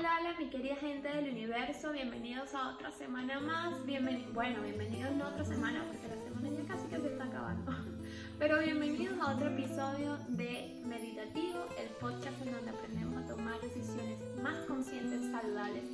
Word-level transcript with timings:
Hola, 0.00 0.16
hola, 0.18 0.34
mi 0.38 0.48
querida 0.48 0.76
gente 0.76 1.08
del 1.10 1.28
universo, 1.28 1.92
bienvenidos 1.92 2.54
a 2.54 2.70
otra 2.70 2.90
semana 2.90 3.38
más. 3.38 3.84
Bienvenidos, 3.84 4.32
bueno, 4.32 4.62
bienvenidos 4.62 5.12
no 5.12 5.28
otra 5.28 5.44
semana 5.44 5.84
porque 5.86 6.08
la 6.08 6.22
semana 6.24 6.48
ya 6.48 6.74
casi 6.74 6.88
que 6.88 7.00
se 7.02 7.08
está 7.08 7.24
acabando. 7.24 7.70
Pero 8.38 8.60
bienvenidos 8.60 9.20
a 9.20 9.34
otro 9.34 9.50
episodio 9.50 10.16
de 10.28 10.80
Meditativo, 10.86 11.66
el 11.78 11.90
podcast 12.00 12.40
en 12.40 12.50
donde 12.50 12.70
aprendemos 12.70 13.22
a 13.22 13.26
tomar 13.26 13.60
decisiones 13.60 14.18
más 14.42 14.56
conscientes, 14.64 15.30
saludables 15.32 15.84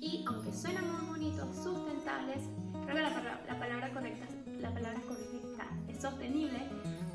y, 0.00 0.24
aunque 0.28 0.50
suenan 0.50 0.90
muy 0.90 1.08
bonitos, 1.10 1.54
sustentables. 1.54 2.44
Creo 2.86 2.96
que 2.96 3.02
la, 3.02 3.40
la 3.46 3.58
palabra 3.58 3.92
correcta, 3.92 4.24
la 4.60 4.72
palabra 4.72 5.00
correcta 5.02 5.66
es 5.88 6.00
sostenible 6.00 6.58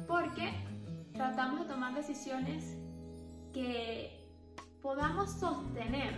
porque 0.08 0.54
tratamos 1.14 1.62
de 1.62 1.66
tomar 1.66 1.96
decisiones 1.96 2.78
que 3.56 4.17
podamos 4.82 5.30
sostener 5.32 6.14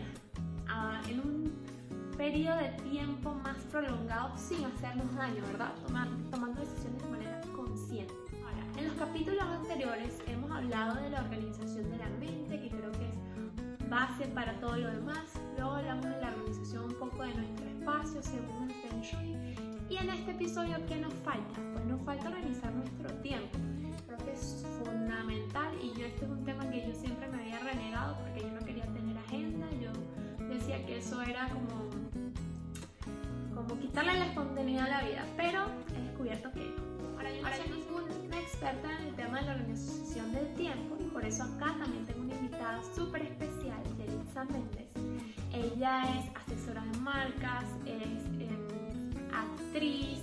ah, 0.68 1.02
en 1.10 1.20
un 1.20 1.70
periodo 2.18 2.58
de 2.58 2.70
tiempo 2.90 3.34
más 3.34 3.58
prolongado 3.72 4.38
sin 4.38 4.66
hacernos 4.66 5.16
daño, 5.16 5.42
¿verdad? 5.52 5.74
Tomar, 5.88 6.08
tomando 6.32 6.62
decisiones 6.62 7.02
de 7.02 7.10
manera 7.10 7.42
consciente. 7.56 8.14
Ahora, 8.44 8.66
en 8.78 8.88
los 8.88 8.94
capítulos 8.96 9.42
anteriores 9.42 10.20
hemos 10.28 10.52
hablado 10.52 11.02
de 11.02 11.10
la 11.10 11.22
organización 11.22 11.90
de 11.90 11.98
la 11.98 12.10
mente, 12.20 12.60
que 12.60 12.70
creo 12.70 12.92
que 12.92 13.08
es 13.08 13.90
base 13.90 14.28
para 14.28 14.60
todo 14.60 14.76
lo 14.76 14.92
demás. 14.92 15.42
Luego 15.58 15.76
hablamos 15.76 16.06
de 16.06 16.22
la 16.22 16.28
organización 16.30 16.84
un 16.86 16.96
poco 16.96 17.24
de 17.24 17.34
nuestro 17.36 17.66
espacio 17.68 18.22
según 18.22 18.70
el 18.70 18.76
Feng 18.76 19.02
Shui. 19.02 19.70
Y 19.90 19.98
en 19.98 20.10
este 20.10 20.32
episodio, 20.32 20.78
¿qué 20.88 20.98
nos 20.98 21.14
falta? 21.26 21.60
Pues 21.74 21.86
nos 21.86 22.02
falta 22.02 22.28
organizar 22.28 22.72
nuestro 22.74 23.10
tiempo. 23.22 23.58
Fundamental 24.40 25.74
y 25.82 26.00
yo 26.00 26.06
este 26.06 26.26
es 26.26 26.32
un 26.32 26.46
tema 26.46 26.70
que 26.70 26.88
yo 26.88 26.94
siempre 26.94 27.28
me 27.28 27.42
había 27.42 27.60
renegado 27.60 28.18
porque 28.20 28.42
yo 28.42 28.52
no 28.52 28.66
quería 28.66 28.86
tener 28.86 29.18
agenda. 29.18 29.68
Yo 29.82 29.92
decía 30.48 30.86
que 30.86 30.98
eso 30.98 31.22
era 31.22 31.50
como, 31.50 31.90
como 33.54 33.80
quitarle 33.80 34.18
la 34.18 34.26
espontaneidad 34.28 34.86
a 34.86 35.02
la 35.02 35.08
vida, 35.08 35.26
pero 35.36 35.66
he 35.96 36.02
descubierto 36.02 36.52
que 36.52 36.62
no. 36.62 37.18
Ahora 37.18 37.36
yo 37.36 37.42
no 37.42 37.50
soy 37.50 37.70
ninguna 37.80 38.40
experta 38.40 38.98
en 39.00 39.08
el 39.08 39.16
tema 39.16 39.40
de 39.42 39.46
la 39.48 39.52
organización 39.56 40.32
del 40.32 40.54
tiempo 40.54 40.96
y 41.00 41.04
por 41.04 41.26
eso 41.26 41.44
acá 41.44 41.76
también 41.78 42.06
tengo 42.06 42.22
una 42.22 42.36
invitada 42.36 42.82
súper 42.96 43.24
especial, 43.24 43.84
Yelitza 43.98 44.46
Méndez. 44.46 44.88
Ella 45.54 46.04
es 46.18 46.32
asesora 46.36 46.86
de 46.86 46.98
marcas, 47.00 47.66
es 47.86 48.40
eh, 48.40 48.50
actriz, 49.34 50.20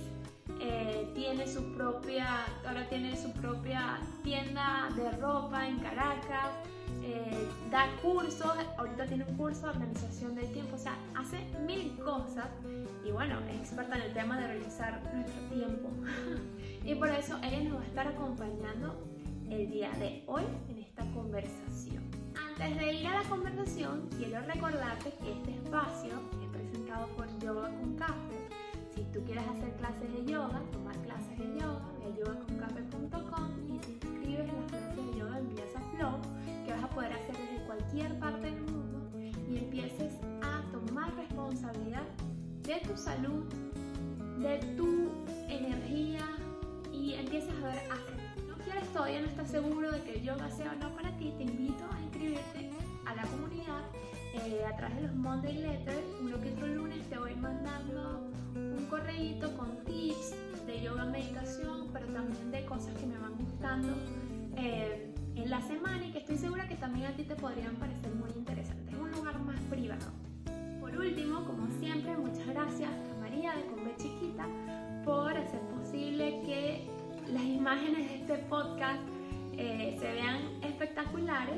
eh, 0.59 1.09
tiene 1.13 1.47
su 1.47 1.73
propia, 1.73 2.45
ahora 2.65 2.87
tiene 2.89 3.15
su 3.15 3.31
propia 3.33 3.99
tienda 4.23 4.89
de 4.95 5.11
ropa 5.11 5.67
en 5.67 5.79
Caracas, 5.79 6.51
eh, 7.03 7.47
da 7.69 7.87
cursos, 8.01 8.53
ahorita 8.77 9.05
tiene 9.05 9.25
un 9.25 9.37
curso 9.37 9.67
de 9.67 9.69
organización 9.69 10.35
del 10.35 10.51
tiempo, 10.51 10.75
o 10.75 10.79
sea, 10.79 10.95
hace 11.15 11.39
mil 11.65 11.97
cosas 11.99 12.47
y 13.05 13.11
bueno, 13.11 13.39
es 13.49 13.59
experta 13.59 13.95
en 13.97 14.01
el 14.03 14.13
tema 14.13 14.37
de 14.37 14.45
organizar 14.45 15.01
nuestro 15.13 15.41
tiempo. 15.43 15.89
y 16.85 16.95
por 16.95 17.09
eso 17.09 17.37
ella 17.43 17.61
nos 17.61 17.77
va 17.77 17.83
a 17.83 17.87
estar 17.87 18.07
acompañando 18.07 19.07
el 19.49 19.69
día 19.69 19.91
de 19.91 20.23
hoy 20.27 20.43
en 20.69 20.79
esta 20.79 21.03
conversación. 21.11 22.03
Antes 22.35 22.77
de 22.77 22.93
ir 22.93 23.07
a 23.07 23.21
la 23.21 23.29
conversación, 23.29 24.09
quiero 24.17 24.41
recordarte 24.41 25.13
que 25.21 25.31
este 25.31 25.51
espacio 25.51 26.13
es 26.41 26.49
presentado 26.49 27.07
por 27.15 27.27
Yoga 27.39 27.69
con 27.69 27.95
Café 27.95 28.46
tú 29.13 29.23
quieres 29.23 29.43
hacer 29.47 29.73
clases 29.75 30.11
de 30.13 30.25
yoga, 30.31 30.61
tomar 30.71 30.95
clases 31.01 31.37
de 31.37 31.59
yoga, 31.59 31.81
ve 31.99 32.05
a 32.05 32.17
yogaconcafe.com 32.17 33.75
y 33.75 33.77
te 33.79 34.07
inscribes 34.07 34.49
en 34.49 34.55
las 34.55 34.71
clases 34.71 34.95
de 34.95 35.19
yoga, 35.19 35.39
envías 35.39 35.75
a 35.75 35.81
Flow, 35.95 36.19
que 36.65 36.71
vas 36.71 36.83
a 36.83 36.89
poder 36.89 37.13
hacer 37.13 37.35
desde 37.37 37.65
cualquier 37.65 38.19
parte 38.19 38.51
del 38.51 38.61
mundo 38.61 39.09
y 39.49 39.57
empieces 39.57 40.13
a 40.41 40.63
tomar 40.71 41.15
responsabilidad 41.15 42.03
de 42.63 42.75
tu 42.87 42.97
salud, 42.97 43.45
de 44.39 44.57
tu 44.75 45.09
energía 45.47 46.25
y 46.91 47.13
empieces 47.13 47.53
a 47.63 47.67
ver 47.67 47.77
hacer. 47.91 48.45
No 48.47 48.55
quieres 48.57 48.87
todavía 48.89 49.21
no 49.21 49.27
estás 49.27 49.49
seguro 49.49 49.91
de 49.91 50.01
que 50.03 50.15
el 50.15 50.23
yoga 50.23 50.49
sea 50.51 50.73
o 50.73 50.75
no 50.75 50.93
para 50.95 51.15
ti, 51.17 51.33
te 51.37 51.43
invito 51.43 51.85
a 51.91 52.01
inscribirte 52.01 52.69
a 53.05 53.15
la 53.15 53.23
comunidad 53.23 53.83
eh, 54.45 54.65
a 54.65 54.75
través 54.75 54.97
de 54.97 55.03
los 55.03 55.15
Monday 55.15 55.57
Letters, 55.57 56.05
uno 56.21 56.39
que 56.39 56.49
otro 56.51 56.67
lunes 56.67 57.09
te 57.09 57.17
voy 57.17 57.35
mandando 57.35 58.31
un 58.55 58.85
correíto 58.89 59.55
con 59.57 59.83
tips 59.85 60.33
de 60.65 60.81
yoga 60.81 61.05
meditación, 61.05 61.89
pero 61.93 62.07
también 62.07 62.51
de 62.51 62.65
cosas 62.65 62.93
que 62.95 63.05
me 63.05 63.17
van 63.17 63.35
gustando 63.37 63.93
eh, 64.57 65.13
en 65.35 65.49
la 65.49 65.61
semana 65.61 66.05
y 66.05 66.11
que 66.11 66.19
estoy 66.19 66.37
segura 66.37 66.67
que 66.67 66.75
también 66.75 67.07
a 67.07 67.11
ti 67.15 67.23
te 67.23 67.35
podrían 67.35 67.75
parecer 67.75 68.13
muy 68.13 68.29
interesantes. 68.35 68.93
Es 68.93 68.99
un 68.99 69.11
lugar 69.11 69.39
más 69.39 69.59
privado. 69.69 70.11
Por 70.79 70.95
último, 70.95 71.45
como 71.45 71.67
siempre, 71.79 72.15
muchas 72.17 72.47
gracias 72.47 72.89
a 72.89 73.19
María 73.19 73.55
de 73.55 73.65
Conve 73.65 73.95
Chiquita 73.97 74.47
por 75.03 75.35
hacer 75.37 75.61
posible 75.61 76.41
que 76.45 76.87
las 77.31 77.43
imágenes 77.43 78.09
de 78.09 78.15
este 78.15 78.37
podcast 78.49 79.01
eh, 79.57 79.97
se 79.99 80.11
vean 80.11 80.63
espectaculares 80.63 81.57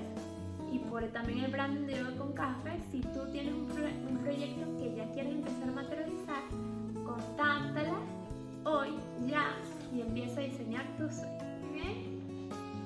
y 0.72 0.80
por 0.80 1.04
también 1.10 1.46
el 1.46 1.52
branding 1.52 1.86
de 1.88 1.98
Yoga 1.98 2.18
con 2.18 2.34
Café. 2.34 2.80
Si 2.92 3.02
tú 3.02 3.32
tienes 3.32 3.54
un, 3.54 3.68
proyecto 4.22 4.78
que 4.78 4.96
ya 4.96 5.10
quieres 5.12 5.34
empezar 5.34 5.70
a 5.70 5.72
materializar, 5.72 6.44
contáctala 7.06 8.00
hoy, 8.66 9.00
ya, 9.28 9.56
y 9.94 10.02
empieza 10.02 10.42
a 10.42 10.44
diseñar 10.44 10.86
tu 10.98 11.10
sueño. 11.10 11.40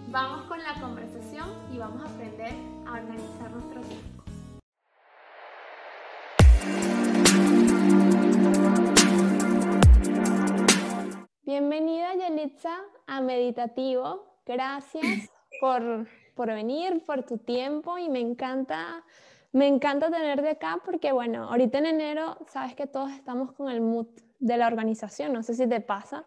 Vamos 0.07 0.45
con 0.45 0.59
la 0.59 0.79
conversación 0.79 1.49
y 1.73 1.79
vamos 1.79 2.03
a 2.03 2.13
aprender 2.13 2.53
a 2.85 2.91
organizar 2.91 3.49
nuestro 3.49 3.81
tiempo. 3.81 4.23
Bienvenida 11.41 12.13
Yelitza 12.13 12.77
a 13.07 13.21
Meditativo. 13.21 14.39
Gracias 14.45 15.31
por, 15.59 16.07
por 16.35 16.47
venir, 16.47 17.03
por 17.05 17.23
tu 17.23 17.38
tiempo 17.38 17.97
y 17.97 18.09
me 18.09 18.19
encanta 18.19 19.03
me 19.53 19.67
encanta 19.67 20.09
tenerte 20.09 20.49
acá 20.49 20.81
porque, 20.83 21.11
bueno, 21.11 21.47
ahorita 21.47 21.77
en 21.77 21.85
enero, 21.85 22.38
sabes 22.47 22.75
que 22.75 22.88
todos 22.88 23.11
estamos 23.11 23.51
con 23.51 23.69
el 23.69 23.81
mood 23.81 24.07
de 24.39 24.57
la 24.57 24.66
organización, 24.66 25.31
no 25.31 25.44
sé 25.44 25.53
si 25.53 25.69
te 25.69 25.79
pasa, 25.79 26.25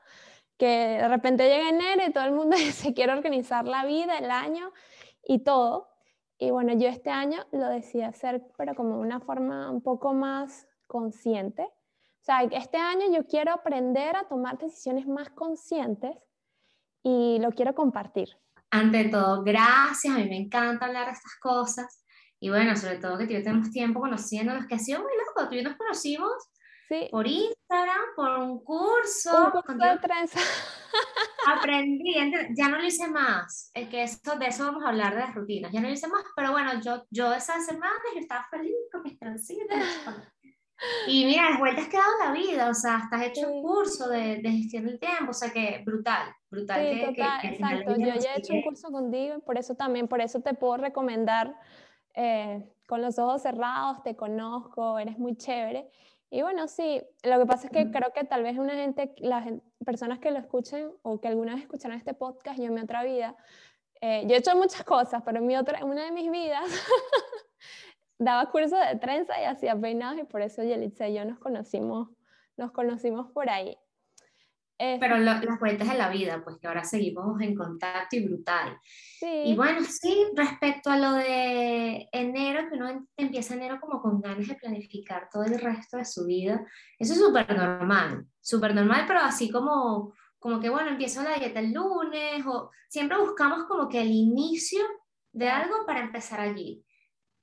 que 0.56 0.66
de 0.66 1.08
repente 1.08 1.48
llega 1.48 1.68
enero 1.68 2.02
y 2.06 2.12
todo 2.12 2.24
el 2.24 2.32
mundo 2.32 2.56
se 2.72 2.94
quiere 2.94 3.12
organizar 3.12 3.66
la 3.66 3.84
vida, 3.84 4.16
el 4.18 4.30
año 4.30 4.72
y 5.24 5.40
todo. 5.40 5.88
Y 6.38 6.52
bueno, 6.52 6.72
yo 6.74 6.88
este 6.88 7.10
año 7.10 7.44
lo 7.50 7.66
decidí 7.68 8.02
hacer, 8.02 8.46
pero 8.56 8.76
como 8.76 9.00
una 9.00 9.18
forma 9.18 9.70
un 9.70 9.80
poco 9.80 10.14
más 10.14 10.68
consciente. 10.86 11.62
O 11.62 12.24
sea, 12.26 12.42
este 12.44 12.76
año 12.76 13.06
yo 13.12 13.26
quiero 13.26 13.52
aprender 13.52 14.14
a 14.14 14.28
tomar 14.28 14.56
decisiones 14.56 15.08
más 15.08 15.30
conscientes 15.30 16.16
y 17.02 17.38
lo 17.40 17.50
quiero 17.50 17.74
compartir. 17.74 18.38
Ante 18.76 19.08
todo, 19.08 19.42
gracias, 19.42 20.14
a 20.14 20.18
mí 20.18 20.28
me 20.28 20.36
encanta 20.36 20.84
hablar 20.84 21.06
de 21.06 21.12
estas 21.12 21.34
cosas. 21.40 22.04
Y 22.38 22.50
bueno, 22.50 22.76
sobre 22.76 22.98
todo 22.98 23.16
que 23.16 23.26
tú 23.26 23.32
tenemos 23.32 23.70
tiempo 23.70 24.00
conociéndonos, 24.00 24.66
que 24.66 24.74
ha 24.74 24.78
sido 24.78 25.00
muy 25.00 25.12
loco. 25.16 25.48
Tú 25.48 25.54
y 25.54 25.62
yo 25.62 25.68
nos 25.70 25.78
conocimos 25.78 26.30
sí. 26.86 27.08
por 27.10 27.26
Instagram, 27.26 28.02
por 28.14 28.38
un 28.38 28.62
curso. 28.62 29.46
Un 29.46 29.50
curso 29.62 29.72
de 29.72 29.98
trenza. 29.98 30.40
Aprendí, 31.46 32.14
ya 32.54 32.68
no 32.68 32.76
lo 32.76 32.84
hice 32.84 33.08
más. 33.08 33.70
Es 33.72 33.88
que 33.88 34.02
eso, 34.02 34.36
de 34.38 34.46
eso 34.46 34.66
vamos 34.66 34.84
a 34.84 34.88
hablar 34.88 35.14
de 35.14 35.20
las 35.20 35.34
rutinas. 35.34 35.72
Ya 35.72 35.80
no 35.80 35.88
lo 35.88 35.94
hice 35.94 36.08
más, 36.08 36.24
pero 36.36 36.52
bueno, 36.52 36.78
yo, 36.84 37.06
yo 37.10 37.32
esa 37.32 37.58
semana 37.60 37.94
yo 38.14 38.20
estaba 38.20 38.46
feliz 38.50 38.74
con 38.92 39.04
mis 39.04 39.18
trencitas. 39.18 39.84
Y 41.06 41.24
mira, 41.24 41.50
las 41.50 41.58
vueltas 41.58 41.88
que 41.88 41.96
ha 41.96 42.00
dado 42.00 42.24
la 42.26 42.32
vida, 42.32 42.68
o 42.68 42.74
sea, 42.74 43.08
has 43.10 43.22
hecho 43.22 43.50
un 43.50 43.62
curso 43.62 44.08
de, 44.08 44.42
de, 44.42 44.50
gestión 44.50 44.86
del 44.86 44.98
tiempo, 44.98 45.30
o 45.30 45.34
sea 45.34 45.50
que 45.50 45.82
brutal, 45.84 46.34
brutal. 46.50 46.80
Sí, 46.80 47.00
que, 47.00 47.06
total, 47.06 47.40
que, 47.40 47.48
que 47.48 47.54
exacto, 47.54 47.96
yo 47.96 48.14
ya 48.14 48.34
he 48.34 48.38
hecho 48.38 48.52
un 48.52 48.62
curso 48.62 48.90
contigo 48.90 49.36
y 49.38 49.40
por 49.40 49.56
eso 49.56 49.74
también, 49.74 50.06
por 50.06 50.20
eso 50.20 50.40
te 50.40 50.52
puedo 50.54 50.76
recomendar 50.76 51.54
eh, 52.14 52.62
con 52.86 53.02
los 53.02 53.18
ojos 53.18 53.42
cerrados, 53.42 54.02
te 54.02 54.16
conozco, 54.16 54.98
eres 54.98 55.18
muy 55.18 55.36
chévere. 55.36 55.88
Y 56.30 56.42
bueno, 56.42 56.66
sí, 56.66 57.02
lo 57.22 57.38
que 57.38 57.46
pasa 57.46 57.68
es 57.68 57.72
que 57.72 57.90
creo 57.90 58.12
que 58.12 58.24
tal 58.24 58.42
vez 58.42 58.58
una 58.58 58.74
gente, 58.74 59.14
las 59.18 59.46
personas 59.84 60.18
que 60.18 60.30
lo 60.30 60.38
escuchen 60.38 60.90
o 61.02 61.20
que 61.20 61.28
alguna 61.28 61.54
vez 61.54 61.62
escucharon 61.62 61.96
este 61.96 62.14
podcast, 62.14 62.58
yo 62.58 62.66
en 62.66 62.74
mi 62.74 62.80
otra 62.80 63.04
vida, 63.04 63.36
eh, 64.00 64.24
yo 64.26 64.34
he 64.34 64.38
hecho 64.38 64.54
muchas 64.56 64.84
cosas, 64.84 65.22
pero 65.24 65.38
en 65.38 65.46
mi 65.46 65.56
otra, 65.56 65.84
una 65.84 66.04
de 66.04 66.12
mis 66.12 66.30
vidas 66.30 66.64
daba 68.18 68.50
cursos 68.50 68.78
de 68.90 68.98
trenza 68.98 69.40
y 69.40 69.44
hacía 69.44 69.78
peinados 69.78 70.20
y 70.20 70.24
por 70.24 70.42
eso 70.42 70.62
Yelitza 70.62 71.08
y 71.08 71.14
yo 71.14 71.24
nos 71.24 71.38
conocimos, 71.38 72.08
nos 72.56 72.72
conocimos 72.72 73.30
por 73.32 73.50
ahí. 73.50 73.76
Pero 74.78 75.16
lo, 75.16 75.24
las 75.24 75.58
vueltas 75.58 75.88
de 75.88 75.96
la 75.96 76.10
vida, 76.10 76.42
pues 76.44 76.58
que 76.58 76.66
ahora 76.66 76.84
seguimos 76.84 77.40
en 77.40 77.54
contacto 77.54 78.16
y 78.16 78.26
brutal. 78.26 78.78
Sí. 79.18 79.44
Y 79.46 79.56
bueno, 79.56 79.80
sí, 79.82 80.26
respecto 80.34 80.90
a 80.90 80.98
lo 80.98 81.12
de 81.14 82.06
enero, 82.12 82.68
que 82.68 82.76
uno 82.76 83.06
empieza 83.16 83.54
enero 83.54 83.80
como 83.80 84.02
con 84.02 84.20
ganas 84.20 84.46
de 84.46 84.54
planificar 84.54 85.30
todo 85.32 85.44
el 85.44 85.58
resto 85.58 85.96
de 85.96 86.04
su 86.04 86.26
vida, 86.26 86.62
eso 86.98 87.14
es 87.14 87.18
súper 87.18 87.56
normal, 87.56 88.26
súper 88.40 88.74
normal, 88.74 89.04
pero 89.06 89.20
así 89.20 89.50
como, 89.50 90.12
como 90.38 90.60
que 90.60 90.68
bueno, 90.68 90.90
empiezo 90.90 91.22
la 91.22 91.36
dieta 91.36 91.60
el 91.60 91.72
lunes, 91.72 92.44
o 92.46 92.70
siempre 92.88 93.18
buscamos 93.18 93.64
como 93.64 93.88
que 93.88 94.02
el 94.02 94.10
inicio 94.10 94.84
de 95.32 95.48
algo 95.48 95.86
para 95.86 96.00
empezar 96.00 96.40
allí. 96.40 96.84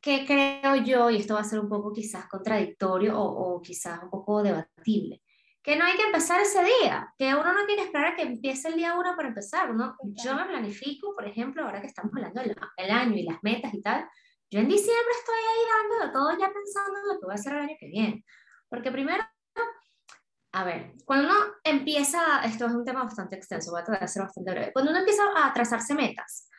¿Qué 0.04 0.26
creo 0.28 0.76
yo? 0.76 1.10
Y 1.10 1.18
esto 1.18 1.34
va 1.34 1.40
a 1.40 1.46
ser 1.46 1.60
un 1.60 1.70
poco 1.70 1.92
quizás 1.92 2.28
contradictorio 2.28 3.18
o, 3.20 3.56
o 3.56 3.62
quizás 3.62 4.04
un 4.04 4.12
poco 4.12 4.44
debatible 4.44 5.24
que 5.64 5.78
no 5.78 5.86
hay 5.86 5.96
que 5.96 6.04
empezar 6.04 6.42
ese 6.42 6.62
día, 6.62 7.14
que 7.18 7.34
uno 7.34 7.54
no 7.54 7.66
que 7.66 7.82
esperar 7.82 8.12
a 8.12 8.16
que 8.18 8.24
empiece 8.24 8.68
el 8.68 8.76
día 8.76 8.96
uno 8.96 9.16
para 9.16 9.30
empezar. 9.30 9.72
Uno, 9.72 9.96
yo 10.04 10.36
me 10.36 10.46
planifico, 10.46 11.16
por 11.16 11.26
ejemplo, 11.26 11.64
ahora 11.64 11.80
que 11.80 11.88
estamos 11.88 12.12
hablando 12.14 12.42
del 12.42 12.92
año 12.92 13.16
y 13.16 13.24
las 13.24 13.42
metas 13.44 13.74
y 13.74 13.82
tal, 13.82 14.06
yo 14.52 14.60
en 14.60 14.68
diciembre 14.68 15.14
estoy 15.18 15.36
ahí 15.36 15.90
dándolo 15.90 16.12
todo 16.12 16.32
ya 16.38 16.54
pensando 16.54 17.00
en 17.00 17.08
lo 17.08 17.20
que 17.20 17.26
voy 17.26 17.32
a 17.32 17.36
hacer 17.36 17.54
el 17.54 17.60
año 17.60 17.76
que 17.80 17.88
viene. 17.88 18.26
Porque 18.68 18.92
primero, 18.92 19.24
a 20.52 20.64
ver, 20.66 20.96
cuando 21.06 21.30
uno 21.30 21.40
empieza, 21.64 22.44
esto 22.44 22.66
es 22.66 22.74
un 22.74 22.84
tema 22.84 23.06
bastante 23.06 23.38
extenso, 23.38 23.72
voy 23.72 23.82
a 23.82 23.86
tratar 23.86 24.02
de 24.02 24.08
ser 24.10 24.24
bastante 24.24 24.52
breve, 24.52 24.74
cuando 24.74 24.92
uno 24.92 25.00
empieza 25.00 25.24
a 25.34 25.54
trazarse 25.54 25.96
metas, 25.96 26.50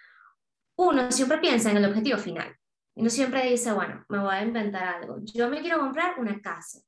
uno 0.76 1.12
siempre 1.12 1.38
piensa 1.38 1.70
en 1.70 1.76
el 1.76 1.84
objetivo 1.84 2.16
final. 2.16 2.56
Uno 2.96 3.10
siempre 3.10 3.50
dice, 3.50 3.72
bueno, 3.72 4.04
me 4.08 4.18
voy 4.18 4.34
a 4.34 4.42
inventar 4.42 4.84
algo. 4.84 5.16
Yo 5.22 5.48
me 5.48 5.60
quiero 5.60 5.80
comprar 5.80 6.18
una 6.18 6.40
casa. 6.40 6.80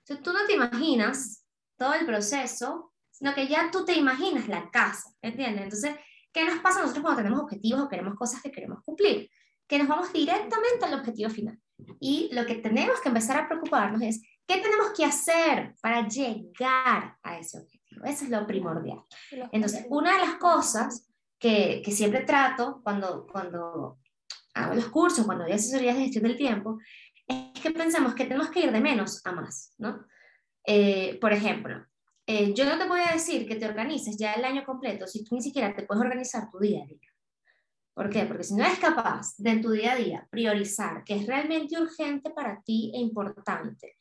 Entonces 0.00 0.24
tú 0.24 0.32
no 0.32 0.46
te 0.46 0.54
imaginas 0.54 1.46
todo 1.76 1.94
el 1.94 2.06
proceso, 2.06 2.92
sino 3.10 3.34
que 3.34 3.46
ya 3.46 3.70
tú 3.70 3.84
te 3.84 3.94
imaginas 3.94 4.48
la 4.48 4.70
casa, 4.70 5.10
¿entiendes? 5.20 5.64
Entonces, 5.64 5.96
¿qué 6.32 6.44
nos 6.44 6.60
pasa 6.60 6.80
nosotros 6.80 7.02
cuando 7.02 7.22
tenemos 7.22 7.42
objetivos 7.42 7.82
o 7.82 7.88
queremos 7.88 8.14
cosas 8.16 8.40
que 8.42 8.50
queremos 8.50 8.82
cumplir? 8.84 9.30
Que 9.66 9.78
nos 9.78 9.88
vamos 9.88 10.12
directamente 10.12 10.84
al 10.84 10.94
objetivo 10.94 11.30
final. 11.30 11.58
Y 12.00 12.30
lo 12.32 12.46
que 12.46 12.56
tenemos 12.56 13.00
que 13.00 13.08
empezar 13.08 13.38
a 13.38 13.48
preocuparnos 13.48 14.02
es, 14.02 14.22
¿qué 14.46 14.58
tenemos 14.58 14.92
que 14.96 15.04
hacer 15.04 15.74
para 15.82 16.08
llegar 16.08 17.16
a 17.22 17.38
ese 17.38 17.58
objetivo? 17.58 18.04
Eso 18.04 18.24
es 18.24 18.30
lo 18.30 18.46
primordial. 18.46 19.02
Entonces, 19.52 19.86
una 19.90 20.14
de 20.14 20.26
las 20.26 20.34
cosas 20.36 21.06
que, 21.38 21.82
que 21.84 21.92
siempre 21.92 22.20
trato 22.24 22.80
cuando, 22.82 23.26
cuando 23.26 23.98
hago 24.64 24.74
los 24.74 24.88
cursos, 24.88 25.24
cuando 25.26 25.44
doy 25.44 25.52
asesorías 25.52 25.96
de 25.96 26.02
gestión 26.02 26.24
del 26.24 26.36
tiempo, 26.36 26.78
es 27.26 27.60
que 27.60 27.70
pensemos 27.70 28.14
que 28.14 28.24
tenemos 28.24 28.50
que 28.50 28.60
ir 28.60 28.72
de 28.72 28.80
menos 28.80 29.24
a 29.24 29.32
más, 29.32 29.74
¿no? 29.78 30.04
Eh, 30.64 31.18
por 31.20 31.32
ejemplo, 31.32 31.86
eh, 32.26 32.52
yo 32.54 32.64
no 32.64 32.78
te 32.78 32.86
voy 32.86 33.00
a 33.00 33.12
decir 33.12 33.46
que 33.46 33.56
te 33.56 33.66
organices 33.66 34.16
ya 34.16 34.34
el 34.34 34.44
año 34.44 34.64
completo 34.64 35.06
si 35.06 35.24
tú 35.24 35.34
ni 35.34 35.42
siquiera 35.42 35.74
te 35.74 35.84
puedes 35.84 36.02
organizar 36.02 36.50
tu 36.50 36.58
día 36.58 36.82
a 36.82 36.86
día. 36.86 37.08
¿Por 37.94 38.08
qué? 38.08 38.24
Porque 38.24 38.44
si 38.44 38.54
no 38.54 38.64
eres 38.64 38.78
capaz 38.78 39.34
de 39.36 39.50
en 39.50 39.62
tu 39.62 39.70
día 39.70 39.92
a 39.92 39.96
día 39.96 40.28
priorizar 40.30 41.02
que 41.04 41.16
es 41.16 41.26
realmente 41.26 41.80
urgente 41.80 42.30
para 42.30 42.60
ti 42.62 42.92
e 42.94 43.00
importante, 43.00 43.96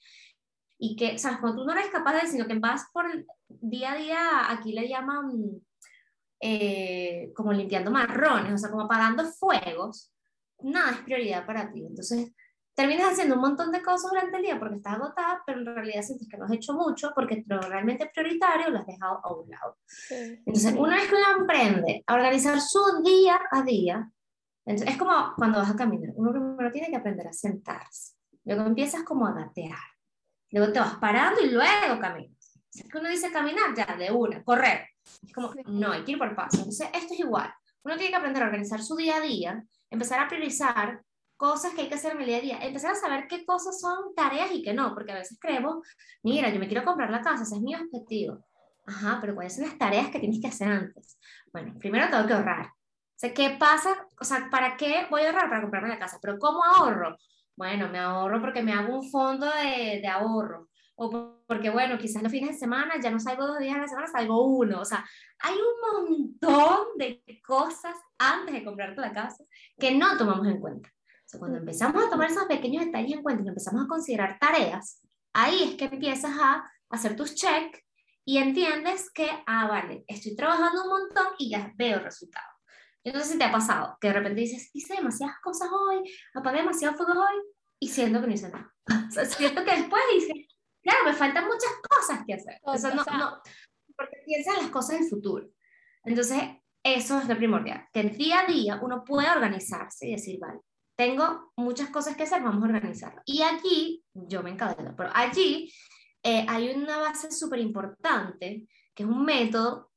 y 0.82 0.96
que, 0.96 1.18
¿sabes? 1.20 1.40
Cuando 1.40 1.62
tú 1.62 1.68
no 1.68 1.74
eres 1.74 1.92
capaz 1.92 2.14
de 2.14 2.22
decir, 2.22 2.48
que 2.48 2.58
vas 2.58 2.86
por 2.94 3.06
día 3.48 3.92
a 3.92 3.98
día, 3.98 4.52
aquí 4.52 4.72
le 4.72 4.88
llaman 4.88 5.62
eh, 6.40 7.34
como 7.36 7.52
limpiando 7.52 7.92
marrones, 7.92 8.54
o 8.54 8.58
sea, 8.58 8.72
como 8.72 8.84
apagando 8.84 9.26
fuegos, 9.26 10.14
nada 10.62 10.92
es 10.92 10.98
prioridad 11.00 11.46
para 11.46 11.72
ti. 11.72 11.86
Entonces, 11.86 12.32
terminas 12.74 13.12
haciendo 13.12 13.36
un 13.36 13.42
montón 13.42 13.72
de 13.72 13.82
cosas 13.82 14.10
durante 14.10 14.38
el 14.38 14.44
día 14.44 14.58
porque 14.58 14.78
estás 14.78 14.94
agotada, 14.94 15.44
pero 15.46 15.60
en 15.60 15.66
realidad 15.66 16.02
sientes 16.02 16.28
que 16.30 16.38
no 16.38 16.46
has 16.46 16.52
hecho 16.52 16.74
mucho 16.74 17.12
porque 17.14 17.44
lo 17.48 17.60
realmente 17.62 18.10
prioritario 18.14 18.70
lo 18.70 18.80
has 18.80 18.88
dejado 18.88 19.20
a 19.24 19.34
un 19.34 19.50
lado. 19.50 19.78
Entonces, 20.10 20.74
una 20.78 20.96
vez 20.96 21.10
que 21.10 21.16
uno 21.16 21.44
aprende 21.44 22.04
a 22.08 22.14
organizar 22.14 22.60
su 22.62 22.80
día 23.04 23.40
a 23.52 23.64
día, 23.64 24.10
entonces, 24.66 24.94
es 24.94 24.98
como 24.98 25.34
cuando 25.36 25.60
vas 25.60 25.72
a 25.72 25.76
caminar, 25.76 26.14
uno 26.16 26.32
primero 26.32 26.72
tiene 26.72 26.90
que 26.90 26.96
aprender 26.96 27.28
a 27.28 27.34
sentarse, 27.34 28.14
luego 28.46 28.64
empiezas 28.64 29.04
como 29.04 29.26
a 29.26 29.34
gatear, 29.34 29.80
luego 30.52 30.72
te 30.72 30.80
vas 30.80 30.96
parando 30.98 31.42
y 31.42 31.50
luego 31.50 32.00
caminas. 32.00 32.60
es 32.72 32.88
que 32.88 32.98
uno 32.98 33.10
dice 33.10 33.32
caminar, 33.32 33.76
ya, 33.76 33.98
de 33.98 34.12
una, 34.12 34.44
correr. 34.44 34.88
Es 35.24 35.34
como, 35.34 35.52
no, 35.66 35.92
hay 35.92 36.04
que 36.04 36.12
ir 36.12 36.20
por 36.20 36.36
paso. 36.36 36.58
Entonces, 36.60 36.88
esto 36.94 37.14
es 37.14 37.20
igual. 37.20 37.52
Uno 37.84 37.96
tiene 37.96 38.12
que 38.12 38.18
aprender 38.18 38.44
a 38.44 38.46
organizar 38.46 38.82
su 38.82 38.96
día 38.96 39.18
a 39.18 39.22
día, 39.22 39.66
empezar 39.90 40.20
a 40.20 40.28
priorizar 40.28 41.02
cosas 41.38 41.74
que 41.74 41.82
hay 41.82 41.88
que 41.88 41.96
hacer 41.96 42.14
en 42.14 42.20
el 42.20 42.26
día 42.26 42.38
a 42.38 42.42
día, 42.42 42.60
empezar 42.62 42.92
a 42.92 42.96
saber 42.96 43.28
qué 43.28 43.46
cosas 43.46 43.80
son 43.80 44.14
tareas 44.14 44.52
y 44.52 44.62
qué 44.62 44.74
no, 44.74 44.94
porque 44.94 45.14
a 45.14 45.16
veces 45.16 45.38
creemos, 45.40 45.78
mira, 46.22 46.50
yo 46.50 46.60
me 46.60 46.68
quiero 46.68 46.84
comprar 46.84 47.10
la 47.10 47.22
casa, 47.22 47.44
ese 47.44 47.56
es 47.56 47.62
mi 47.62 47.76
objetivo. 47.76 48.46
Ajá, 48.86 49.20
pero 49.22 49.36
¿cuáles 49.36 49.56
son 49.56 49.66
las 49.66 49.78
tareas 49.78 50.10
que 50.10 50.20
tienes 50.20 50.42
que 50.42 50.48
hacer 50.48 50.68
antes? 50.68 51.18
Bueno, 51.54 51.78
primero 51.80 52.10
tengo 52.10 52.28
que 52.28 52.34
ahorrar. 52.34 52.66
O 52.66 53.20
sea, 53.20 53.34
¿qué 53.34 53.56
pasa? 53.60 54.08
O 54.20 54.26
sea, 54.26 54.50
¿para 54.50 54.76
qué 54.76 55.08
voy 55.10 55.22
a 55.22 55.28
ahorrar 55.28 55.50
para 55.50 55.62
comprarme 55.62 55.90
la 55.90 56.00
casa? 56.00 56.20
Pero 56.22 56.38
¿cómo 56.40 56.64
ahorro? 56.64 57.18
Bueno, 57.56 57.88
me 57.90 58.00
ahorro 58.00 58.42
porque 58.42 58.64
me 58.64 58.74
hago 58.74 59.00
un 59.00 59.10
fondo 59.10 59.46
de, 59.46 60.00
de 60.02 60.08
ahorro. 60.08 60.70
O 61.02 61.44
porque, 61.48 61.70
bueno, 61.70 61.98
quizás 61.98 62.22
los 62.22 62.32
fines 62.32 62.52
de 62.52 62.58
semana 62.58 62.96
ya 63.02 63.10
no 63.10 63.20
salgo 63.20 63.48
dos 63.48 63.60
días 63.60 63.78
a 63.78 63.82
la 63.82 63.88
semana, 63.88 64.08
salgo 64.08 64.46
uno. 64.46 64.82
O 64.82 64.86
sea, 64.86 65.06
hay 65.40 65.56
un 65.56 66.08
montón 66.08 66.98
de 66.98 67.24
cosas 67.46 67.96
antes 68.18 68.54
de 68.54 68.66
comprarte 68.66 69.00
la 69.00 69.14
casa 69.14 69.44
que 69.80 69.96
no 69.96 70.18
tomamos 70.18 70.46
en 70.48 70.60
cuenta 70.60 70.90
cuando 71.38 71.58
empezamos 71.58 72.04
a 72.04 72.10
tomar 72.10 72.32
esos 72.32 72.46
pequeños 72.46 72.86
detalles 72.86 73.18
en 73.18 73.22
cuenta 73.22 73.44
y 73.44 73.50
empezamos 73.50 73.84
a 73.84 73.88
considerar 73.88 74.40
tareas, 74.40 75.02
ahí 75.34 75.64
es 75.64 75.76
que 75.76 75.86
empiezas 75.86 76.32
a 76.40 76.64
hacer 76.90 77.16
tus 77.16 77.36
check 77.36 77.84
y 78.26 78.38
entiendes 78.38 79.12
que, 79.12 79.30
ah, 79.46 79.68
vale, 79.68 80.06
estoy 80.08 80.36
trabajando 80.36 80.84
un 80.84 80.90
montón 80.90 81.28
y 81.38 81.52
ya 81.52 81.72
veo 81.76 82.00
resultados. 82.00 82.48
Entonces, 83.04 83.32
si 83.32 83.38
te 83.38 83.44
ha 83.44 83.52
pasado 83.52 83.98
que 84.00 84.08
de 84.08 84.14
repente 84.14 84.42
dices, 84.42 84.70
hice 84.74 84.96
demasiadas 84.96 85.38
cosas 85.42 85.70
hoy, 85.72 86.04
apagué 86.34 86.60
demasiado 86.60 86.96
fuego 86.96 87.22
hoy 87.22 87.42
y 87.80 87.88
siento 87.88 88.22
que 88.22 88.28
no 88.28 88.34
hice 88.34 88.50
nada. 88.50 88.74
O 89.10 89.12
sea, 89.12 89.26
siento 89.26 89.64
que 89.64 89.72
después 89.72 90.02
dices, 90.14 90.48
claro, 90.82 91.06
me 91.06 91.14
faltan 91.14 91.46
muchas 91.46 91.72
cosas 91.90 92.20
que 92.26 92.34
hacer. 92.34 92.60
O 92.64 92.78
sea, 92.78 92.94
no, 92.94 93.04
no, 93.04 93.42
porque 93.96 94.18
piensas 94.26 94.58
en 94.58 94.64
las 94.64 94.72
cosas 94.72 95.00
del 95.00 95.10
futuro. 95.10 95.50
Entonces, 96.04 96.42
eso 96.84 97.20
es 97.20 97.28
lo 97.28 97.36
primordial, 97.36 97.88
que 97.92 98.00
el 98.00 98.16
día 98.16 98.42
a 98.42 98.46
día 98.46 98.80
uno 98.82 99.04
puede 99.04 99.30
organizarse 99.30 100.08
y 100.08 100.12
decir, 100.12 100.40
vale, 100.40 100.60
tengo 100.96 101.52
muchas 101.56 101.90
cosas 101.90 102.16
que 102.16 102.24
hacer, 102.24 102.42
vamos 102.42 102.64
a 102.64 102.74
organizarlo. 102.74 103.22
Y 103.26 103.42
allí, 103.42 104.04
yo 104.14 104.44
me 104.44 104.52
encadeno, 104.52 104.96
pero 104.96 105.10
allí 105.14 105.72
eh, 106.24 106.46
hay 106.48 106.70
una 106.70 106.98
base 106.98 107.32
súper 107.32 107.60
importante, 107.60 108.68
que 108.94 109.04
es 109.04 109.10
un 109.10 109.24
método 109.24 109.92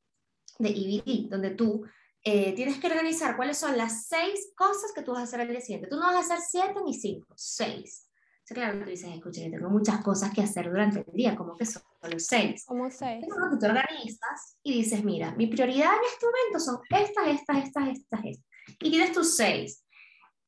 de 0.59 0.71
EBD, 0.71 1.29
donde 1.29 1.51
tú 1.51 1.85
eh, 2.25 2.53
tienes 2.55 2.79
que 2.79 2.87
organizar 2.87 3.37
cuáles 3.37 3.59
son 3.59 3.77
las 3.77 4.07
seis 4.07 4.53
cosas 4.57 4.93
que 4.95 5.03
tú 5.03 5.13
vas 5.13 5.21
a 5.21 5.25
hacer 5.25 5.41
el 5.41 5.49
día 5.49 5.61
siguiente. 5.61 5.89
Tú 5.89 5.97
no 5.97 6.07
vas 6.07 6.31
a 6.31 6.35
hacer 6.35 6.39
siete 6.41 6.81
ni 6.85 6.95
cinco, 6.95 7.27
seis. 7.37 8.09
Claro, 8.53 8.79
tú 8.81 8.91
dices, 8.91 9.11
escucha, 9.15 9.43
yo 9.43 9.51
tengo 9.51 9.71
muchas 9.71 10.03
cosas 10.03 10.33
que 10.33 10.43
hacer 10.43 10.69
durante 10.69 11.01
el 11.01 11.13
día, 11.13 11.37
como 11.37 11.57
que 11.57 11.65
son 11.65 11.83
los 12.03 12.27
seis. 12.27 12.65
Como 12.67 12.91
seis. 12.91 13.23
Entonces, 13.23 13.51
tú 13.51 13.59
te 13.59 13.67
organizas 13.67 14.59
y 14.63 14.75
dices, 14.75 15.05
mira, 15.05 15.35
mi 15.37 15.47
prioridad 15.47 15.93
en 15.95 16.05
este 16.13 16.27
momento 16.27 16.59
son 16.59 16.81
estas, 16.91 17.29
estas, 17.29 17.57
estas, 17.65 17.89
estas, 17.89 18.25
estas. 18.25 18.45
Y 18.81 18.91
tienes 18.91 19.13
tus 19.13 19.37
seis. 19.37 19.85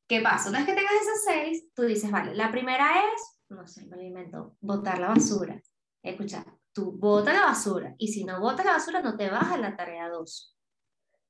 ¿Qué 0.07 0.21
pasa? 0.21 0.49
Una 0.49 0.59
vez 0.59 0.67
que 0.67 0.75
tengas 0.75 0.93
esas 0.93 1.23
seis, 1.25 1.65
tú 1.73 1.83
dices, 1.83 2.11
vale, 2.11 2.35
la 2.35 2.51
primera 2.51 2.93
es, 3.13 3.39
no 3.49 3.65
sé, 3.65 3.85
me 3.87 3.95
alimento, 3.95 4.55
botar 4.61 4.99
la 4.99 5.07
basura. 5.07 5.59
Escucha, 6.03 6.45
tú 6.73 6.91
bota 6.91 7.33
la 7.33 7.45
basura 7.45 7.95
y 7.97 8.09
si 8.09 8.23
no 8.23 8.39
botas 8.39 8.65
la 8.65 8.73
basura 8.73 9.01
no 9.01 9.17
te 9.17 9.29
vas 9.29 9.51
a 9.51 9.57
la 9.57 9.75
tarea 9.75 10.09
dos. 10.09 10.55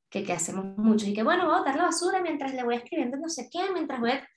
Que, 0.09 0.23
que 0.23 0.33
hacemos 0.33 0.77
mucho 0.77 1.05
y 1.07 1.13
que 1.13 1.23
bueno, 1.23 1.45
voy 1.45 1.55
a 1.55 1.59
botar 1.59 1.75
la 1.77 1.85
basura 1.85 2.21
mientras 2.21 2.53
le 2.53 2.63
voy 2.63 2.75
escribiendo 2.75 3.17
no 3.17 3.29
sé 3.29 3.49
qué, 3.51 3.71
mientras 3.73 3.99
voy 3.99 4.11
a... 4.11 4.27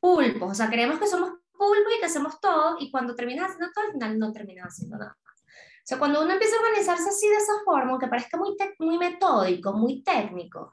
pulpos, 0.00 0.50
o 0.50 0.54
sea, 0.54 0.68
creemos 0.68 0.98
que 0.98 1.06
somos 1.06 1.30
pulpos 1.56 1.92
y 1.96 2.00
que 2.00 2.06
hacemos 2.06 2.40
todo 2.40 2.76
y 2.80 2.90
cuando 2.90 3.14
terminas 3.14 3.50
haciendo 3.50 3.72
todo 3.72 3.86
al 3.86 3.92
final 3.92 4.18
no 4.18 4.32
terminas 4.32 4.66
haciendo 4.68 4.98
nada. 4.98 5.16
O 5.24 5.88
sea, 5.88 5.98
cuando 5.98 6.22
uno 6.22 6.32
empieza 6.32 6.56
a 6.56 6.60
organizarse 6.60 7.08
así 7.08 7.28
de 7.28 7.36
esa 7.36 7.52
forma, 7.64 7.92
aunque 7.92 8.08
parezca 8.08 8.36
muy, 8.36 8.56
muy 8.80 8.98
metódico, 8.98 9.72
muy 9.72 10.02
técnico, 10.02 10.72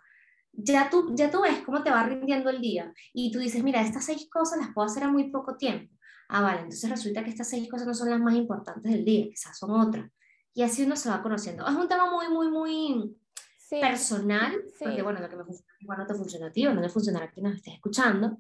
ya 0.52 0.90
tú, 0.90 1.14
ya 1.16 1.30
tú 1.30 1.42
ves 1.42 1.60
cómo 1.66 1.84
te 1.84 1.92
va 1.92 2.04
rindiendo 2.04 2.50
el 2.50 2.62
día 2.62 2.92
y 3.14 3.32
tú 3.32 3.40
dices, 3.40 3.64
mira, 3.64 3.82
estas 3.82 4.06
seis 4.06 4.28
cosas 4.30 4.60
las 4.60 4.74
puedo 4.74 4.88
hacer 4.88 5.04
a 5.04 5.08
muy 5.08 5.30
poco 5.30 5.56
tiempo. 5.56 5.94
Ah, 6.30 6.42
vale, 6.42 6.62
entonces 6.62 6.90
resulta 6.90 7.24
que 7.24 7.30
estas 7.30 7.50
seis 7.50 7.70
cosas 7.70 7.86
no 7.86 7.94
son 7.94 8.10
las 8.10 8.20
más 8.20 8.36
importantes 8.36 8.92
del 8.92 9.06
día, 9.06 9.28
quizás 9.30 9.58
son 9.58 9.72
otras. 9.72 10.10
Y 10.54 10.64
así 10.64 10.84
uno 10.84 10.96
se 10.96 11.10
va 11.10 11.22
conociendo. 11.22 11.68
Es 11.68 11.76
un 11.76 11.88
tema 11.88 12.10
muy, 12.10 12.30
muy, 12.30 12.50
muy 12.50 13.16
personal, 13.70 14.64
porque 14.80 15.02
bueno, 15.02 15.20
lo 15.20 15.30
que 15.30 15.36
me 15.36 15.44
funciona 15.44 15.98
no 15.98 16.08
te 16.08 16.14
funciona 16.14 16.48
a 16.48 16.52
ti 16.52 16.66
o 16.66 16.74
no 16.74 16.82
le 16.82 16.90
funciona 16.90 17.24
a 17.24 17.30
quien 17.30 17.46
nos 17.46 17.56
estés 17.56 17.76
escuchando. 17.76 18.38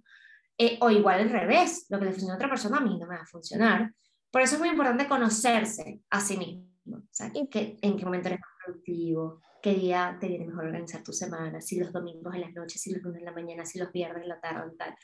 Eh, 0.58 0.78
o 0.82 0.90
igual 0.90 1.20
al 1.20 1.30
revés, 1.30 1.86
lo 1.90 2.00
que 2.00 2.06
le 2.06 2.12
funciona 2.12 2.34
a 2.34 2.38
otra 2.38 2.50
persona 2.50 2.78
a 2.78 2.82
mí 2.82 2.98
no 2.98 3.08
me 3.08 3.16
va 3.16 3.24
a 3.24 3.26
funcionar. 3.26 3.92
Por 4.32 4.42
eso 4.42 4.56
es 4.56 4.60
muy 4.60 4.70
importante 4.70 5.08
conocerse 5.08 6.02
a 6.10 6.20
sí 6.20 6.38
mismo. 6.38 6.98
O 6.98 7.08
sea, 7.12 7.32
que, 7.32 7.78
en 7.82 7.98
qué 7.98 8.06
momento 8.06 8.28
eres 8.28 8.40
más 8.40 8.50
productivo, 8.66 9.42
qué 9.62 9.74
día 9.74 10.18
te 10.20 10.28
viene 10.28 10.48
mejor 10.48 10.66
organizar 10.66 11.04
tu 11.04 11.14
semana, 11.14 11.62
si 11.62 11.80
los 11.80 11.94
domingos 11.94 12.36
en 12.36 12.42
las 12.42 12.54
noches, 12.54 12.82
si 12.82 12.92
los 12.92 13.02
lunes 13.02 13.20
en 13.20 13.26
la 13.26 13.32
mañana, 13.32 13.66
si 13.66 13.80
los 13.80 13.92
viernes 13.92 14.24
en 14.24 14.30
la 14.30 14.42
tarde, 14.42 14.72
tal. 14.78 14.96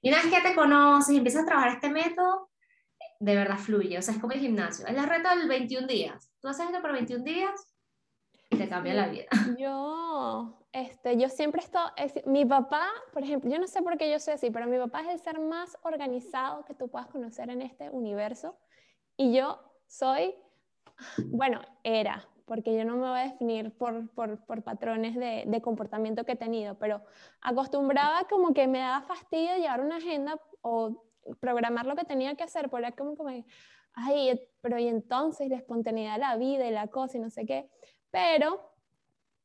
Y 0.00 0.08
una 0.08 0.22
vez 0.22 0.32
que 0.32 0.48
te 0.48 0.54
conoces 0.54 1.14
y 1.14 1.18
empiezas 1.18 1.42
a 1.42 1.46
trabajar 1.46 1.72
este 1.72 1.90
método, 1.90 2.50
de 3.18 3.34
verdad 3.34 3.58
fluye, 3.58 3.98
o 3.98 4.02
sea, 4.02 4.14
es 4.14 4.20
como 4.20 4.34
el 4.34 4.40
gimnasio, 4.40 4.86
es 4.86 4.94
la 4.94 5.06
reta 5.06 5.34
del 5.34 5.48
21 5.48 5.86
días. 5.86 6.30
Tú 6.40 6.48
haces 6.48 6.66
esto 6.66 6.80
por 6.80 6.92
21 6.92 7.24
días 7.24 7.75
te 8.48 8.68
cambia 8.68 8.94
la 8.94 9.08
vida. 9.08 9.26
Yo, 9.58 10.58
este, 10.72 11.16
yo 11.16 11.28
siempre 11.28 11.62
estoy, 11.62 11.90
mi 12.26 12.44
papá, 12.44 12.86
por 13.12 13.22
ejemplo, 13.22 13.50
yo 13.50 13.58
no 13.58 13.66
sé 13.66 13.82
por 13.82 13.96
qué 13.96 14.10
yo 14.10 14.18
soy 14.18 14.34
así, 14.34 14.50
pero 14.50 14.66
mi 14.66 14.78
papá 14.78 15.00
es 15.00 15.08
el 15.08 15.18
ser 15.18 15.40
más 15.40 15.76
organizado 15.82 16.64
que 16.64 16.74
tú 16.74 16.88
puedas 16.88 17.08
conocer 17.08 17.50
en 17.50 17.62
este 17.62 17.88
universo 17.90 18.56
y 19.16 19.34
yo 19.34 19.58
soy, 19.86 20.34
bueno, 21.26 21.60
era, 21.82 22.28
porque 22.44 22.76
yo 22.76 22.84
no 22.84 22.96
me 22.96 23.08
voy 23.08 23.18
a 23.18 23.22
definir 23.24 23.76
por, 23.76 24.10
por, 24.10 24.44
por 24.44 24.62
patrones 24.62 25.16
de, 25.16 25.44
de, 25.46 25.60
comportamiento 25.62 26.24
que 26.24 26.32
he 26.32 26.36
tenido, 26.36 26.78
pero 26.78 27.02
acostumbraba 27.40 28.24
como 28.28 28.52
que 28.52 28.68
me 28.68 28.78
daba 28.78 29.02
fastidio 29.02 29.56
llevar 29.56 29.80
una 29.80 29.96
agenda 29.96 30.38
o 30.60 31.02
programar 31.40 31.86
lo 31.86 31.96
que 31.96 32.04
tenía 32.04 32.34
que 32.34 32.44
hacer, 32.44 32.68
porque 32.68 32.86
era 32.86 32.96
como 32.96 33.16
que, 33.16 33.44
ay, 33.94 34.40
pero 34.60 34.78
y 34.78 34.88
entonces 34.88 35.48
la 35.48 35.56
espontaneidad 35.56 36.14
de 36.14 36.20
la 36.20 36.36
vida 36.36 36.66
y 36.66 36.70
la 36.70 36.88
cosa 36.88 37.16
y 37.16 37.20
no 37.20 37.30
sé 37.30 37.46
qué, 37.46 37.68
pero, 38.16 38.72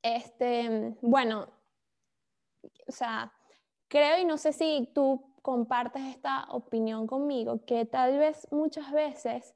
este, 0.02 0.96
bueno, 1.02 1.48
o 2.88 2.92
sea, 2.92 3.34
creo 3.90 4.20
y 4.20 4.26
no 4.26 4.38
sé 4.38 4.54
si 4.54 4.90
tú 4.96 5.36
compartes 5.42 6.04
esta 6.04 6.46
opinión 6.52 7.06
conmigo, 7.06 7.66
que 7.66 7.86
tal 7.86 8.18
vez 8.18 8.48
muchas 8.52 8.92
veces 8.94 9.56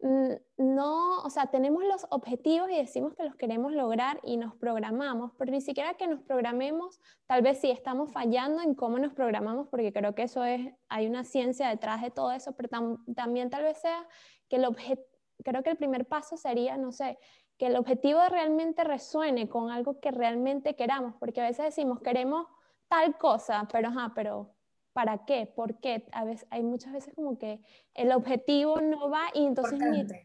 Mm, 0.00 0.34
no, 0.58 1.22
o 1.22 1.30
sea, 1.30 1.46
tenemos 1.46 1.82
los 1.84 2.06
objetivos 2.10 2.70
y 2.70 2.76
decimos 2.76 3.14
que 3.14 3.24
los 3.24 3.34
queremos 3.34 3.72
lograr 3.72 4.20
y 4.22 4.36
nos 4.36 4.54
programamos, 4.54 5.32
pero 5.38 5.50
ni 5.50 5.62
siquiera 5.62 5.94
que 5.94 6.06
nos 6.06 6.20
programemos, 6.20 7.00
tal 7.26 7.40
vez 7.42 7.58
sí 7.60 7.70
estamos 7.70 8.12
fallando 8.12 8.62
en 8.62 8.74
cómo 8.74 8.98
nos 8.98 9.14
programamos, 9.14 9.68
porque 9.68 9.92
creo 9.94 10.14
que 10.14 10.24
eso 10.24 10.44
es, 10.44 10.74
hay 10.88 11.06
una 11.06 11.24
ciencia 11.24 11.68
detrás 11.70 12.02
de 12.02 12.10
todo 12.10 12.30
eso, 12.32 12.54
pero 12.56 12.98
también 13.14 13.48
tal 13.48 13.62
vez 13.62 13.78
sea 13.80 14.06
que 14.48 14.56
el 14.56 14.66
objetivo, 14.66 15.06
creo 15.44 15.62
que 15.62 15.70
el 15.70 15.76
primer 15.78 16.06
paso 16.06 16.36
sería, 16.36 16.76
no 16.76 16.92
sé, 16.92 17.18
que 17.58 17.66
el 17.66 17.76
objetivo 17.76 18.20
realmente 18.28 18.84
resuene 18.84 19.48
con 19.48 19.70
algo 19.70 20.00
que 20.00 20.10
realmente 20.10 20.76
queramos, 20.76 21.14
porque 21.18 21.40
a 21.40 21.44
veces 21.44 21.66
decimos 21.66 22.00
queremos 22.00 22.46
tal 22.88 23.16
cosa, 23.18 23.66
pero 23.72 23.88
ajá, 23.88 24.12
pero 24.14 24.54
¿para 24.92 25.24
qué? 25.24 25.46
¿Por 25.54 25.78
qué? 25.80 26.06
A 26.12 26.24
veces, 26.24 26.46
hay 26.50 26.62
muchas 26.62 26.92
veces 26.92 27.14
como 27.14 27.38
que 27.38 27.60
el 27.94 28.12
objetivo 28.12 28.80
no 28.80 29.10
va 29.10 29.24
y 29.34 29.44
entonces 29.44 29.78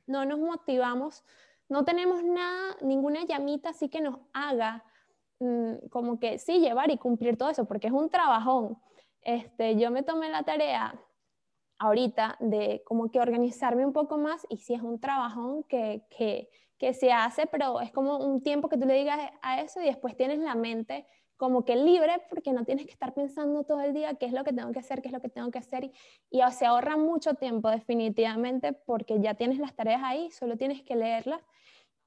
no 0.07 0.25
nos 0.25 0.39
motivamos, 0.39 1.23
no 1.67 1.85
tenemos 1.85 2.23
nada, 2.23 2.75
ninguna 2.81 3.25
llamita 3.25 3.69
así 3.69 3.89
que 3.89 4.01
nos 4.01 4.19
haga 4.33 4.83
mm, 5.39 5.87
como 5.89 6.19
que 6.19 6.37
sí 6.37 6.59
llevar 6.59 6.91
y 6.91 6.97
cumplir 6.97 7.37
todo 7.37 7.49
eso, 7.49 7.65
porque 7.65 7.87
es 7.87 7.93
un 7.93 8.09
trabajón. 8.09 8.77
Este, 9.21 9.77
yo 9.77 9.91
me 9.91 10.03
tomé 10.03 10.29
la 10.29 10.43
tarea 10.43 10.99
ahorita 11.77 12.37
de 12.39 12.83
como 12.85 13.09
que 13.09 13.19
organizarme 13.19 13.85
un 13.85 13.93
poco 13.93 14.17
más 14.17 14.45
y 14.49 14.57
sí 14.57 14.73
es 14.73 14.81
un 14.81 14.99
trabajón 14.99 15.63
que, 15.63 16.05
que, 16.15 16.49
que 16.81 16.95
se 16.95 17.13
hace, 17.13 17.45
pero 17.45 17.79
es 17.79 17.91
como 17.91 18.17
un 18.17 18.41
tiempo 18.41 18.67
que 18.67 18.75
tú 18.75 18.87
le 18.87 18.95
digas 18.95 19.19
a 19.43 19.61
eso 19.61 19.79
y 19.79 19.85
después 19.85 20.17
tienes 20.17 20.39
la 20.39 20.55
mente 20.55 21.05
como 21.37 21.63
que 21.63 21.75
libre 21.75 22.23
porque 22.27 22.53
no 22.53 22.65
tienes 22.65 22.87
que 22.87 22.91
estar 22.91 23.13
pensando 23.13 23.63
todo 23.63 23.81
el 23.81 23.93
día 23.93 24.15
qué 24.15 24.25
es 24.25 24.33
lo 24.33 24.43
que 24.43 24.51
tengo 24.51 24.71
que 24.71 24.79
hacer, 24.79 24.99
qué 25.03 25.09
es 25.09 25.13
lo 25.13 25.21
que 25.21 25.29
tengo 25.29 25.51
que 25.51 25.59
hacer 25.59 25.83
y, 25.83 25.91
y 26.31 26.41
se 26.51 26.65
ahorra 26.65 26.97
mucho 26.97 27.35
tiempo 27.35 27.69
definitivamente 27.69 28.73
porque 28.73 29.21
ya 29.21 29.35
tienes 29.35 29.59
las 29.59 29.75
tareas 29.75 30.01
ahí, 30.03 30.31
solo 30.31 30.57
tienes 30.57 30.81
que 30.81 30.95
leerlas. 30.95 31.39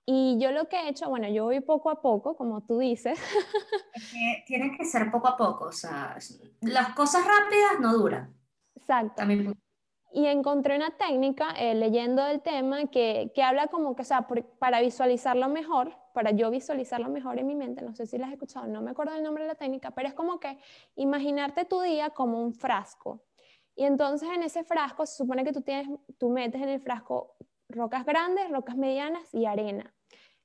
Y 0.07 0.39
yo 0.41 0.51
lo 0.51 0.69
que 0.69 0.77
he 0.77 0.89
hecho, 0.89 1.09
bueno, 1.09 1.29
yo 1.29 1.45
voy 1.45 1.61
poco 1.61 1.89
a 1.89 2.03
poco, 2.03 2.37
como 2.37 2.61
tú 2.63 2.79
dices. 2.79 3.17
Es 3.95 4.11
que 4.11 4.45
tiene 4.45 4.77
que 4.77 4.85
ser 4.85 5.09
poco 5.13 5.29
a 5.29 5.37
poco, 5.37 5.67
o 5.67 5.73
sea, 5.73 6.19
las 6.63 6.95
cosas 6.95 7.25
rápidas 7.25 7.79
no 7.81 7.93
duran. 7.93 8.35
Exacto. 8.75 9.15
También 9.15 9.55
y 10.15 10.27
encontré 10.27 10.77
una 10.77 10.93
técnica 10.93 11.51
eh, 11.59 11.75
leyendo 11.75 12.25
el 12.25 12.41
tema 12.41 12.87
que, 12.87 13.33
que, 13.35 13.43
habla 13.43 13.67
como 13.67 13.97
que, 13.97 14.03
o 14.03 14.05
sea, 14.05 14.29
para 14.61 14.81
visualizarlo 14.81 15.49
mejor, 15.49 15.93
para 16.13 16.31
yo 16.31 16.53
visualizarlo 16.53 17.09
mejor 17.09 17.41
en 17.41 17.49
mi 17.49 17.57
mente, 17.57 17.83
no 17.83 17.97
sé 17.97 18.07
si 18.07 18.17
la 18.17 18.29
has 18.29 18.33
escuchado, 18.33 18.69
no 18.69 18.81
me 18.81 18.93
acuerdo 18.93 19.17
el 19.17 19.25
nombre 19.25 19.43
de 19.43 19.49
la 19.49 19.55
técnica, 19.57 19.91
pero 19.91 20.07
es 20.07 20.15
como 20.15 20.39
que 20.39 20.57
imaginarte 20.95 21.65
tu 21.65 21.81
día 21.81 22.11
como 22.11 22.41
un 22.41 22.55
frasco. 22.55 23.25
Y 23.75 23.87
entonces 23.87 24.29
en 24.33 24.45
ese 24.45 24.63
frasco 24.63 25.05
se 25.05 25.17
supone 25.17 25.43
que 25.43 25.53
tú, 25.53 25.63
tienes, 25.63 25.89
tú 26.17 26.31
metes 26.31 26.63
en 26.63 26.69
el 26.69 26.81
frasco 26.81 27.35
rocas 27.69 28.07
grandes, 28.07 28.49
rocas 28.51 28.77
medianas 28.77 29.35
y 29.35 29.47
arena. 29.47 29.93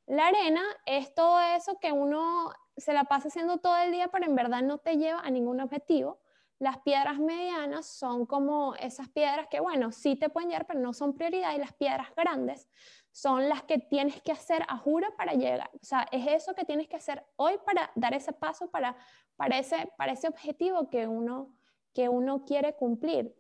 La 0.07 0.29
arena 0.29 0.63
es 0.87 1.13
todo 1.13 1.39
eso 1.41 1.77
que 1.79 1.91
uno 1.91 2.49
se 2.75 2.91
la 2.91 3.03
pasa 3.03 3.27
haciendo 3.27 3.59
todo 3.59 3.77
el 3.77 3.91
día, 3.91 4.07
pero 4.07 4.25
en 4.25 4.33
verdad 4.33 4.63
no 4.63 4.79
te 4.79 4.97
lleva 4.97 5.19
a 5.19 5.29
ningún 5.29 5.61
objetivo 5.61 6.17
las 6.59 6.77
piedras 6.79 7.19
medianas 7.19 7.85
son 7.85 8.25
como 8.25 8.75
esas 8.75 9.07
piedras 9.09 9.47
que, 9.49 9.61
bueno, 9.61 9.93
sí 9.93 10.17
te 10.17 10.29
pueden 10.29 10.49
llegar, 10.49 10.67
pero 10.67 10.81
no 10.81 10.93
son 10.93 11.13
prioridad. 11.13 11.55
Y 11.55 11.57
las 11.59 11.73
piedras 11.73 12.09
grandes 12.15 12.69
son 13.11 13.47
las 13.47 13.63
que 13.63 13.79
tienes 13.79 14.21
que 14.21 14.33
hacer 14.33 14.63
a 14.67 14.77
juro 14.77 15.07
para 15.15 15.33
llegar. 15.33 15.71
O 15.81 15.85
sea, 15.85 16.05
es 16.11 16.27
eso 16.27 16.53
que 16.53 16.65
tienes 16.65 16.87
que 16.89 16.97
hacer 16.97 17.25
hoy 17.37 17.53
para 17.65 17.91
dar 17.95 18.13
ese 18.13 18.33
paso, 18.33 18.69
para, 18.69 18.97
para, 19.37 19.57
ese, 19.57 19.89
para 19.97 20.11
ese 20.11 20.27
objetivo 20.27 20.89
que 20.89 21.07
uno, 21.07 21.55
que 21.93 22.09
uno 22.09 22.43
quiere 22.43 22.75
cumplir. 22.75 23.33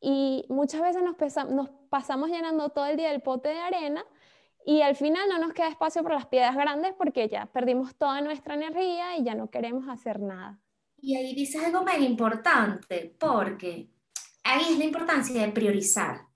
Y 0.00 0.44
muchas 0.48 0.82
veces 0.82 1.02
nos, 1.02 1.70
pasamos 1.88 2.30
llenando 2.30 2.68
todo 2.70 2.86
el 2.86 2.96
día 2.96 3.12
el 3.12 3.22
pote 3.22 3.48
de 3.48 3.60
arena 3.60 4.04
y 4.64 4.82
al 4.82 4.96
final 4.96 5.28
no 5.28 5.38
nos 5.38 5.52
queda 5.52 5.68
espacio 5.68 6.02
para 6.02 6.16
las 6.16 6.26
piedras 6.26 6.56
grandes 6.56 6.94
porque 6.94 7.28
ya 7.28 7.46
perdimos 7.46 7.94
toda 7.94 8.20
nuestra 8.20 8.54
energía 8.54 9.16
y 9.16 9.22
ya 9.22 9.36
no 9.36 9.50
queremos 9.50 9.88
hacer 9.88 10.20
nada. 10.20 10.60
Y 11.06 11.14
ahí 11.14 11.36
dices 11.36 11.62
algo 11.62 11.84
muy 11.84 12.04
importante, 12.04 13.14
porque 13.16 13.88
ahí 14.42 14.72
es 14.72 14.76
la 14.76 14.86
importancia 14.86 15.40
de 15.40 15.52
priorizar. 15.52 16.26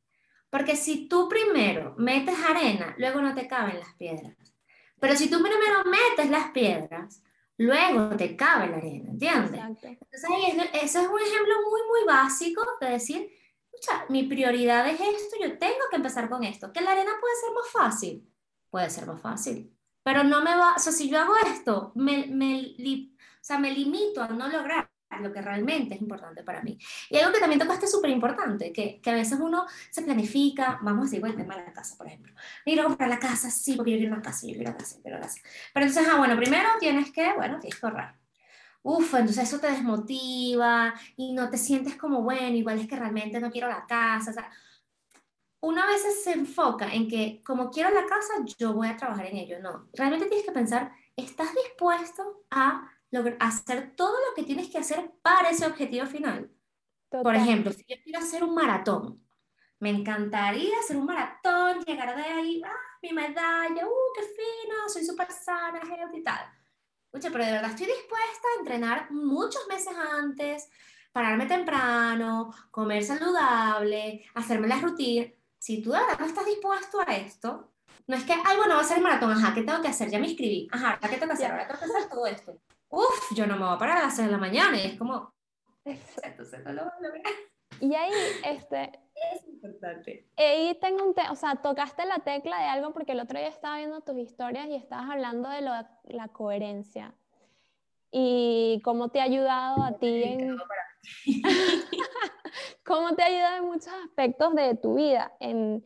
Porque 0.48 0.76
si 0.76 1.08
tú 1.08 1.28
primero 1.28 1.96
metes 1.98 2.36
arena, 2.48 2.94
luego 2.96 3.20
no 3.20 3.34
te 3.34 3.48
caben 3.48 3.80
las 3.80 3.92
piedras. 3.94 4.36
Pero 5.00 5.16
si 5.16 5.28
tú 5.28 5.42
primero 5.42 5.82
metes 5.86 6.30
las 6.30 6.52
piedras, 6.52 7.20
luego 7.56 8.16
te 8.16 8.36
cabe 8.36 8.68
la 8.68 8.76
arena, 8.76 9.10
¿entiendes? 9.10 9.60
Entonces 9.60 10.24
ahí 10.30 10.52
es, 10.52 10.84
ese 10.84 11.02
es 11.02 11.08
un 11.08 11.20
ejemplo 11.20 11.54
muy, 11.68 11.80
muy 11.88 12.06
básico 12.06 12.62
de 12.80 12.90
decir, 12.90 13.28
escucha, 13.72 14.04
mi 14.08 14.22
prioridad 14.22 14.88
es 14.88 15.00
esto, 15.00 15.36
yo 15.42 15.58
tengo 15.58 15.82
que 15.90 15.96
empezar 15.96 16.30
con 16.30 16.44
esto. 16.44 16.72
¿Que 16.72 16.80
la 16.80 16.92
arena 16.92 17.10
puede 17.20 17.34
ser 17.34 17.50
más 17.56 17.72
fácil? 17.72 18.32
Puede 18.70 18.88
ser 18.88 19.08
más 19.08 19.20
fácil. 19.20 19.76
Pero 20.04 20.22
no 20.22 20.44
me 20.44 20.56
va, 20.56 20.74
o 20.76 20.78
sea, 20.78 20.92
si 20.92 21.10
yo 21.10 21.18
hago 21.18 21.34
esto, 21.52 21.90
me, 21.96 22.28
me, 22.28 22.74
sea, 23.50 23.58
me 23.58 23.72
limito 23.72 24.22
a 24.22 24.28
no 24.28 24.48
lograr 24.48 24.90
lo 25.18 25.32
que 25.32 25.42
realmente 25.42 25.94
es 25.94 26.00
importante 26.00 26.42
para 26.42 26.62
mí. 26.62 26.78
Y 27.08 27.18
algo 27.18 27.32
que 27.32 27.40
también 27.40 27.60
tocaste 27.60 27.86
súper 27.86 28.10
importante, 28.10 28.72
que, 28.72 29.00
que, 29.00 29.10
a 29.10 29.14
veces 29.14 29.38
uno 29.40 29.66
se 29.90 30.02
planifica, 30.02 30.78
vamos 30.82 31.08
a 31.08 31.10
decir, 31.10 31.26
el 31.26 31.36
tema 31.36 31.56
de 31.56 31.64
la 31.64 31.72
casa, 31.72 31.96
por 31.96 32.06
ejemplo. 32.06 32.32
A 32.34 32.82
comprar 32.84 33.08
la 33.08 33.18
casa, 33.18 33.50
sí, 33.50 33.74
porque 33.74 33.92
yo 33.92 33.98
quiero 33.98 34.14
una 34.14 34.22
casa, 34.22 34.46
yo 34.46 34.54
quiero 34.54 34.70
una 34.70 34.78
casa, 34.78 34.96
yo 34.96 35.02
quiero 35.02 35.18
una 35.18 35.26
casa. 35.26 35.40
Pero 35.74 35.86
entonces, 35.86 36.12
ah, 36.12 36.18
bueno, 36.18 36.36
primero 36.36 36.68
tienes 36.78 37.10
que, 37.10 37.32
bueno, 37.34 37.58
tienes 37.60 37.78
que 37.78 37.86
ahorrar. 37.86 38.18
Uf, 38.82 39.14
entonces 39.14 39.44
eso 39.44 39.60
te 39.60 39.70
desmotiva 39.70 40.94
y 41.16 41.32
no 41.32 41.50
te 41.50 41.58
sientes 41.58 41.96
como, 41.96 42.22
bueno, 42.22 42.56
igual 42.56 42.78
es 42.78 42.88
que 42.88 42.96
realmente 42.96 43.40
no 43.40 43.50
quiero 43.50 43.68
la 43.68 43.84
casa. 43.86 44.30
O 44.30 44.34
sea, 44.34 44.50
uno 45.60 45.82
a 45.82 45.86
veces 45.86 46.24
se 46.24 46.32
enfoca 46.32 46.92
en 46.92 47.06
que 47.06 47.42
como 47.44 47.70
quiero 47.70 47.90
la 47.90 48.06
casa, 48.06 48.32
yo 48.58 48.72
voy 48.72 48.88
a 48.88 48.96
trabajar 48.96 49.26
en 49.26 49.36
ello. 49.36 49.58
No, 49.60 49.88
realmente 49.92 50.26
tienes 50.26 50.46
que 50.46 50.52
pensar, 50.52 50.92
¿estás 51.16 51.48
dispuesto 51.54 52.44
a 52.50 52.90
hacer 53.38 53.94
todo 53.96 54.12
lo 54.12 54.34
que 54.34 54.44
tienes 54.44 54.68
que 54.68 54.78
hacer 54.78 55.12
para 55.22 55.50
ese 55.50 55.66
objetivo 55.66 56.06
final. 56.06 56.50
Por 57.10 57.34
ejemplo, 57.34 57.72
si 57.72 57.84
yo 57.88 57.96
quiero 58.04 58.20
hacer 58.20 58.44
un 58.44 58.54
maratón, 58.54 59.24
me 59.80 59.90
encantaría 59.90 60.78
hacer 60.78 60.96
un 60.96 61.06
maratón, 61.06 61.80
llegar 61.84 62.14
de 62.14 62.22
ahí, 62.22 62.62
ah, 62.64 62.98
mi 63.02 63.12
medalla, 63.12 63.86
uh, 63.86 64.12
qué 64.14 64.22
fino, 64.22 64.88
soy 64.88 65.04
súper 65.04 65.30
sana, 65.32 65.80
y 66.12 66.22
tal. 66.22 66.38
Oye, 67.12 67.30
pero 67.30 67.44
de 67.44 67.52
verdad 67.52 67.70
estoy 67.70 67.86
dispuesta 67.86 68.48
a 68.48 68.60
entrenar 68.60 69.10
muchos 69.10 69.66
meses 69.68 69.92
antes, 69.96 70.70
pararme 71.12 71.46
temprano, 71.46 72.54
comer 72.70 73.02
saludable, 73.02 74.24
hacerme 74.34 74.68
las 74.68 74.82
rutinas. 74.82 75.32
Si 75.58 75.82
tú 75.82 75.90
de 75.90 75.98
verdad 75.98 76.18
no 76.20 76.26
estás 76.26 76.46
dispuesto 76.46 77.00
a 77.00 77.16
esto, 77.16 77.72
no 78.06 78.16
es 78.16 78.24
que, 78.24 78.32
ay, 78.32 78.56
bueno, 78.56 78.76
va 78.76 78.82
a 78.82 78.84
ser 78.84 78.98
el 78.98 79.02
maratón, 79.02 79.32
ajá, 79.32 79.52
¿qué 79.54 79.62
tengo 79.62 79.82
que 79.82 79.88
hacer? 79.88 80.10
Ya 80.10 80.20
me 80.20 80.28
inscribí, 80.28 80.68
ajá, 80.70 80.98
¿qué 81.00 81.16
tengo 81.16 81.26
que 81.26 81.32
hacer? 81.32 81.50
Ahora 81.50 81.66
tengo 81.66 81.80
que 81.80 81.86
hacer 81.86 82.08
todo 82.08 82.26
esto 82.26 82.60
uff, 82.90 83.34
yo 83.34 83.46
no 83.46 83.56
me 83.56 83.64
voy 83.64 83.74
a 83.74 83.78
parar 83.78 83.98
a 83.98 84.02
las 84.02 84.16
6 84.16 84.28
de 84.28 84.32
la 84.32 84.38
mañana 84.38 84.76
y 84.78 84.86
es 84.86 84.98
como, 84.98 85.32
entonces 85.84 86.64
no 86.64 86.72
lo 86.72 86.82
voy 86.82 86.92
a 86.92 87.08
lograr. 87.08 87.34
Y 87.80 87.94
ahí, 87.94 88.12
este... 88.44 88.92
Es 89.32 89.46
importante. 89.46 90.26
Ahí 90.36 90.76
tengo 90.80 91.04
un 91.04 91.14
o 91.30 91.34
sea, 91.34 91.56
tocaste 91.56 92.04
la 92.06 92.18
tecla 92.18 92.58
de 92.58 92.66
algo 92.66 92.92
porque 92.92 93.12
el 93.12 93.20
otro 93.20 93.38
día 93.38 93.48
estaba 93.48 93.76
viendo 93.76 94.00
tus 94.00 94.16
historias 94.18 94.66
y 94.66 94.74
estabas 94.74 95.10
hablando 95.10 95.48
de 95.48 95.62
lo, 95.62 95.72
la 96.04 96.28
coherencia 96.28 97.14
y 98.10 98.80
cómo 98.84 99.10
te 99.10 99.20
ha 99.20 99.24
ayudado 99.24 99.82
a 99.82 99.98
ti 99.98 100.22
en... 100.24 100.58
cómo 102.84 103.14
te 103.14 103.22
ha 103.22 103.26
ayudado 103.26 103.56
en 103.58 103.64
muchos 103.64 103.92
aspectos 104.04 104.54
de 104.54 104.74
tu 104.76 104.96
vida, 104.96 105.32
en, 105.40 105.84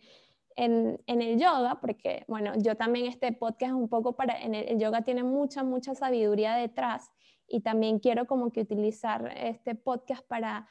en, 0.57 1.01
el 1.07 1.39
yoga, 1.39 1.81
porque, 1.81 2.25
bueno, 2.29 2.53
yo 2.57 2.77
también 2.77 3.07
este 3.07 3.33
podcast 3.33 3.71
es 3.71 3.77
un 3.77 3.89
poco 3.89 4.15
para, 4.15 4.41
en 4.41 4.55
el, 4.55 4.79
yoga 4.79 5.03
tiene 5.03 5.23
mucha, 5.23 5.65
mucha 5.65 5.95
sabiduría 5.95 6.55
detrás 6.55 7.11
y 7.49 7.61
también 7.61 7.99
quiero 7.99 8.27
como 8.27 8.53
que 8.53 8.61
utilizar 8.61 9.33
este 9.37 9.75
podcast 9.75 10.25
para, 10.27 10.69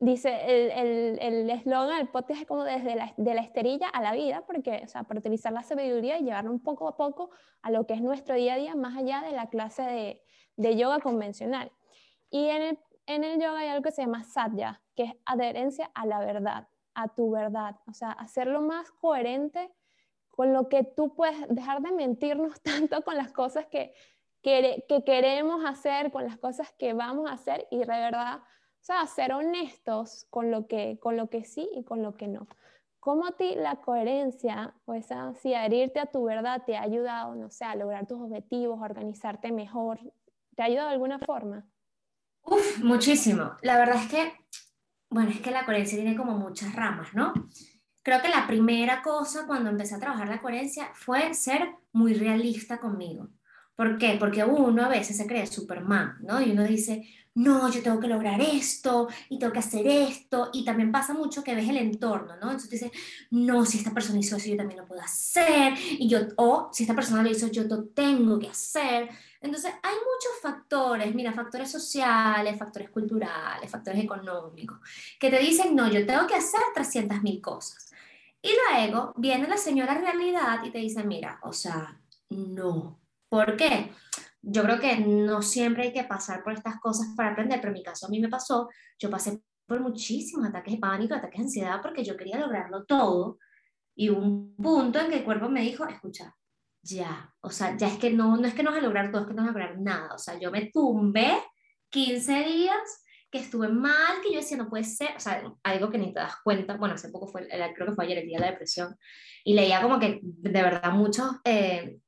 dice, 0.00 0.30
el 0.46 1.50
eslogan 1.50 1.92
el, 1.92 1.98
del 1.98 2.08
podcast 2.08 2.40
es 2.40 2.46
como 2.46 2.64
desde 2.64 2.96
la, 2.96 3.14
de 3.16 3.34
la 3.34 3.42
esterilla 3.42 3.88
a 3.88 4.02
la 4.02 4.12
vida, 4.12 4.44
porque, 4.46 4.82
o 4.84 4.88
sea, 4.88 5.04
para 5.04 5.20
utilizar 5.20 5.52
la 5.52 5.62
sabiduría 5.62 6.18
y 6.18 6.24
llevarlo 6.24 6.50
un 6.50 6.62
poco 6.62 6.88
a 6.88 6.96
poco 6.96 7.30
a 7.62 7.70
lo 7.70 7.86
que 7.86 7.94
es 7.94 8.02
nuestro 8.02 8.34
día 8.34 8.54
a 8.54 8.56
día, 8.56 8.74
más 8.74 8.96
allá 8.96 9.22
de 9.22 9.32
la 9.32 9.48
clase 9.48 9.82
de, 9.82 10.22
de 10.56 10.76
yoga 10.76 10.98
convencional. 10.98 11.70
Y 12.30 12.46
en 12.48 12.62
el, 12.62 12.78
en 13.06 13.24
el 13.24 13.40
yoga 13.40 13.60
hay 13.60 13.68
algo 13.68 13.82
que 13.82 13.92
se 13.92 14.02
llama 14.02 14.24
satya, 14.24 14.82
que 14.96 15.04
es 15.04 15.12
adherencia 15.24 15.90
a 15.94 16.06
la 16.06 16.18
verdad 16.18 16.68
a 17.02 17.08
tu 17.08 17.30
verdad, 17.30 17.76
o 17.86 17.94
sea, 17.94 18.12
hacerlo 18.12 18.60
más 18.60 18.90
coherente 18.90 19.72
con 20.30 20.52
lo 20.52 20.68
que 20.68 20.84
tú 20.84 21.14
puedes 21.14 21.36
dejar 21.48 21.82
de 21.82 21.92
mentirnos 21.92 22.60
tanto 22.62 23.02
con 23.02 23.16
las 23.16 23.32
cosas 23.32 23.66
que, 23.66 23.94
que, 24.42 24.84
que 24.88 25.04
queremos 25.04 25.64
hacer, 25.64 26.10
con 26.10 26.24
las 26.24 26.38
cosas 26.38 26.72
que 26.78 26.92
vamos 26.92 27.30
a 27.30 27.34
hacer 27.34 27.66
y 27.70 27.78
de 27.78 27.86
verdad, 27.86 28.38
o 28.38 28.82
sea, 28.82 29.06
ser 29.06 29.32
honestos 29.32 30.26
con 30.30 30.50
lo 30.50 30.66
que, 30.66 30.98
con 31.00 31.16
lo 31.16 31.28
que 31.28 31.44
sí 31.44 31.68
y 31.74 31.84
con 31.84 32.02
lo 32.02 32.14
que 32.14 32.28
no. 32.28 32.46
¿Cómo 33.00 33.26
a 33.26 33.32
ti 33.32 33.54
la 33.54 33.76
coherencia 33.76 34.74
o 34.84 34.92
esa, 34.92 35.34
si 35.34 35.54
adherirte 35.54 36.00
a 36.00 36.06
tu 36.06 36.24
verdad 36.24 36.62
te 36.66 36.76
ha 36.76 36.82
ayudado, 36.82 37.34
no 37.34 37.50
sé, 37.50 37.64
a 37.64 37.74
lograr 37.74 38.06
tus 38.06 38.20
objetivos, 38.20 38.80
organizarte 38.80 39.52
mejor? 39.52 39.98
¿Te 40.54 40.62
ha 40.62 40.66
ayudado 40.66 40.88
de 40.88 40.94
alguna 40.94 41.18
forma? 41.18 41.66
Uf, 42.42 42.82
muchísimo. 42.82 43.52
La 43.62 43.78
verdad 43.78 43.96
es 43.96 44.10
que, 44.10 44.32
bueno, 45.10 45.30
es 45.30 45.40
que 45.40 45.50
la 45.50 45.64
coherencia 45.64 45.98
tiene 45.98 46.16
como 46.16 46.38
muchas 46.38 46.74
ramas, 46.74 47.12
¿no? 47.14 47.34
Creo 48.02 48.22
que 48.22 48.28
la 48.28 48.46
primera 48.46 49.02
cosa 49.02 49.46
cuando 49.46 49.68
empecé 49.68 49.94
a 49.94 50.00
trabajar 50.00 50.28
la 50.28 50.40
coherencia 50.40 50.90
fue 50.94 51.34
ser 51.34 51.74
muy 51.92 52.14
realista 52.14 52.78
conmigo. 52.78 53.28
¿Por 53.76 53.98
qué? 53.98 54.16
Porque 54.18 54.44
uno 54.44 54.84
a 54.84 54.88
veces 54.88 55.16
se 55.16 55.26
cree 55.26 55.46
Superman, 55.46 56.16
¿no? 56.20 56.40
Y 56.40 56.52
uno 56.52 56.64
dice, 56.64 57.06
no, 57.34 57.70
yo 57.70 57.82
tengo 57.82 57.98
que 58.00 58.08
lograr 58.08 58.40
esto 58.40 59.08
y 59.28 59.38
tengo 59.38 59.52
que 59.52 59.60
hacer 59.60 59.86
esto. 59.86 60.50
Y 60.52 60.64
también 60.64 60.92
pasa 60.92 61.14
mucho 61.14 61.42
que 61.42 61.54
ves 61.54 61.68
el 61.68 61.76
entorno, 61.76 62.36
¿no? 62.36 62.50
Entonces 62.50 62.70
dices, 62.70 62.90
no, 63.30 63.64
si 63.64 63.78
esta 63.78 63.92
persona 63.92 64.18
hizo 64.18 64.36
eso, 64.36 64.48
yo 64.48 64.56
también 64.56 64.80
lo 64.80 64.86
puedo 64.86 65.00
hacer. 65.00 65.74
Y 65.98 66.08
yo, 66.08 66.20
o 66.36 66.70
si 66.72 66.82
esta 66.82 66.94
persona 66.94 67.22
lo 67.22 67.30
hizo, 67.30 67.48
yo 67.48 67.64
lo 67.64 67.84
tengo 67.84 68.38
que 68.38 68.48
hacer. 68.48 69.08
Entonces 69.40 69.72
hay 69.82 69.94
muchos 69.94 70.40
factores, 70.42 71.14
mira, 71.14 71.32
factores 71.32 71.70
sociales, 71.70 72.58
factores 72.58 72.90
culturales, 72.90 73.70
factores 73.70 74.04
económicos, 74.04 74.78
que 75.18 75.30
te 75.30 75.38
dicen, 75.38 75.74
no, 75.74 75.90
yo 75.90 76.04
tengo 76.06 76.26
que 76.26 76.34
hacer 76.34 76.60
300 76.74 77.22
mil 77.22 77.40
cosas. 77.40 77.90
Y 78.42 78.50
luego 78.70 79.12
viene 79.16 79.48
la 79.48 79.56
señora 79.56 79.94
realidad 79.94 80.62
y 80.64 80.70
te 80.70 80.78
dice, 80.78 81.04
mira, 81.04 81.38
o 81.42 81.52
sea, 81.52 81.98
no, 82.30 83.00
¿Por 83.30 83.56
qué? 83.56 83.92
Yo 84.42 84.64
creo 84.64 84.80
que 84.80 84.96
no 84.98 85.40
siempre 85.40 85.84
hay 85.84 85.92
que 85.92 86.02
pasar 86.02 86.42
por 86.42 86.52
estas 86.52 86.80
cosas 86.80 87.14
para 87.16 87.30
aprender, 87.30 87.60
pero 87.60 87.68
en 87.68 87.78
mi 87.78 87.82
caso 87.82 88.06
a 88.06 88.08
mí 88.08 88.18
me 88.18 88.28
pasó, 88.28 88.68
yo 88.98 89.08
pasé 89.08 89.40
por 89.66 89.80
muchísimos 89.80 90.48
ataques 90.48 90.74
de 90.74 90.80
pánico, 90.80 91.14
ataques 91.14 91.38
de 91.38 91.44
ansiedad, 91.44 91.80
porque 91.80 92.04
yo 92.04 92.16
quería 92.16 92.40
lograrlo 92.40 92.84
todo. 92.84 93.38
Y 93.94 94.08
un 94.08 94.56
punto 94.56 94.98
en 94.98 95.10
que 95.10 95.18
el 95.18 95.24
cuerpo 95.24 95.48
me 95.48 95.62
dijo, 95.62 95.86
escucha, 95.86 96.36
ya, 96.82 97.34
o 97.40 97.50
sea, 97.50 97.76
ya 97.76 97.88
es 97.88 97.98
que 97.98 98.10
no, 98.10 98.36
no 98.36 98.46
es 98.46 98.54
que 98.54 98.62
no 98.62 98.70
vas 98.70 98.80
a 98.80 98.82
lograr 98.82 99.10
todo, 99.10 99.22
es 99.22 99.28
que 99.28 99.34
no 99.34 99.42
vas 99.42 99.50
a 99.50 99.52
lograr 99.52 99.80
nada. 99.80 100.14
O 100.14 100.18
sea, 100.18 100.38
yo 100.38 100.50
me 100.50 100.70
tumbé 100.72 101.38
15 101.90 102.44
días 102.44 103.04
que 103.30 103.38
estuve 103.38 103.68
mal, 103.68 104.20
que 104.22 104.32
yo 104.32 104.40
decía, 104.40 104.56
no 104.56 104.68
puede 104.68 104.84
ser, 104.84 105.10
o 105.16 105.20
sea, 105.20 105.42
algo 105.62 105.90
que 105.90 105.98
ni 105.98 106.12
te 106.12 106.20
das 106.20 106.34
cuenta, 106.42 106.76
bueno, 106.76 106.94
hace 106.94 107.10
poco 107.10 107.28
fue, 107.28 107.46
creo 107.46 107.86
que 107.86 107.94
fue 107.94 108.04
ayer 108.04 108.18
el 108.18 108.26
día 108.26 108.38
de 108.38 108.44
la 108.44 108.50
depresión, 108.50 108.96
y 109.44 109.54
leía 109.54 109.80
como 109.80 110.00
que 110.00 110.20
de 110.22 110.62
verdad 110.62 110.90
muchos 110.92 111.36
eh, 111.44 111.98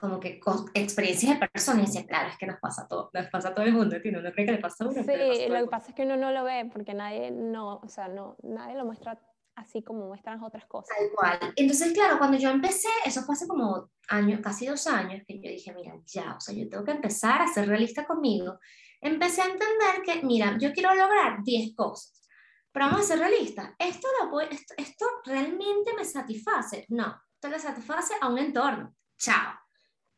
como 0.00 0.20
que 0.20 0.40
experiencias 0.74 1.38
de 1.38 1.48
personas 1.48 1.82
y 1.82 1.86
decía, 1.86 2.06
claro, 2.06 2.30
es 2.30 2.38
que 2.38 2.46
nos 2.46 2.58
pasa 2.60 2.82
a 2.82 2.88
todo, 2.88 3.10
nos 3.12 3.26
pasa 3.28 3.48
a 3.48 3.54
todo 3.54 3.66
el 3.66 3.72
mundo, 3.72 3.96
¿entiendes? 3.96 4.22
Uno 4.22 4.32
cree 4.32 4.46
que 4.46 4.52
le 4.52 4.58
pasa 4.58 4.84
a 4.84 4.88
uno. 4.88 5.02
Sí, 5.02 5.48
lo 5.48 5.60
que 5.60 5.66
pasa 5.70 5.90
es 5.90 5.94
que 5.94 6.04
uno 6.04 6.16
no 6.16 6.30
lo 6.30 6.44
ve 6.44 6.70
porque 6.72 6.94
nadie, 6.94 7.30
no, 7.30 7.80
o 7.82 7.88
sea, 7.88 8.08
no, 8.08 8.36
nadie 8.42 8.76
lo 8.76 8.84
muestra 8.84 9.20
así 9.58 9.82
como 9.82 10.06
muestran 10.06 10.42
otras 10.42 10.64
cosas. 10.66 10.96
Tal 10.96 11.10
cual. 11.14 11.52
Entonces, 11.56 11.92
claro, 11.92 12.18
cuando 12.18 12.38
yo 12.38 12.50
empecé, 12.50 12.88
eso 13.04 13.22
fue 13.22 13.34
hace 13.34 13.46
como 13.46 13.90
años, 14.08 14.40
casi 14.42 14.66
dos 14.66 14.86
años, 14.86 15.22
que 15.26 15.40
yo 15.40 15.50
dije, 15.50 15.72
mira, 15.74 15.94
ya, 16.06 16.36
o 16.36 16.40
sea, 16.40 16.54
yo 16.54 16.68
tengo 16.68 16.84
que 16.84 16.92
empezar 16.92 17.42
a 17.42 17.48
ser 17.48 17.68
realista 17.68 18.06
conmigo. 18.06 18.58
Empecé 19.00 19.42
a 19.42 19.46
entender 19.46 20.02
que, 20.04 20.22
mira, 20.24 20.56
yo 20.58 20.72
quiero 20.72 20.94
lograr 20.94 21.42
10 21.42 21.74
cosas, 21.74 22.26
pero 22.72 22.86
vamos 22.86 23.02
a 23.02 23.08
ser 23.08 23.18
realistas. 23.18 23.70
¿Esto, 23.78 24.08
lo, 24.20 24.40
esto, 24.40 24.74
¿Esto 24.76 25.06
realmente 25.24 25.92
me 25.94 26.04
satisface? 26.04 26.86
No, 26.88 27.20
esto 27.34 27.48
le 27.48 27.58
satisface 27.58 28.14
a 28.20 28.28
un 28.28 28.38
entorno. 28.38 28.94
Chao. 29.18 29.58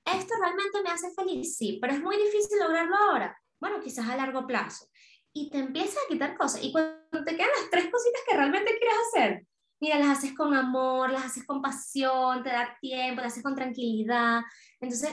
¿Esto 0.04 0.34
realmente 0.40 0.82
me 0.82 0.90
hace 0.90 1.12
feliz? 1.14 1.56
Sí, 1.56 1.78
pero 1.80 1.94
es 1.94 2.02
muy 2.02 2.16
difícil 2.16 2.58
lograrlo 2.58 2.96
ahora. 2.96 3.38
Bueno, 3.60 3.80
quizás 3.80 4.08
a 4.08 4.16
largo 4.16 4.46
plazo. 4.46 4.86
Y 5.32 5.50
te 5.50 5.58
empiezas 5.58 5.96
a 5.96 6.08
quitar 6.08 6.36
cosas. 6.36 6.62
Y 6.62 6.72
cuando 6.72 6.98
te 7.24 7.36
quedan 7.36 7.50
las 7.60 7.70
tres 7.70 7.84
cositas 7.90 8.22
que 8.28 8.36
realmente 8.36 8.76
quieres 8.78 8.96
hacer, 9.08 9.46
mira, 9.80 9.98
las 9.98 10.18
haces 10.18 10.34
con 10.34 10.54
amor, 10.54 11.10
las 11.10 11.26
haces 11.26 11.46
con 11.46 11.62
pasión, 11.62 12.42
te 12.42 12.50
da 12.50 12.76
tiempo, 12.80 13.22
las 13.22 13.32
haces 13.32 13.42
con 13.42 13.54
tranquilidad. 13.54 14.42
Entonces, 14.80 15.10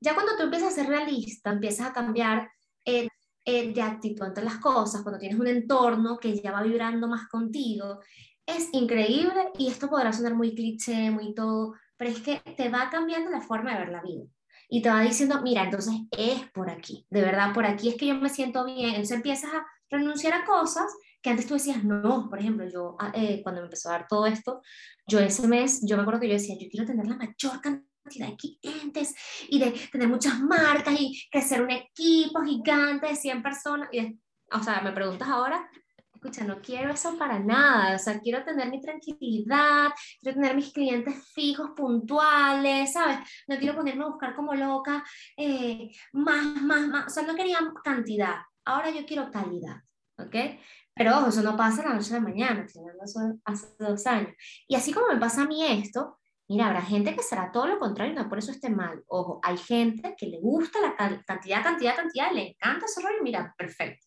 ya 0.00 0.14
cuando 0.14 0.36
tú 0.36 0.44
empiezas 0.44 0.72
a 0.72 0.74
ser 0.76 0.86
realista, 0.86 1.50
empiezas 1.50 1.88
a 1.88 1.92
cambiar 1.92 2.50
eh, 2.84 3.08
eh, 3.44 3.72
de 3.72 3.82
actitud 3.82 4.26
ante 4.26 4.42
las 4.42 4.56
cosas, 4.58 5.02
cuando 5.02 5.18
tienes 5.18 5.38
un 5.38 5.46
entorno 5.46 6.18
que 6.18 6.38
ya 6.40 6.52
va 6.52 6.62
vibrando 6.62 7.08
más 7.08 7.28
contigo, 7.28 8.00
es 8.46 8.68
increíble 8.72 9.50
y 9.58 9.68
esto 9.68 9.88
podrá 9.88 10.12
sonar 10.12 10.34
muy 10.34 10.54
cliché, 10.54 11.10
muy 11.10 11.34
todo, 11.34 11.74
pero 11.96 12.10
es 12.10 12.20
que 12.20 12.40
te 12.56 12.68
va 12.68 12.90
cambiando 12.90 13.30
la 13.30 13.40
forma 13.40 13.72
de 13.72 13.78
ver 13.78 13.88
la 13.88 14.02
vida. 14.02 14.24
Y 14.68 14.82
te 14.82 14.88
va 14.88 15.00
diciendo, 15.02 15.40
mira, 15.42 15.64
entonces 15.64 15.94
es 16.10 16.50
por 16.50 16.70
aquí, 16.70 17.06
de 17.10 17.22
verdad, 17.22 17.52
por 17.54 17.66
aquí 17.66 17.88
es 17.88 17.96
que 17.96 18.06
yo 18.06 18.14
me 18.16 18.28
siento 18.28 18.64
bien. 18.64 18.90
Entonces 18.90 19.16
empiezas 19.16 19.52
a 19.52 19.66
renunciar 19.90 20.32
a 20.34 20.44
cosas 20.44 20.92
que 21.22 21.30
antes 21.30 21.46
tú 21.46 21.54
decías, 21.54 21.82
no, 21.84 22.28
por 22.28 22.38
ejemplo, 22.38 22.68
yo 22.68 22.96
ah, 23.00 23.12
eh, 23.14 23.40
cuando 23.42 23.60
me 23.60 23.66
empezó 23.66 23.88
a 23.88 23.92
dar 23.92 24.06
todo 24.08 24.26
esto, 24.26 24.62
yo 25.06 25.18
ese 25.18 25.46
mes, 25.48 25.80
yo 25.84 25.96
me 25.96 26.02
acuerdo 26.02 26.20
que 26.20 26.28
yo 26.28 26.34
decía, 26.34 26.56
yo 26.58 26.68
quiero 26.70 26.86
tener 26.86 27.06
la 27.06 27.16
mayor 27.16 27.60
cantidad 27.60 28.28
de 28.28 28.36
clientes 28.36 29.14
y 29.48 29.58
de 29.58 29.72
tener 29.90 30.08
muchas 30.08 30.40
marcas 30.40 30.94
y 30.98 31.20
crecer 31.30 31.62
un 31.62 31.70
equipo 31.70 32.42
gigante 32.42 33.08
de 33.08 33.16
100 33.16 33.42
personas. 33.42 33.88
Y, 33.92 34.20
o 34.52 34.62
sea, 34.62 34.80
me 34.82 34.92
preguntas 34.92 35.28
ahora, 35.28 35.68
escucha, 36.16 36.44
no 36.44 36.60
quiero 36.60 36.90
eso 36.92 37.16
para 37.16 37.38
nada, 37.38 37.94
o 37.94 37.98
sea, 37.98 38.18
quiero 38.20 38.44
tener 38.44 38.68
mi 38.70 38.80
tranquilidad, 38.80 39.90
quiero 40.20 40.40
tener 40.40 40.56
mis 40.56 40.72
clientes 40.72 41.14
fijos, 41.32 41.70
puntuales, 41.76 42.92
¿sabes? 42.92 43.18
No 43.46 43.56
quiero 43.58 43.76
ponerme 43.76 44.04
a 44.04 44.08
buscar 44.08 44.34
como 44.34 44.54
loca 44.54 45.04
eh, 45.36 45.90
más, 46.12 46.44
más, 46.62 46.88
más, 46.88 47.06
o 47.06 47.10
sea, 47.10 47.22
no 47.22 47.34
quería 47.34 47.58
cantidad, 47.84 48.36
ahora 48.64 48.90
yo 48.90 49.06
quiero 49.06 49.30
calidad, 49.30 49.76
¿ok? 50.18 50.58
Pero 50.94 51.18
ojo, 51.18 51.28
eso 51.28 51.42
no 51.42 51.56
pasa 51.56 51.82
la 51.82 51.94
noche 51.94 52.14
de 52.14 52.20
mañana, 52.20 52.64
eso 52.64 53.38
hace 53.44 53.66
dos 53.78 54.06
años. 54.06 54.32
Y 54.66 54.74
así 54.74 54.92
como 54.92 55.08
me 55.08 55.20
pasa 55.20 55.42
a 55.42 55.46
mí 55.46 55.64
esto, 55.64 56.18
Mira, 56.48 56.68
habrá 56.68 56.80
gente 56.80 57.16
que 57.16 57.24
será 57.24 57.50
todo 57.50 57.66
lo 57.66 57.80
contrario, 57.80 58.14
no 58.14 58.28
por 58.28 58.38
eso 58.38 58.52
esté 58.52 58.70
mal. 58.70 59.02
Ojo, 59.08 59.40
hay 59.42 59.56
gente 59.56 60.14
que 60.16 60.26
le 60.26 60.38
gusta 60.38 60.80
la 60.80 60.94
cantidad, 60.94 61.60
cantidad, 61.60 61.96
cantidad, 61.96 62.30
le 62.30 62.50
encanta 62.50 62.86
ese 62.86 63.02
rollo, 63.02 63.20
mira, 63.20 63.52
perfecto 63.58 64.06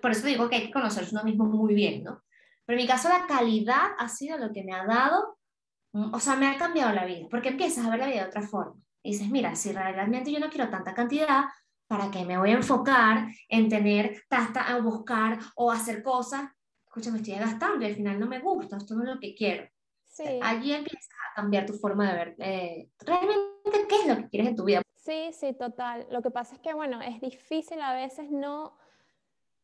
por 0.00 0.10
eso 0.10 0.26
digo 0.26 0.48
que 0.48 0.56
hay 0.56 0.66
que 0.66 0.72
conocerse 0.72 1.14
uno 1.14 1.24
mismo 1.24 1.44
muy 1.44 1.74
bien, 1.74 2.04
¿no? 2.04 2.22
Pero 2.64 2.78
en 2.78 2.84
mi 2.84 2.88
caso 2.88 3.08
la 3.08 3.26
calidad 3.26 3.92
ha 3.98 4.08
sido 4.08 4.38
lo 4.38 4.52
que 4.52 4.62
me 4.62 4.74
ha 4.74 4.84
dado, 4.84 5.38
mm, 5.92 6.14
o 6.14 6.20
sea, 6.20 6.36
me 6.36 6.48
ha 6.48 6.58
cambiado 6.58 6.92
la 6.92 7.04
vida, 7.04 7.26
porque 7.30 7.50
empiezas 7.50 7.86
a 7.86 7.90
ver 7.90 8.00
la 8.00 8.06
vida 8.06 8.22
de 8.22 8.28
otra 8.28 8.42
forma. 8.42 8.80
Y 9.02 9.12
dices, 9.12 9.28
mira, 9.30 9.54
si 9.54 9.72
realmente 9.72 10.30
yo 10.30 10.38
no 10.38 10.50
quiero 10.50 10.68
tanta 10.70 10.94
cantidad, 10.94 11.44
¿para 11.86 12.10
qué 12.10 12.24
me 12.24 12.38
voy 12.38 12.50
a 12.50 12.56
enfocar 12.56 13.28
en 13.48 13.68
tener, 13.68 14.22
tanta, 14.28 14.68
a 14.68 14.80
buscar 14.80 15.38
o 15.56 15.72
hacer 15.72 16.02
cosas? 16.02 16.50
Escucha, 16.86 17.10
me 17.10 17.18
estoy 17.18 17.34
gastando 17.34 17.84
y 17.84 17.88
al 17.88 17.94
final 17.94 18.20
no 18.20 18.26
me 18.26 18.40
gusta, 18.40 18.76
esto 18.76 18.94
no 18.94 19.02
es 19.02 19.14
lo 19.14 19.20
que 19.20 19.34
quiero. 19.34 19.68
Sí. 20.04 20.24
Allí 20.42 20.72
empiezas 20.72 21.08
a 21.08 21.36
cambiar 21.36 21.64
tu 21.64 21.74
forma 21.74 22.10
de 22.10 22.18
ver 22.18 22.34
eh, 22.38 22.88
realmente 22.98 23.86
qué 23.88 23.96
es 24.02 24.06
lo 24.08 24.16
que 24.16 24.28
quieres 24.28 24.48
en 24.48 24.56
tu 24.56 24.64
vida. 24.64 24.82
Sí, 24.96 25.30
sí, 25.32 25.54
total. 25.54 26.06
Lo 26.10 26.20
que 26.20 26.30
pasa 26.30 26.54
es 26.54 26.60
que, 26.60 26.74
bueno, 26.74 27.00
es 27.00 27.20
difícil 27.20 27.80
a 27.80 27.94
veces 27.94 28.30
no 28.30 28.76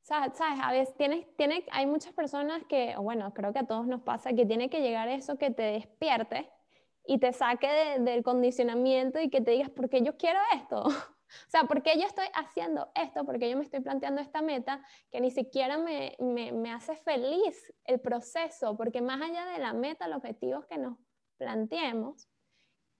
¿Sabes? 0.04 0.38
A 0.38 0.70
veces 0.70 0.94
tienes, 0.96 1.34
tiene, 1.36 1.64
hay 1.70 1.86
muchas 1.86 2.12
personas 2.12 2.62
que, 2.68 2.94
bueno, 2.98 3.32
creo 3.32 3.54
que 3.54 3.60
a 3.60 3.66
todos 3.66 3.86
nos 3.86 4.02
pasa, 4.02 4.34
que 4.34 4.44
tiene 4.44 4.68
que 4.68 4.82
llegar 4.82 5.08
eso 5.08 5.38
que 5.38 5.50
te 5.50 5.62
despierte 5.62 6.50
y 7.06 7.18
te 7.18 7.32
saque 7.32 7.98
del 8.00 8.22
condicionamiento 8.22 9.18
y 9.18 9.30
que 9.30 9.40
te 9.40 9.52
digas, 9.52 9.70
¿por 9.70 9.88
qué 9.88 10.02
yo 10.02 10.18
quiero 10.18 10.38
esto? 10.54 10.82
o 10.84 11.48
sea, 11.48 11.64
¿por 11.64 11.82
qué 11.82 11.98
yo 11.98 12.04
estoy 12.04 12.26
haciendo 12.34 12.90
esto? 12.94 13.24
¿Por 13.24 13.38
qué 13.38 13.48
yo 13.48 13.56
me 13.56 13.62
estoy 13.62 13.80
planteando 13.80 14.20
esta 14.20 14.42
meta 14.42 14.84
que 15.10 15.22
ni 15.22 15.30
siquiera 15.30 15.78
me, 15.78 16.14
me, 16.20 16.52
me 16.52 16.70
hace 16.70 16.96
feliz 16.96 17.72
el 17.84 17.98
proceso? 17.98 18.76
Porque 18.76 19.00
más 19.00 19.22
allá 19.22 19.46
de 19.46 19.58
la 19.58 19.72
meta, 19.72 20.06
los 20.06 20.18
objetivos 20.18 20.66
que 20.66 20.76
nos 20.76 20.98
planteemos, 21.38 22.28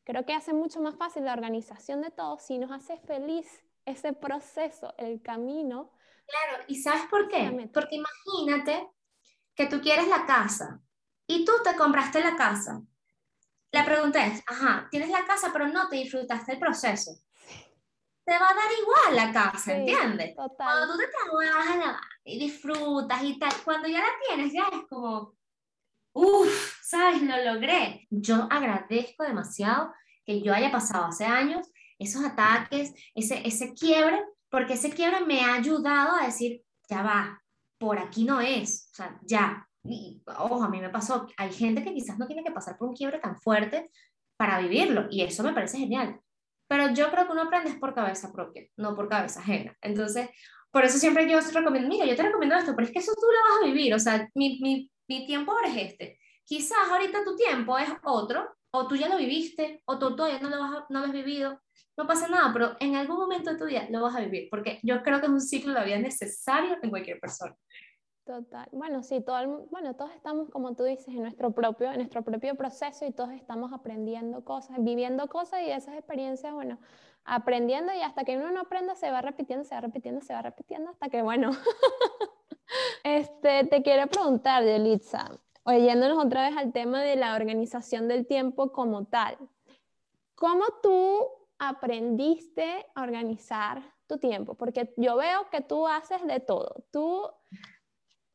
creo 0.05 0.25
que 0.25 0.33
hace 0.33 0.55
mucho 0.55 0.81
más 0.81 0.97
fácil 0.97 1.27
la 1.27 1.35
organización 1.35 2.01
de 2.01 2.11
todo 2.11 2.39
si 2.39 2.57
nos 2.57 2.71
hace 2.71 2.97
feliz 2.97 3.63
ese 3.85 4.15
proceso, 4.15 4.95
el 4.97 5.21
camino 5.21 5.91
Claro, 6.27 6.65
¿y 6.69 6.83
sabes 6.83 7.03
por 7.11 7.29
qué? 7.29 7.71
Porque 7.73 7.97
imagínate 7.97 8.89
que 9.55 9.67
tú 9.67 9.81
quieres 9.81 10.09
la 10.09 10.27
casa 10.27 10.81
y 11.27 11.45
tú 11.45 11.53
te 11.63 11.77
compraste 11.77 12.21
la 12.21 12.37
casa. 12.37 12.83
La 13.73 13.85
pregunta 13.85 14.25
es, 14.27 14.43
ajá, 14.47 14.89
tienes 14.91 15.11
la 15.11 15.25
casa 15.25 15.51
pero 15.53 15.69
no 15.69 15.89
te 15.89 15.97
disfrutaste 15.97 16.53
el 16.53 16.59
proceso. 16.59 17.13
Te 18.25 18.33
va 18.33 18.49
a 18.49 18.55
dar 18.55 18.71
igual 18.81 19.17
la 19.17 19.33
casa, 19.33 19.77
¿entiendes? 19.77 20.35
Cuando 20.35 20.93
tú 20.93 20.99
te 20.99 21.07
trabajas 21.09 22.01
y 22.25 22.39
disfrutas 22.39 23.23
y 23.23 23.39
tal, 23.39 23.53
cuando 23.65 23.89
ya 23.89 23.99
la 23.99 24.13
tienes 24.27 24.53
ya 24.53 24.69
es 24.73 24.87
como, 24.89 25.35
uff, 26.15 26.81
¿sabes? 26.83 27.21
Lo 27.23 27.37
logré. 27.53 28.07
Yo 28.11 28.49
agradezco 28.51 29.25
demasiado 29.25 29.93
que 30.25 30.41
yo 30.41 30.55
haya 30.55 30.71
pasado 30.71 31.05
hace 31.07 31.27
años 31.27 31.69
esos 31.99 32.25
ataques, 32.25 32.93
ese, 33.15 33.47
ese 33.47 33.75
quiebre, 33.75 34.23
porque 34.55 34.75
ese 34.75 34.91
quiebre 34.91 35.25
me 35.27 35.41
ha 35.41 35.55
ayudado 35.55 36.15
a 36.15 36.27
decir, 36.27 36.63
ya 36.89 37.03
va, 37.03 37.43
por 37.77 37.99
aquí 37.99 38.23
no 38.23 38.41
es, 38.41 38.89
o 38.93 38.95
sea, 38.95 39.19
ya, 39.25 39.69
y, 39.83 40.23
ojo, 40.27 40.63
a 40.63 40.69
mí 40.69 40.81
me 40.81 40.91
pasó, 40.91 41.27
hay 41.37 41.53
gente 41.53 41.83
que 41.83 41.93
quizás 41.93 42.21
no 42.21 42.29
tiene 42.29 42.45
que 42.45 42.53
pasar 42.53 42.79
por 42.79 42.87
un 42.87 42.95
quiebre 42.95 43.19
tan 43.19 43.37
fuerte 43.41 43.91
para 44.37 44.61
vivirlo, 44.61 45.09
y 45.11 45.23
eso 45.23 45.43
me 45.43 45.53
parece 45.53 45.79
genial. 45.79 46.21
Pero 46.69 46.95
yo 46.95 47.11
creo 47.11 47.27
que 47.27 47.33
uno 47.33 47.43
aprende 47.43 47.75
por 47.81 47.97
cabeza 47.97 48.31
propia, 48.33 48.65
no 48.77 48.95
por 48.95 49.09
cabeza 49.09 49.41
ajena. 49.41 49.77
Entonces, 49.83 50.29
por 50.71 50.85
eso 50.85 50.99
siempre 50.99 51.29
yo 51.29 51.41
recomiendo, 51.41 51.89
mira, 51.89 52.07
yo 52.07 52.15
te 52.15 52.23
recomiendo 52.23 52.55
esto, 52.55 52.77
pero 52.77 52.87
es 52.87 52.93
que 52.93 53.01
eso 53.01 53.13
tú 53.13 53.27
lo 53.27 53.55
vas 53.57 53.65
a 53.65 53.67
vivir, 53.67 53.93
o 53.93 53.99
sea, 53.99 54.31
mi, 54.37 54.61
mi, 54.61 54.89
mi 55.09 55.27
tiempo 55.27 55.51
ahora 55.51 55.67
es 55.67 55.91
este. 55.91 56.21
Quizás 56.45 56.79
ahorita 56.93 57.25
tu 57.25 57.35
tiempo 57.35 57.77
es 57.77 57.89
otro, 58.05 58.55
o 58.71 58.87
tú 58.87 58.95
ya 58.95 59.09
lo 59.09 59.17
viviste, 59.17 59.83
o 59.85 59.99
tú 59.99 60.15
todavía 60.15 60.39
no 60.39 60.49
lo, 60.49 60.61
vas 60.61 60.85
no 60.91 61.01
lo 61.01 61.07
has 61.07 61.13
vivido, 61.13 61.61
no 61.97 62.07
pasa 62.07 62.29
nada, 62.29 62.53
pero 62.53 62.77
en 62.81 62.97
algún 62.97 63.17
momento 63.17 63.51
de 63.51 63.59
tu 63.59 63.67
vida 63.67 63.87
lo 63.91 64.03
vas 64.03 64.17
a 64.17 64.21
vivir, 64.21 64.49
porque 64.51 64.81
yo 64.83 65.03
creo 65.03 65.21
que 65.21 65.27
es 65.27 65.33
un 65.33 65.41
ciclo 65.41 65.73
de 65.75 65.85
vida 65.85 65.99
necesario 65.99 66.77
en 66.83 66.91
cualquier 66.91 67.21
persona. 67.21 67.57
Total. 68.25 68.67
Bueno, 68.73 69.03
sí, 69.03 69.21
todo 69.21 69.39
el, 69.39 69.49
bueno, 69.71 69.95
todos 69.95 70.11
estamos, 70.13 70.49
como 70.49 70.75
tú 70.75 70.85
dices, 70.85 71.09
en 71.09 71.21
nuestro, 71.21 71.53
propio, 71.53 71.91
en 71.91 71.99
nuestro 71.99 72.23
propio 72.23 72.55
proceso 72.55 73.05
y 73.05 73.13
todos 73.13 73.31
estamos 73.33 73.73
aprendiendo 73.73 74.43
cosas, 74.45 74.79
viviendo 74.81 75.29
cosas 75.29 75.61
y 75.61 75.71
esas 75.71 75.95
experiencias, 75.95 76.55
bueno, 76.55 76.79
aprendiendo 77.25 77.93
y 77.93 78.01
hasta 78.01 78.25
que 78.25 78.39
uno 78.39 78.51
no 78.51 78.61
aprenda 78.61 78.95
se 78.95 79.11
va 79.11 79.21
repitiendo, 79.21 79.65
se 79.65 79.75
va 79.75 79.83
repitiendo, 79.83 80.23
se 80.23 80.33
va 80.33 80.41
repitiendo 80.41 80.91
hasta 80.91 81.11
que, 81.11 81.21
bueno. 81.21 81.51
este, 83.05 83.65
te 83.65 83.83
quiero 83.83 84.07
preguntar, 84.07 84.65
Yelitza, 84.65 85.31
oyéndonos 85.65 86.25
otra 86.25 86.49
vez 86.49 86.57
al 86.57 86.73
tema 86.73 87.03
de 87.03 87.17
la 87.17 87.35
organización 87.35 88.09
del 88.09 88.27
tiempo 88.27 88.73
como 88.73 89.05
tal. 89.05 89.37
¿Cómo 90.35 90.65
tú 90.83 91.44
aprendiste 91.59 92.87
a 92.95 93.03
organizar 93.03 93.83
tu 94.07 94.19
tiempo? 94.19 94.55
Porque 94.55 94.93
yo 94.97 95.17
veo 95.17 95.49
que 95.51 95.61
tú 95.61 95.87
haces 95.87 96.25
de 96.27 96.41
todo. 96.41 96.85
Tú 96.91 97.31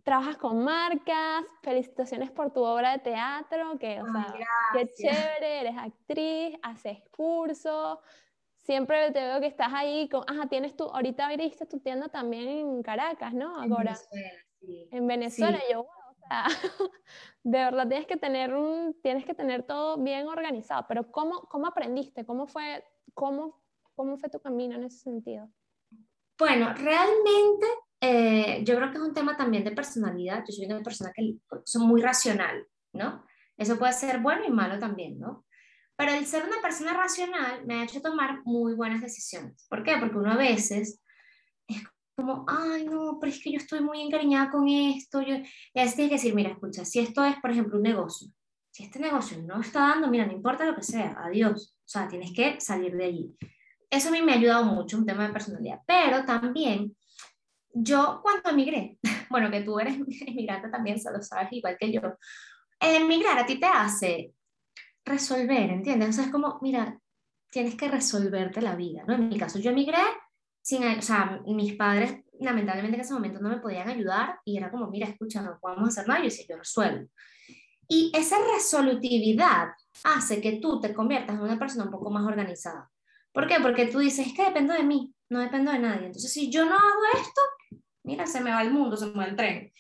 trabajas 0.04 0.38
con 0.38 0.64
marcas, 0.64 1.46
felicitaciones 1.62 2.32
por 2.32 2.52
tu 2.52 2.64
obra 2.64 2.94
de 2.94 3.00
teatro, 3.00 3.78
que, 3.78 4.02
o 4.02 4.06
sea, 4.08 4.34
qué 4.74 4.88
chévere, 4.88 5.62
eres 5.62 5.78
actriz, 5.78 6.58
haces 6.64 6.98
cursos, 7.12 8.00
siempre 8.70 9.12
te 9.12 9.20
veo 9.20 9.40
que 9.40 9.48
estás 9.48 9.70
ahí 9.74 10.08
con, 10.10 10.24
ajá, 10.28 10.48
tienes 10.48 10.76
tú, 10.76 10.86
ahorita 10.86 11.28
abriste 11.28 11.66
tu 11.66 11.80
tienda 11.80 12.10
también 12.10 12.48
en 12.48 12.84
Caracas, 12.84 13.34
¿no? 13.34 13.56
Ahora. 13.56 13.66
En 13.68 13.78
Venezuela, 13.86 14.46
sí. 14.60 14.90
En 14.92 15.08
Venezuela, 15.08 15.60
yo, 15.72 15.82
o 15.82 16.14
sea, 16.28 16.46
de 17.44 17.58
verdad 17.58 17.88
tienes 17.88 18.08
que 18.08 18.18
tener 18.18 18.54
un, 18.54 19.00
tienes 19.02 19.26
que 19.26 19.34
tener 19.34 19.64
todo 19.64 19.98
bien 19.98 20.28
organizado, 20.28 20.86
pero 20.88 21.12
¿cómo, 21.12 21.42
cómo 21.50 21.68
aprendiste? 21.68 22.26
¿Cómo 22.26 22.48
fue, 22.48 22.84
cómo, 23.20 23.62
cómo 23.96 24.18
fue 24.18 24.30
tu 24.30 24.40
camino 24.40 24.76
en 24.76 24.86
ese 24.86 25.00
sentido? 25.00 25.52
Bueno, 26.38 26.74
realmente 26.74 27.68
eh, 28.00 28.64
yo 28.64 28.78
creo 28.78 28.92
que 28.92 28.98
es 28.98 29.04
un 29.04 29.14
tema 29.14 29.36
también 29.36 29.66
de 29.66 29.74
personalidad. 29.74 30.46
Yo 30.48 30.54
soy 30.54 30.66
una 30.68 30.82
persona 30.82 31.12
que 31.14 31.36
soy 31.66 31.86
muy 31.86 32.02
racional, 32.02 32.66
¿no? 32.94 33.26
Eso 33.58 33.78
puede 33.78 33.92
ser 33.92 34.20
bueno 34.20 34.46
y 34.48 34.52
malo 34.52 34.80
también, 34.80 35.20
¿no? 35.20 35.46
Pero 35.98 36.14
el 36.14 36.26
ser 36.26 36.46
una 36.46 36.62
persona 36.62 36.94
racional 36.94 37.66
me 37.66 37.76
ha 37.76 37.84
hecho 37.84 38.02
tomar 38.02 38.42
muy 38.46 38.74
buenas 38.74 39.02
decisiones. 39.02 39.68
¿Por 39.70 39.84
qué? 39.84 39.98
Porque 40.00 40.18
uno 40.18 40.32
a 40.32 40.38
veces 40.38 41.02
es 41.68 41.84
como, 42.16 42.46
ay, 42.48 42.86
no, 42.86 43.18
pero 43.20 43.34
es 43.34 43.44
que 43.44 43.52
yo 43.52 43.58
estoy 43.58 43.82
muy 43.82 44.02
encariñada 44.02 44.50
con 44.50 44.70
esto. 44.70 45.22
Yo... 45.22 45.36
Y 45.36 45.80
a 45.80 45.84
veces 45.84 45.96
tienes 45.96 46.12
que 46.12 46.16
decir, 46.16 46.36
mira, 46.36 46.52
escucha, 46.52 46.86
si 46.86 47.00
esto 47.00 47.26
es, 47.26 47.36
por 47.42 47.52
ejemplo, 47.52 47.76
un 47.76 47.84
negocio, 47.84 48.30
si 48.72 48.84
este 48.84 49.00
negocio 49.00 49.44
no 49.44 49.60
está 49.60 49.82
dando, 49.90 50.08
mira, 50.08 50.26
no 50.26 50.32
importa 50.32 50.64
lo 50.64 50.74
que 50.74 50.84
sea, 50.84 51.18
adiós. 51.22 51.76
O 51.90 51.92
sea, 51.92 52.08
tienes 52.08 52.32
que 52.34 52.62
salir 52.62 52.96
de 52.96 53.06
allí. 53.06 53.36
Eso 53.90 54.10
a 54.10 54.12
mí 54.12 54.22
me 54.22 54.34
ha 54.34 54.36
ayudado 54.36 54.64
mucho, 54.64 54.96
un 54.96 55.08
tema 55.08 55.26
de 55.26 55.34
personalidad. 55.34 55.80
Pero 55.88 56.24
también 56.24 56.96
yo 57.74 58.20
cuando 58.22 58.52
emigré, 58.52 59.00
bueno, 59.32 59.50
que 59.50 59.62
tú 59.62 59.80
eres 59.80 59.96
emigrante 60.28 60.70
también, 60.70 61.00
se 61.00 61.12
lo 61.12 61.20
sabes 61.24 61.52
igual 61.52 61.78
que 61.80 61.92
yo, 61.92 62.02
emigrar 62.80 63.40
a 63.40 63.46
ti 63.48 63.60
te 63.60 63.66
hace 63.66 64.36
resolver, 65.04 65.72
¿entiendes? 65.72 66.10
O 66.10 66.14
sea, 66.14 66.26
es 66.26 66.32
como, 66.32 66.60
mira, 66.62 67.00
tienes 67.50 67.74
que 67.74 67.88
resolverte 67.88 68.62
la 68.62 68.76
vida, 68.76 69.04
¿no? 69.08 69.16
En 69.16 69.28
mi 69.28 69.40
caso, 69.40 69.58
yo 69.58 69.72
emigré 69.72 70.04
sin, 70.62 70.84
o 70.86 71.02
sea, 71.02 71.42
mis 71.48 71.74
padres 71.74 72.20
lamentablemente 72.40 72.98
en 72.98 73.02
ese 73.02 73.16
momento 73.16 73.42
no 73.42 73.50
me 73.50 73.58
podían 73.58 73.90
ayudar 73.90 74.40
y 74.46 74.58
era 74.58 74.70
como, 74.70 74.92
mira, 74.92 75.08
escucha, 75.08 75.42
no 75.42 75.58
podemos 75.60 75.90
hacer 75.90 76.08
nada, 76.08 76.20
yo 76.20 76.26
decía, 76.26 76.46
yo 76.48 76.58
resuelvo. 76.58 77.10
Y 77.88 78.12
esa 78.16 78.38
resolutividad 78.54 79.70
hace 80.04 80.42
que 80.42 80.60
tú 80.62 80.80
te 80.80 80.94
conviertas 80.94 81.36
en 81.36 81.42
una 81.42 81.60
persona 81.60 81.86
un 81.86 81.92
poco 81.92 82.10
más 82.10 82.26
organizada. 82.26 82.90
¿Por 83.32 83.48
qué? 83.48 83.58
Porque 83.62 83.88
tú 83.88 84.00
dices, 84.00 84.28
es 84.28 84.34
que 84.34 84.46
dependo 84.46 84.74
de 84.74 84.84
mí, 84.84 85.14
no 85.30 85.40
dependo 85.40 85.72
de 85.72 85.80
nadie. 85.80 86.08
Entonces, 86.08 86.32
si 86.32 86.52
yo 86.52 86.66
no 86.66 86.76
hago 86.76 87.02
esto, 87.14 87.42
mira, 88.04 88.26
se 88.26 88.42
me 88.42 88.52
va 88.52 88.62
el 88.62 88.72
mundo, 88.72 88.98
se 88.98 89.06
me 89.08 89.14
va 89.14 89.26
el 89.26 89.36
tren. 89.36 89.72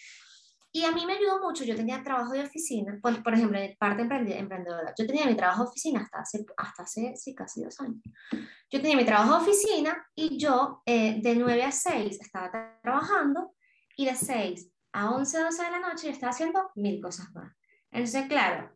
Y 0.71 0.83
a 0.83 0.91
mí 0.91 1.03
me 1.05 1.13
ayudó 1.13 1.39
mucho, 1.41 1.63
yo 1.63 1.75
tenía 1.75 2.03
trabajo 2.03 2.31
de 2.31 2.43
oficina, 2.43 2.99
por, 3.01 3.23
por 3.23 3.33
ejemplo, 3.33 3.59
parte 3.79 4.03
emprendedora, 4.03 4.93
yo 4.95 5.07
tenía 5.07 5.25
mi 5.25 5.35
trabajo 5.35 5.63
de 5.63 5.69
oficina 5.69 6.01
hasta 6.01 6.19
hace, 6.19 6.45
hasta 6.57 6.83
hace 6.83 7.15
sí, 7.15 7.33
casi 7.33 7.63
dos 7.63 7.79
años. 7.79 8.03
Yo 8.69 8.79
tenía 8.79 8.95
mi 8.95 9.05
trabajo 9.05 9.33
de 9.33 9.49
oficina 9.49 10.05
y 10.13 10.37
yo 10.37 10.83
eh, 10.85 11.19
de 11.23 11.35
9 11.35 11.63
a 11.63 11.71
6 11.71 12.19
estaba 12.21 12.79
trabajando 12.83 13.55
y 13.97 14.05
de 14.05 14.15
6 14.15 14.71
a 14.93 15.09
11, 15.09 15.39
12 15.39 15.63
de 15.63 15.71
la 15.71 15.79
noche 15.79 16.05
yo 16.05 16.13
estaba 16.13 16.31
haciendo 16.31 16.69
mil 16.75 17.01
cosas 17.01 17.31
más. 17.33 17.51
Entonces, 17.91 18.27
claro, 18.27 18.71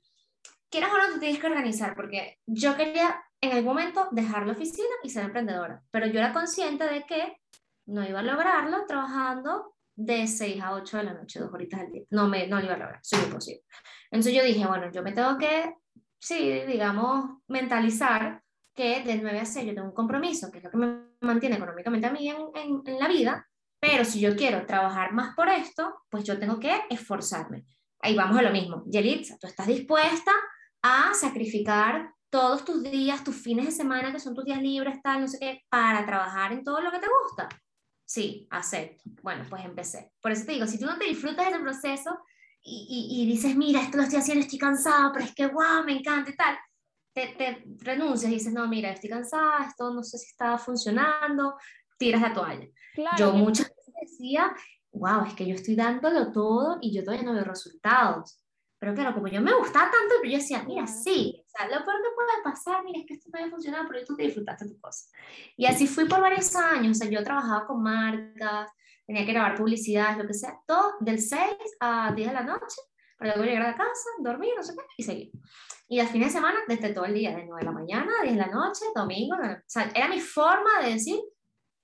quieras 0.73 0.91
o 0.91 0.97
no, 0.97 1.13
tú 1.13 1.19
tienes 1.19 1.39
que 1.39 1.45
organizar, 1.45 1.95
porque 1.95 2.39
yo 2.47 2.75
quería 2.75 3.23
en 3.39 3.51
algún 3.51 3.75
momento 3.75 4.07
dejar 4.12 4.47
la 4.47 4.53
oficina 4.53 4.89
y 5.03 5.09
ser 5.09 5.25
emprendedora, 5.25 5.83
pero 5.91 6.07
yo 6.07 6.19
era 6.19 6.33
consciente 6.33 6.86
de 6.86 7.03
que 7.03 7.38
no 7.86 8.03
iba 8.03 8.21
a 8.21 8.23
lograrlo 8.23 8.86
trabajando 8.88 9.75
de 9.95 10.25
6 10.25 10.62
a 10.63 10.73
8 10.73 10.97
de 10.97 11.03
la 11.03 11.13
noche, 11.13 11.39
dos 11.39 11.53
horitas 11.53 11.81
al 11.81 11.91
día. 11.91 12.03
No, 12.09 12.27
me, 12.27 12.47
no 12.47 12.57
lo 12.57 12.65
iba 12.65 12.73
a 12.73 12.77
lograr, 12.77 12.99
es 13.03 13.23
imposible. 13.23 13.63
Entonces 14.09 14.33
yo 14.33 14.43
dije, 14.43 14.65
bueno, 14.65 14.91
yo 14.91 15.03
me 15.03 15.12
tengo 15.12 15.38
que, 15.38 15.75
sí, 16.19 16.63
digamos, 16.65 17.38
mentalizar 17.47 18.41
que 18.73 19.03
de 19.03 19.17
9 19.17 19.39
a 19.41 19.45
6 19.45 19.67
yo 19.67 19.75
tengo 19.75 19.89
un 19.89 19.93
compromiso, 19.93 20.49
que 20.51 20.57
es 20.57 20.63
lo 20.63 20.71
que 20.71 20.77
me 20.77 21.03
mantiene 21.21 21.57
económicamente 21.57 22.07
a 22.07 22.12
mí 22.12 22.27
en, 22.27 22.38
en, 22.55 22.81
en 22.83 22.99
la 22.99 23.07
vida, 23.07 23.47
pero 23.79 24.03
si 24.05 24.19
yo 24.19 24.36
quiero 24.36 24.65
trabajar 24.65 25.13
más 25.13 25.36
por 25.36 25.49
esto, 25.49 26.01
pues 26.09 26.23
yo 26.23 26.39
tengo 26.39 26.59
que 26.59 26.81
esforzarme. 26.89 27.65
Ahí 27.99 28.15
vamos 28.15 28.38
a 28.39 28.41
lo 28.41 28.51
mismo. 28.51 28.83
Yelitza, 28.88 29.38
tú 29.38 29.45
estás 29.45 29.67
dispuesta 29.67 30.31
a 30.84 31.13
sacrificar 31.13 32.13
todos 32.30 32.65
tus 32.65 32.84
días, 32.84 33.24
tus 33.24 33.36
fines 33.36 33.65
de 33.65 33.72
semana, 33.72 34.12
que 34.12 34.19
son 34.19 34.36
tus 34.36 34.43
días 34.43 34.62
libres, 34.62 35.02
tal, 35.02 35.22
no 35.22 35.28
sé 35.28 35.39
qué, 35.39 35.62
para 35.69 36.06
trabajar 36.06 36.52
en 36.52 36.63
todo 36.63 36.82
lo 36.82 36.91
que 36.91 37.00
te 37.00 37.08
gusta. 37.24 37.50
Sí, 38.06 38.48
acepto. 38.52 39.04
Bueno, 39.22 39.46
pues 39.50 39.63
empecé. 39.63 40.12
Por 40.22 40.32
eso 40.32 40.46
te 40.46 40.52
digo, 40.52 40.67
si 40.67 40.78
tú 40.78 40.86
no 40.86 40.98
te 40.98 41.06
disfrutas 41.06 41.52
del 41.52 41.62
proceso 41.62 42.19
y, 42.62 43.10
y, 43.22 43.26
dices, 43.26 43.56
mira, 43.56 43.82
esto 43.82 43.98
lo 43.98 44.04
estoy 44.04 44.19
haciendo, 44.19 44.43
estoy 44.43 44.60
cansada, 44.60 45.12
pero 45.13 45.26
es 45.26 45.34
que, 45.34 45.48
wow, 45.48 45.84
me 45.86 45.98
encanta 45.98 46.30
y 46.32 46.36
tal, 46.36 46.58
te, 47.13 47.28
te 47.38 47.63
renuncias 47.80 48.32
y 48.32 48.36
dices, 48.36 48.54
no, 48.54 48.67
mira, 48.67 48.91
estoy 48.91 49.10
cansada, 49.10 49.65
esto 49.67 49.93
no 49.93 50.04
sé 50.04 50.17
si 50.17 50.28
está 50.28 50.58
funcionando, 50.58 51.56
tiras 51.98 52.22
la 52.22 52.34
toalla. 52.34 52.67
yo 53.17 53.34
muchas 53.34 53.69
veces 53.69 53.93
decía, 54.02 54.54
wow, 54.91 55.26
es 55.26 55.34
que 55.34 55.46
yo 55.46 55.56
estoy 55.56 55.76
dándolo 55.76 56.32
todo 56.32 56.78
y 56.82 56.93
yo 56.93 57.04
todavía 57.04 57.26
no 57.26 57.34
veo 57.34 57.43
resultados. 57.43 58.42
Pero 58.84 58.96
claro, 58.96 59.13
como 59.13 59.30
yo 59.30 59.39
me 59.39 59.54
gustaba 59.54 59.89
tanto, 59.89 60.15
yo 60.26 60.38
decía, 60.38 60.62
mira, 60.67 60.86
sí, 60.86 61.41
o 61.48 61.50
sea, 61.50 61.67
lo 61.67 61.86
peor 61.86 62.02
que 62.02 62.10
puede 62.15 62.43
pasar, 62.43 62.84
mira, 62.84 63.00
es 63.00 63.06
que 63.06 63.13
esto 63.13 63.30
no 63.32 63.39
había 63.39 63.50
funcionado, 63.50 63.86
pero 63.88 64.04
tú 64.04 64.13
te 64.13 64.24
disfrutaste 64.24 64.67
tu 64.67 64.78
cosa. 64.78 65.08
Y 65.56 65.65
así 65.67 65.88
fui 65.88 66.04
por 66.04 66.19
varios 66.19 66.54
años, 66.58 66.98
o 66.98 67.00
sea, 67.02 67.10
yo 67.10 67.24
trabajaba 67.24 67.65
con 67.65 67.82
marcas, 67.82 68.69
tenía 69.08 69.26
que 69.26 69.32
grabar 69.32 69.56
publicidad, 69.56 70.17
lo 70.17 70.28
que 70.28 70.34
sea, 70.34 70.60
todo 70.67 70.96
del 71.00 71.22
6 71.22 71.39
a 71.80 72.12
10 72.13 72.28
de 72.28 72.34
la 72.34 72.43
noche, 72.43 72.76
para 73.17 73.38
luego 73.38 73.50
llegar 73.50 73.69
a 73.69 73.78
casa, 73.78 74.10
dormir, 74.19 74.52
no 74.54 74.63
sé 74.63 74.74
qué, 74.76 74.84
y 74.98 75.04
seguir. 75.04 75.32
Y 75.88 76.02
al 76.02 76.10
fin 76.10 76.22
de 76.22 76.30
semana, 76.30 76.60
desde 76.67 76.93
todo 76.93 77.06
el 77.06 77.13
día, 77.13 77.30
de 77.30 77.46
9 77.46 77.62
de 77.62 77.65
la 77.65 77.72
mañana 77.72 78.12
a 78.19 78.24
10 78.24 78.36
de 78.36 78.41
la 78.41 78.52
noche, 78.52 78.84
domingo, 78.93 79.38
o 79.38 79.63
sea, 79.65 79.89
era 79.96 80.10
mi 80.10 80.19
forma 80.19 80.82
de 80.84 80.91
decir, 80.96 81.22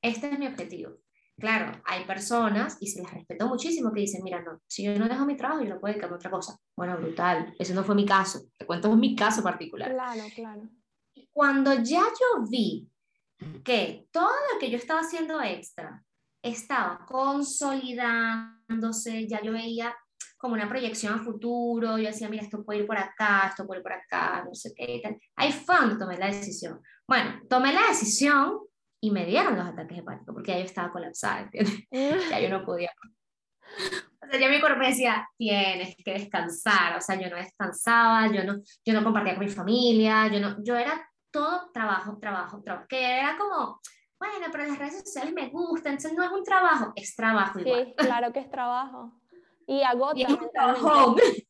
este 0.02 0.34
es 0.34 0.38
mi 0.38 0.48
objetivo. 0.48 0.98
Claro, 1.40 1.82
hay 1.86 2.06
personas, 2.06 2.78
y 2.80 2.88
se 2.88 3.02
les 3.02 3.12
respeto 3.12 3.48
muchísimo, 3.48 3.94
que 3.94 4.02
dicen, 4.02 4.24
mira, 4.24 4.42
no, 4.42 4.62
si 4.68 4.84
yo 4.84 4.98
no 4.98 5.08
dejo 5.08 5.26
mi 5.26 5.38
trabajo, 5.38 5.64
yo 5.64 5.70
no 5.70 5.80
puedo 5.80 5.94
dedicarme 5.94 6.16
a 6.16 6.18
otra 6.18 6.32
cosa. 6.32 6.58
Bueno, 6.76 6.98
brutal, 6.98 7.54
ese 7.58 7.74
no 7.74 7.84
fue 7.84 7.96
mi 7.96 8.06
caso, 8.06 8.42
te 8.58 8.66
cuento 8.66 8.94
mi 8.96 9.16
caso 9.16 9.42
particular. 9.42 9.92
Claro, 9.92 10.24
claro. 10.36 10.70
Cuando 11.32 11.74
ya 11.76 12.02
yo 12.02 12.44
vi 12.50 12.90
que 13.64 14.08
todo 14.12 14.34
lo 14.54 14.60
que 14.60 14.70
yo 14.70 14.78
estaba 14.78 15.00
haciendo 15.00 15.42
extra 15.42 16.04
estaba 16.42 17.06
consolidándose, 17.06 19.28
ya 19.28 19.42
yo 19.42 19.54
veía 19.54 19.96
como 20.38 20.54
una 20.54 20.70
proyección 20.70 21.14
a 21.14 21.24
futuro, 21.24 21.98
yo 21.98 22.08
decía, 22.08 22.30
mira, 22.30 22.44
esto 22.44 22.64
puede 22.64 22.80
ir 22.80 22.88
por 22.88 22.98
acá, 22.98 23.48
esto 23.50 23.68
puede 23.68 23.80
ir 23.80 23.84
por 23.84 23.94
acá, 23.94 24.44
no 24.46 24.56
sé 24.56 24.74
qué, 24.74 25.02
tal. 25.04 25.20
Ahí 25.36 25.52
fue 25.52 25.76
donde 25.76 25.98
tomé 25.98 26.18
la 26.18 26.28
decisión. 26.28 26.82
Bueno, 27.06 27.42
tomé 27.50 27.74
la 27.74 27.90
decisión 27.90 28.60
y 29.02 29.12
me 29.12 29.26
dieron 29.26 29.56
los 29.56 29.66
ataques 29.66 29.98
de 29.98 30.04
pánico 30.04 30.34
porque 30.34 30.52
ya 30.52 30.60
yo 30.60 30.66
estaba 30.66 30.92
colapsada, 30.92 31.42
¿entiendes? 31.42 31.88
ya 32.30 32.40
yo 32.40 32.50
no 32.50 32.66
podía. 32.66 32.92
O 34.22 34.28
sea, 34.28 34.40
ya 34.40 34.50
mi 34.50 34.60
cuerpo 34.60 34.84
decía, 34.84 35.28
tienes 35.38 35.96
que 36.04 36.14
descansar, 36.14 36.98
o 36.98 37.02
sea, 37.02 37.20
yo 37.20 37.30
no 37.30 37.38
descansaba, 37.38 38.28
yo 38.28 38.44
no, 38.44 38.60
yo 38.86 38.94
no 38.94 39.04
compartía 39.04 39.36
con 39.36 39.46
mi 39.46 39.52
familia, 39.52 40.28
yo 40.28 40.40
no, 40.40 40.64
yo 40.64 40.76
era 40.76 41.10
todo 41.32 41.72
trabajo, 41.72 42.18
trabajo, 42.20 42.62
trabajo, 42.62 42.88
que 42.88 43.20
era 43.20 43.38
como, 43.38 43.80
bueno, 44.20 44.48
pero 44.52 44.66
las 44.66 44.78
redes 44.78 45.00
sociales 45.00 45.34
me 45.34 45.50
gustan, 45.50 45.94
entonces 45.94 46.18
no 46.18 46.24
es 46.24 46.32
un 46.32 46.44
trabajo, 46.44 46.92
es 46.96 47.16
trabajo 47.16 47.60
igual. 47.60 47.86
Sí, 47.86 48.06
claro 48.06 48.34
que 48.34 48.40
es 48.40 48.50
trabajo. 48.50 49.14
y 49.68 49.82
agota. 49.82 50.20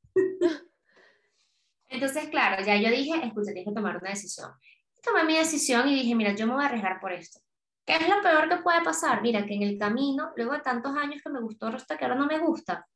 Y 1.90 1.96
Entonces, 1.96 2.30
claro, 2.30 2.64
ya 2.64 2.76
yo 2.76 2.90
dije, 2.90 3.26
escucha, 3.26 3.52
tienes 3.52 3.66
que 3.66 3.74
tomar 3.74 3.98
una 3.98 4.12
decisión. 4.12 4.52
Tomé 5.04 5.24
mi 5.24 5.38
decisión 5.38 5.88
y 5.88 5.96
dije, 5.96 6.16
mira, 6.16 6.34
yo 6.36 6.48
me 6.48 6.54
voy 6.54 6.64
a 6.64 6.68
arriesgar 6.68 7.00
por 7.00 7.12
esto. 7.12 7.40
¿Qué 7.86 7.96
es 7.96 8.08
lo 8.08 8.22
peor 8.22 8.50
que 8.50 8.58
puede 8.58 8.82
pasar? 8.84 9.22
Mira, 9.22 9.46
que 9.46 9.56
en 9.56 9.64
el 9.64 9.78
camino, 9.78 10.32
luego 10.36 10.54
de 10.54 10.60
tantos 10.60 10.96
años 10.96 11.22
que 11.24 11.30
me 11.30 11.42
gustó, 11.42 11.68
hasta 11.68 11.98
que 11.98 12.06
ahora 12.06 12.18
no 12.18 12.28
me 12.28 12.38
gusta, 12.38 12.88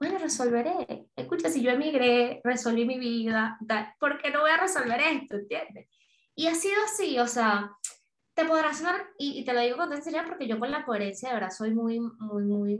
bueno, 0.00 0.16
resolveré. 0.16 1.08
Escucha, 1.14 1.50
si 1.50 1.60
yo 1.60 1.72
emigré, 1.72 2.40
resolví 2.42 2.86
mi 2.86 2.98
vida, 2.98 3.58
¿por 3.98 4.20
qué 4.20 4.30
no 4.30 4.40
voy 4.40 4.50
a 4.50 4.56
resolver 4.56 4.98
esto? 4.98 5.36
¿Entiendes? 5.36 5.88
Y 6.34 6.46
ha 6.46 6.54
sido 6.54 6.82
así, 6.82 7.18
o 7.18 7.26
sea, 7.26 7.70
te 8.32 8.46
podrás 8.46 8.78
sonar, 8.78 9.10
y, 9.18 9.44
te 9.44 9.52
lo 9.52 9.60
digo 9.60 9.76
con 9.76 9.92
sinceridad 9.92 10.26
porque 10.26 10.48
yo 10.48 10.58
con 10.58 10.70
la 10.70 10.86
coherencia 10.86 11.28
de 11.28 11.34
verdad 11.34 11.50
soy 11.50 11.74
muy, 11.74 12.00
muy, 12.00 12.44
muy, 12.44 12.78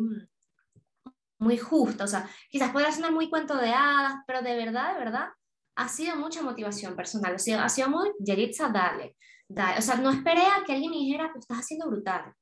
muy 1.38 1.58
justa, 1.58 2.04
o 2.04 2.06
sea, 2.06 2.26
quizás 2.48 2.70
podrá 2.70 2.90
sonar 2.90 3.12
muy 3.12 3.28
cuento 3.28 3.54
de 3.58 3.68
hadas, 3.68 4.14
pero 4.26 4.40
de 4.40 4.56
verdad, 4.56 4.94
de 4.94 4.98
verdad, 5.00 5.28
ha 5.80 5.88
sido 5.88 6.14
mucha 6.16 6.42
motivación 6.42 6.94
personal, 6.94 7.34
o 7.34 7.38
sea, 7.38 7.64
ha 7.64 7.68
sido 7.70 7.88
muy, 7.88 8.10
Yeritza, 8.18 8.68
dale, 8.68 9.16
dale, 9.48 9.78
o 9.78 9.82
sea, 9.82 9.96
no 9.96 10.10
esperé 10.10 10.42
a 10.42 10.62
que 10.64 10.74
alguien 10.74 10.90
me 10.90 10.98
dijera, 10.98 11.30
tú 11.32 11.38
estás 11.38 11.60
haciendo 11.60 11.88
brutal, 11.88 12.34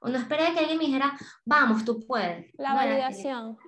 o 0.00 0.08
no 0.08 0.16
esperé 0.16 0.46
a 0.46 0.54
que 0.54 0.60
alguien 0.60 0.78
me 0.78 0.86
dijera, 0.86 1.14
vamos, 1.44 1.84
tú 1.84 2.06
puedes. 2.06 2.50
La 2.54 2.72
validación. 2.72 3.58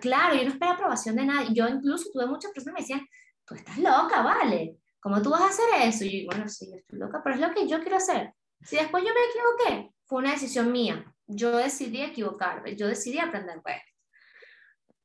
Claro, 0.00 0.34
yo 0.36 0.44
no 0.44 0.50
esperé 0.50 0.70
aprobación 0.70 1.16
de 1.16 1.26
nadie, 1.26 1.48
yo 1.52 1.66
incluso 1.66 2.10
tuve 2.12 2.26
muchas 2.26 2.52
personas 2.52 2.76
que 2.76 2.82
me 2.82 2.86
decían, 2.86 3.08
tú 3.44 3.54
estás 3.56 3.78
loca, 3.78 4.22
vale, 4.22 4.78
¿cómo 5.00 5.20
tú 5.20 5.30
vas 5.30 5.42
a 5.42 5.48
hacer 5.48 5.88
eso? 5.88 6.04
Y 6.04 6.22
yo, 6.22 6.26
bueno, 6.26 6.48
sí, 6.48 6.68
yo 6.70 6.76
estoy 6.76 7.00
loca, 7.00 7.20
pero 7.24 7.34
es 7.34 7.40
lo 7.40 7.52
que 7.52 7.66
yo 7.66 7.80
quiero 7.80 7.96
hacer. 7.96 8.32
Si 8.62 8.76
después 8.76 9.02
yo 9.02 9.10
me 9.10 9.66
equivoqué, 9.66 9.92
fue 10.06 10.20
una 10.20 10.32
decisión 10.32 10.70
mía, 10.70 11.04
yo 11.26 11.56
decidí 11.56 12.00
equivocarme, 12.02 12.76
yo 12.76 12.86
decidí 12.86 13.18
aprender 13.18 13.60
pues. 13.60 13.76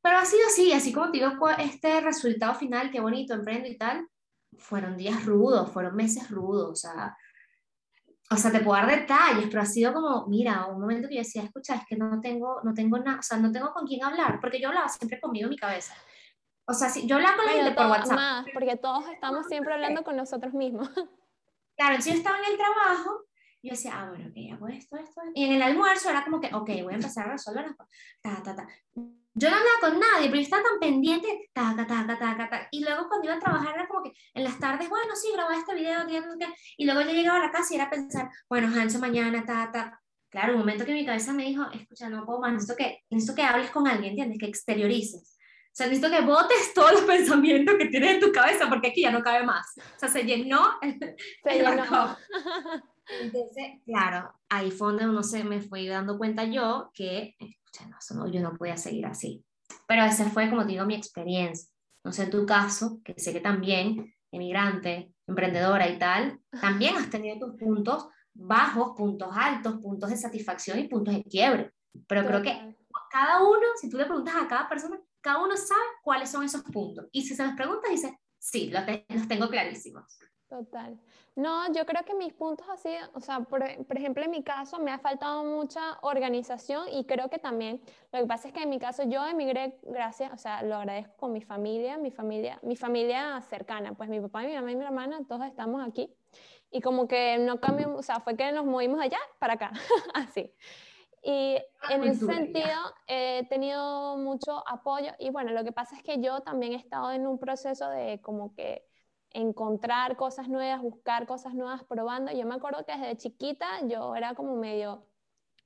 Pero 0.06 0.20
ha 0.20 0.26
sido 0.26 0.46
así, 0.46 0.72
así 0.72 0.94
como 0.94 1.10
te 1.10 1.18
digo, 1.18 1.50
este 1.58 2.00
resultado 2.00 2.54
final, 2.54 2.92
qué 2.92 3.00
bonito, 3.00 3.34
emprendo 3.34 3.68
y 3.68 3.76
tal, 3.76 4.08
fueron 4.56 4.98
días 4.98 5.26
rudos, 5.26 5.72
fueron 5.72 5.96
meses 5.96 6.30
rudos, 6.30 6.70
o 6.70 6.76
sea, 6.76 7.18
o 8.30 8.36
sea, 8.38 8.52
te 8.52 8.60
puedo 8.60 8.80
dar 8.80 8.88
detalles, 8.88 9.48
pero 9.48 9.64
ha 9.64 9.66
sido 9.66 9.96
como, 9.96 10.28
mira, 10.28 10.68
un 10.68 10.80
momento 10.80 11.08
que 11.08 11.16
yo 11.16 11.22
decía, 11.22 11.42
escucha, 11.42 11.74
es 11.74 11.88
que 11.90 11.96
no 11.96 12.22
tengo, 12.22 12.62
no 12.64 12.76
tengo 12.76 13.00
nada, 13.00 13.18
o 13.18 13.24
sea, 13.24 13.40
no 13.40 13.52
tengo 13.52 13.74
con 13.74 13.88
quién 13.88 14.04
hablar, 14.04 14.38
porque 14.40 14.62
yo 14.62 14.68
hablaba 14.68 14.90
siempre 14.90 15.20
conmigo 15.20 15.46
en 15.46 15.50
mi 15.50 15.58
cabeza. 15.58 15.96
O 16.68 16.74
sea, 16.76 16.88
si 16.90 17.08
yo 17.08 17.16
hablaba 17.16 17.38
con 17.38 17.46
la 17.48 17.52
gente 17.54 17.72
por 17.72 17.88
WhatsApp. 17.88 18.16
Más, 18.16 18.46
porque 18.54 18.78
todos 18.78 19.08
estamos 19.12 19.48
siempre 19.48 19.74
hablando 19.74 20.04
con 20.04 20.16
nosotros 20.16 20.54
mismos. 20.54 20.88
Claro, 21.78 22.00
si 22.00 22.12
yo 22.12 22.16
estaba 22.16 22.38
en 22.38 22.46
el 22.54 22.58
trabajo, 22.58 23.26
yo 23.62 23.72
decía, 23.72 23.92
ah, 23.96 24.10
bueno, 24.10 24.30
ok, 24.30 24.54
hago 24.54 24.68
esto, 24.70 24.96
esto, 24.96 25.22
esto. 25.22 25.32
Y 25.34 25.44
en 25.44 25.54
el 25.54 25.62
almuerzo 25.62 26.10
era 26.10 26.24
como 26.24 26.40
que, 26.40 26.54
ok, 26.54 26.70
voy 26.84 26.94
a 26.94 26.96
empezar 26.96 27.28
a 27.28 27.32
resolver 27.34 27.66
las 27.66 27.76
cosas. 27.76 27.92
Ta, 28.22 28.42
ta, 28.42 28.56
ta. 28.56 28.68
Yo 29.38 29.50
no 29.50 29.58
hablaba 29.58 29.80
con 29.82 30.00
nadie, 30.00 30.30
pero 30.30 30.36
yo 30.36 30.44
estaba 30.44 30.64
tan 30.64 30.80
pendiente, 30.80 31.50
taca, 31.52 31.86
taca, 31.86 32.18
taca, 32.18 32.50
taca. 32.50 32.68
Y 32.72 32.86
luego 32.86 33.10
cuando 33.10 33.26
iba 33.26 33.36
a 33.36 33.40
trabajar 33.40 33.76
era 33.76 33.86
como 33.86 34.04
que 34.04 34.14
en 34.34 34.44
las 34.46 34.58
tardes, 34.58 34.88
bueno, 34.88 35.14
sí, 35.14 35.28
grababa 35.34 35.58
este 35.58 35.76
video, 35.76 36.06
y 36.78 36.86
luego 36.86 37.02
yo 37.02 37.12
llegaba 37.12 37.40
a 37.40 37.48
la 37.48 37.52
casa 37.52 37.74
y 37.74 37.76
era 37.76 37.90
pensar, 37.90 38.30
bueno, 38.50 38.68
Hanso 38.68 39.00
mañana, 39.00 39.44
ta, 39.46 39.70
ta. 39.74 40.02
Claro, 40.30 40.54
un 40.54 40.60
momento 40.60 40.86
que 40.86 40.94
mi 40.94 41.06
cabeza 41.06 41.34
me 41.34 41.44
dijo, 41.44 41.70
escucha, 41.72 42.10
no 42.10 42.26
puedo 42.26 42.40
más, 42.40 42.54
necesito 42.54 42.78
que, 42.78 43.04
necesito 43.10 43.36
que 43.36 43.44
hables 43.44 43.72
con 43.72 43.88
alguien, 43.88 44.12
¿entiendes? 44.12 44.40
Que 44.40 44.46
exteriorices. 44.46 45.38
O 45.38 45.76
sea, 45.78 45.88
necesito 45.88 46.10
que 46.10 46.22
botes 46.22 46.74
todos 46.74 46.94
los 46.94 47.02
pensamientos 47.02 47.76
que 47.78 47.88
tienes 47.88 48.12
en 48.12 48.20
tu 48.22 48.32
cabeza, 48.32 48.70
porque 48.70 48.88
aquí 48.88 49.02
ya 49.02 49.12
no 49.12 49.22
cabe 49.22 49.46
más. 49.46 49.66
O 49.78 50.00
sea, 50.00 50.08
se 50.08 50.24
llenó 50.24 50.62
el, 50.82 50.98
se 51.44 51.54
llenó. 51.54 52.18
Entonces, 53.22 53.82
claro, 53.86 54.34
ahí 54.48 54.72
fue 54.72 54.88
donde 54.88 55.10
uno 55.10 55.24
se 55.24 55.44
me 55.44 55.62
fue 55.62 55.86
dando 55.88 56.18
cuenta 56.18 56.46
yo 56.46 56.90
que 56.94 57.36
no, 58.16 58.32
yo 58.32 58.42
no 58.42 58.54
podía 58.54 58.78
seguir 58.78 59.06
así. 59.06 59.44
Pero 59.88 60.04
esa 60.04 60.26
fue, 60.30 60.50
como 60.50 60.66
digo, 60.66 60.86
mi 60.86 60.96
experiencia. 60.96 61.70
No 62.04 62.12
sé 62.12 62.24
en 62.24 62.30
tu 62.30 62.46
caso, 62.46 63.00
que 63.04 63.16
sé 63.18 63.34
que 63.34 63.40
también, 63.40 64.14
emigrante, 64.32 65.14
emprendedora 65.28 65.90
y 65.90 65.98
tal, 65.98 66.40
también 66.62 66.96
has 66.96 67.10
tenido 67.10 67.40
tus 67.40 67.58
puntos 67.58 68.08
bajos, 68.34 68.94
puntos 68.96 69.30
altos, 69.34 69.80
puntos 69.82 70.10
de 70.10 70.18
satisfacción 70.18 70.78
y 70.80 70.88
puntos 70.88 71.16
de 71.16 71.24
quiebre. 71.24 71.72
Pero 72.08 72.26
creo 72.26 72.42
que 72.42 72.76
cada 73.10 73.42
uno, 73.42 73.66
si 73.80 73.90
tú 73.90 73.98
le 73.98 74.06
preguntas 74.06 74.36
a 74.36 74.48
cada 74.48 74.68
persona, 74.68 75.00
cada 75.22 75.44
uno 75.44 75.56
sabe 75.56 75.82
cuáles 76.04 76.30
son 76.30 76.44
esos 76.44 76.62
puntos. 76.64 77.08
Y 77.12 77.24
si 77.24 77.36
se 77.36 77.46
los 77.46 77.56
preguntas, 77.56 77.90
dice, 77.90 78.20
sí, 78.38 78.70
los, 78.70 78.84
los 79.10 79.28
tengo 79.28 79.50
clarísimos. 79.50 80.04
Total. 80.48 81.00
No, 81.36 81.74
yo 81.74 81.86
creo 81.86 82.06
que 82.06 82.14
mis 82.14 82.32
puntos 82.32 82.68
así, 82.70 82.90
o 83.14 83.20
sea, 83.20 83.40
por, 83.40 83.64
ejemplo, 83.64 84.24
en 84.24 84.30
mi 84.30 84.44
caso 84.44 84.78
me 84.78 84.92
ha 84.92 85.00
faltado 85.00 85.44
mucha 85.44 85.98
organización 86.02 86.88
y 86.92 87.06
creo 87.06 87.30
que 87.30 87.40
también, 87.40 87.82
lo 88.12 88.20
que 88.20 88.26
pasa 88.28 88.48
es 88.50 88.54
que 88.54 88.62
en 88.62 88.70
mi 88.70 88.78
caso 88.78 89.04
yo 89.04 89.26
emigré 89.26 89.80
gracias, 89.82 90.32
o 90.32 90.38
sea, 90.38 90.62
lo 90.62 90.76
agradezco 90.76 91.16
con 91.18 91.34
mi 91.34 91.42
familia, 91.42 91.98
mi 91.98 92.12
familia, 92.12 92.60
mi 92.62 92.76
familia 92.76 93.42
cercana, 93.42 93.94
pues 93.96 94.08
mi 94.08 94.22
papá, 94.22 94.42
mi 94.42 94.54
mamá 94.54 94.72
y 94.72 94.76
mi 94.76 94.86
hermana, 94.86 95.20
todos 95.28 95.46
estamos 95.48 95.86
aquí. 95.86 96.14
Y 96.70 96.80
como 96.80 97.08
que 97.08 97.40
no 97.40 97.60
cambiamos, 97.60 98.00
o 98.00 98.04
sea, 98.04 98.20
fue 98.20 98.38
que 98.38 98.52
nos 98.52 98.66
movimos 98.66 99.02
allá 99.02 99.20
para 99.40 99.54
acá, 99.54 99.72
así. 100.14 100.54
Y 101.24 101.58
en 101.90 102.04
ese 102.04 102.24
sentido 102.28 102.78
he 103.08 103.48
tenido 103.50 104.16
mucho 104.18 104.64
apoyo 104.70 105.12
y 105.18 105.32
bueno, 105.32 105.54
lo 105.54 105.64
que 105.64 105.72
pasa 105.72 105.96
es 105.96 106.04
que 106.04 106.22
yo 106.22 106.42
también 106.42 106.74
he 106.74 106.76
estado 106.76 107.12
en 107.12 107.26
un 107.26 107.40
proceso 107.40 107.90
de 107.90 108.22
como 108.22 108.54
que 108.54 108.85
encontrar 109.36 110.16
cosas 110.16 110.48
nuevas, 110.48 110.82
buscar 110.82 111.28
cosas 111.28 111.54
nuevas, 111.54 111.84
probando. 111.84 112.32
Yo 112.32 112.46
me 112.46 112.56
acuerdo 112.56 112.86
que 112.86 112.94
desde 112.94 113.18
chiquita 113.18 113.68
yo 113.86 114.16
era 114.16 114.34
como 114.34 114.56
medio 114.56 115.06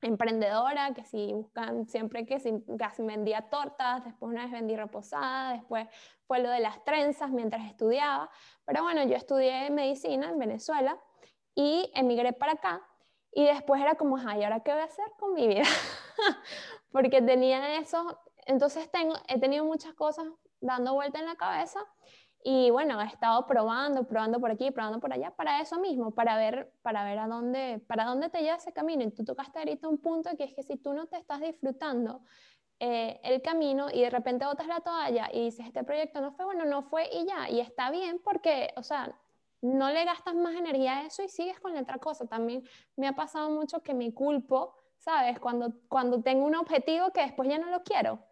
emprendedora, 0.02 0.94
que 0.94 1.04
si 1.06 1.34
buscan 1.34 1.86
siempre 1.86 2.26
que 2.26 2.40
si, 2.40 2.52
vendía 3.00 3.50
tortas, 3.50 4.04
después 4.04 4.32
una 4.32 4.44
vez 4.44 4.52
vendí 4.52 4.76
reposada, 4.76 5.54
después 5.54 5.88
fue 6.26 6.40
lo 6.40 6.50
de 6.50 6.62
las 6.62 6.84
trenzas 6.84 7.30
mientras 7.30 7.66
estudiaba. 7.68 8.32
Pero 8.66 8.82
bueno, 8.82 9.04
yo 9.04 9.16
estudié 9.16 9.70
medicina 9.70 10.30
en 10.30 10.40
Venezuela 10.40 11.00
y 11.54 11.92
emigré 11.94 12.34
para 12.34 12.54
acá 12.54 12.82
y 13.32 13.46
después 13.46 13.82
era 13.82 13.96
como, 13.96 14.18
ay, 14.18 14.44
¿ahora 14.44 14.62
qué 14.62 14.72
voy 14.72 14.82
a 14.82 14.86
hacer 14.86 15.06
con 15.20 15.34
mi 15.34 15.48
vida? 15.48 15.64
Porque 16.92 17.22
tenía 17.22 17.78
eso, 17.78 18.20
entonces 18.48 18.90
tengo, 18.90 19.14
he 19.28 19.40
tenido 19.40 19.64
muchas 19.64 19.94
cosas 19.94 20.26
dando 20.60 20.96
vuelta 20.96 21.20
en 21.20 21.26
la 21.26 21.36
cabeza 21.36 21.80
y 22.44 22.70
bueno, 22.70 23.02
he 23.02 23.06
estado 23.06 23.46
probando, 23.48 24.08
probando 24.08 24.40
por 24.40 24.52
aquí, 24.52 24.72
probando 24.72 25.00
por 25.00 25.12
allá, 25.12 25.32
para 25.32 25.60
eso 25.60 25.80
mismo, 25.80 26.12
para 26.12 26.38
ver, 26.38 26.72
para 26.82 27.04
ver 27.04 27.20
a 27.20 27.28
dónde, 27.28 27.84
para 27.88 28.06
dónde 28.06 28.30
te 28.30 28.42
lleva 28.42 28.56
ese 28.56 28.72
camino. 28.72 29.04
Y 29.04 29.12
tú 29.12 29.26
tocaste 29.26 29.60
ahorita 29.60 29.88
un 29.90 29.98
punto 29.98 30.30
que 30.38 30.46
es 30.46 30.54
que 30.54 30.64
si 30.64 30.78
tú 30.78 30.94
no 30.94 31.08
te 31.08 31.18
estás 31.18 31.42
disfrutando 31.42 32.22
eh, 32.80 33.20
el 33.24 33.42
camino 33.42 33.88
y 33.92 34.02
de 34.02 34.10
repente 34.10 34.46
botas 34.46 34.68
la 34.68 34.80
toalla 34.80 35.30
y 35.34 35.46
dices, 35.46 35.66
este 35.66 35.84
proyecto 35.84 36.22
no 36.22 36.32
fue 36.32 36.46
bueno, 36.46 36.64
no 36.64 36.84
fue 36.84 37.10
y 37.12 37.26
ya, 37.26 37.50
y 37.50 37.60
está 37.60 37.92
bien 37.92 38.22
porque, 38.24 38.74
o 38.78 38.84
sea, 38.84 39.14
no 39.62 39.90
le 39.90 40.06
gastas 40.06 40.36
más 40.36 40.56
energía 40.56 41.00
a 41.00 41.06
eso 41.06 41.22
y 41.22 41.28
sigues 41.28 41.60
con 41.60 41.74
la 41.74 41.82
otra 41.82 41.98
cosa. 41.98 42.26
También 42.26 42.64
me 42.96 43.08
ha 43.08 43.16
pasado 43.16 43.50
mucho 43.50 43.82
que 43.82 43.94
me 43.94 44.14
culpo, 44.14 44.76
¿sabes? 44.98 45.40
Cuando, 45.40 45.74
cuando 45.90 46.22
tengo 46.22 46.46
un 46.46 46.56
objetivo 46.56 47.12
que 47.12 47.22
después 47.22 47.50
ya 47.50 47.58
no 47.58 47.70
lo 47.70 47.84
quiero. 47.84 48.24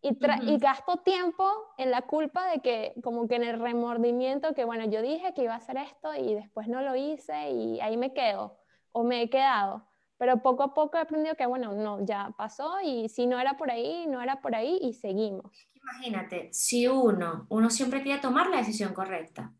Y, 0.00 0.16
y, 0.42 0.58
gasto 0.58 0.98
tiempo 0.98 1.44
en 1.76 1.90
la 1.90 2.02
culpa 2.02 2.48
de 2.50 2.60
que, 2.60 2.94
como 3.02 3.26
que 3.26 3.34
en 3.34 3.42
el 3.42 3.58
remordimiento, 3.58 4.54
que 4.54 4.64
bueno, 4.64 4.84
yo 4.84 5.02
dije 5.02 5.34
que 5.34 5.42
iba 5.42 5.54
a 5.54 5.58
hacer 5.58 5.76
esto 5.76 6.14
y 6.14 6.34
después 6.34 6.68
no 6.68 6.82
lo 6.82 6.94
hice 6.94 7.50
y 7.50 7.80
ahí 7.80 7.96
me 7.96 8.12
quedo 8.12 8.58
o 8.92 9.02
me 9.02 9.22
he 9.22 9.30
quedado. 9.30 9.88
Pero 10.16 10.42
poco 10.42 10.64
a 10.64 10.74
poco 10.74 10.96
he 10.96 11.00
aprendido 11.00 11.36
que, 11.36 11.46
bueno, 11.46 11.72
no, 11.72 12.04
ya 12.04 12.34
pasó 12.36 12.80
y 12.82 13.08
si 13.08 13.26
no 13.26 13.38
era 13.38 13.56
por 13.56 13.70
ahí, 13.70 14.06
no 14.08 14.20
era 14.20 14.40
por 14.40 14.54
ahí 14.54 14.78
y 14.82 14.92
seguimos. 14.92 15.68
Imagínate, 15.74 16.48
si 16.52 16.86
uno, 16.86 17.46
uno 17.48 17.70
siempre 17.70 18.02
quiere 18.02 18.20
tomar 18.20 18.50
la 18.50 18.58
decisión 18.58 18.92
correcta, 18.92 19.52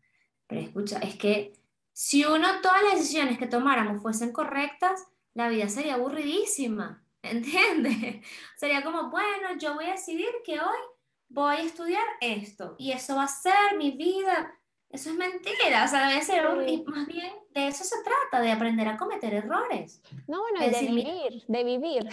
pero 0.47 0.61
escucha, 0.61 0.99
es 0.99 1.15
que 1.15 1.53
si 1.93 2.23
uno, 2.25 2.47
todas 2.61 2.83
las 2.83 2.93
decisiones 2.93 3.37
que 3.37 3.47
tomáramos 3.47 4.01
fuesen 4.01 4.31
correctas, 4.31 5.05
la 5.33 5.49
vida 5.49 5.69
sería 5.69 5.95
aburridísima. 5.95 7.03
¿Entiendes? 7.23 8.25
Sería 8.57 8.83
como, 8.83 9.09
bueno, 9.09 9.57
yo 9.57 9.75
voy 9.75 9.85
a 9.85 9.91
decidir 9.91 10.29
que 10.45 10.59
hoy 10.59 10.79
voy 11.27 11.57
a 11.57 11.61
estudiar 11.61 12.05
esto 12.21 12.75
y 12.77 12.91
eso 12.91 13.15
va 13.15 13.23
a 13.23 13.27
ser 13.27 13.77
mi 13.77 13.91
vida. 13.91 14.55
Eso 14.89 15.11
es 15.11 15.15
mentira, 15.15 15.85
o 15.85 15.87
sea, 15.87 16.09
debe 16.09 16.21
ser 16.23 16.43
más 16.87 17.05
bien 17.05 17.31
de 17.53 17.67
eso 17.67 17.83
se 17.83 17.95
trata, 18.03 18.43
de 18.43 18.51
aprender 18.51 18.87
a 18.87 18.97
cometer 18.97 19.33
errores. 19.33 20.01
No, 20.27 20.41
bueno, 20.41 20.59
de, 20.59 20.79
vivir, 20.79 21.43
de 21.47 21.63
vivir. 21.63 22.09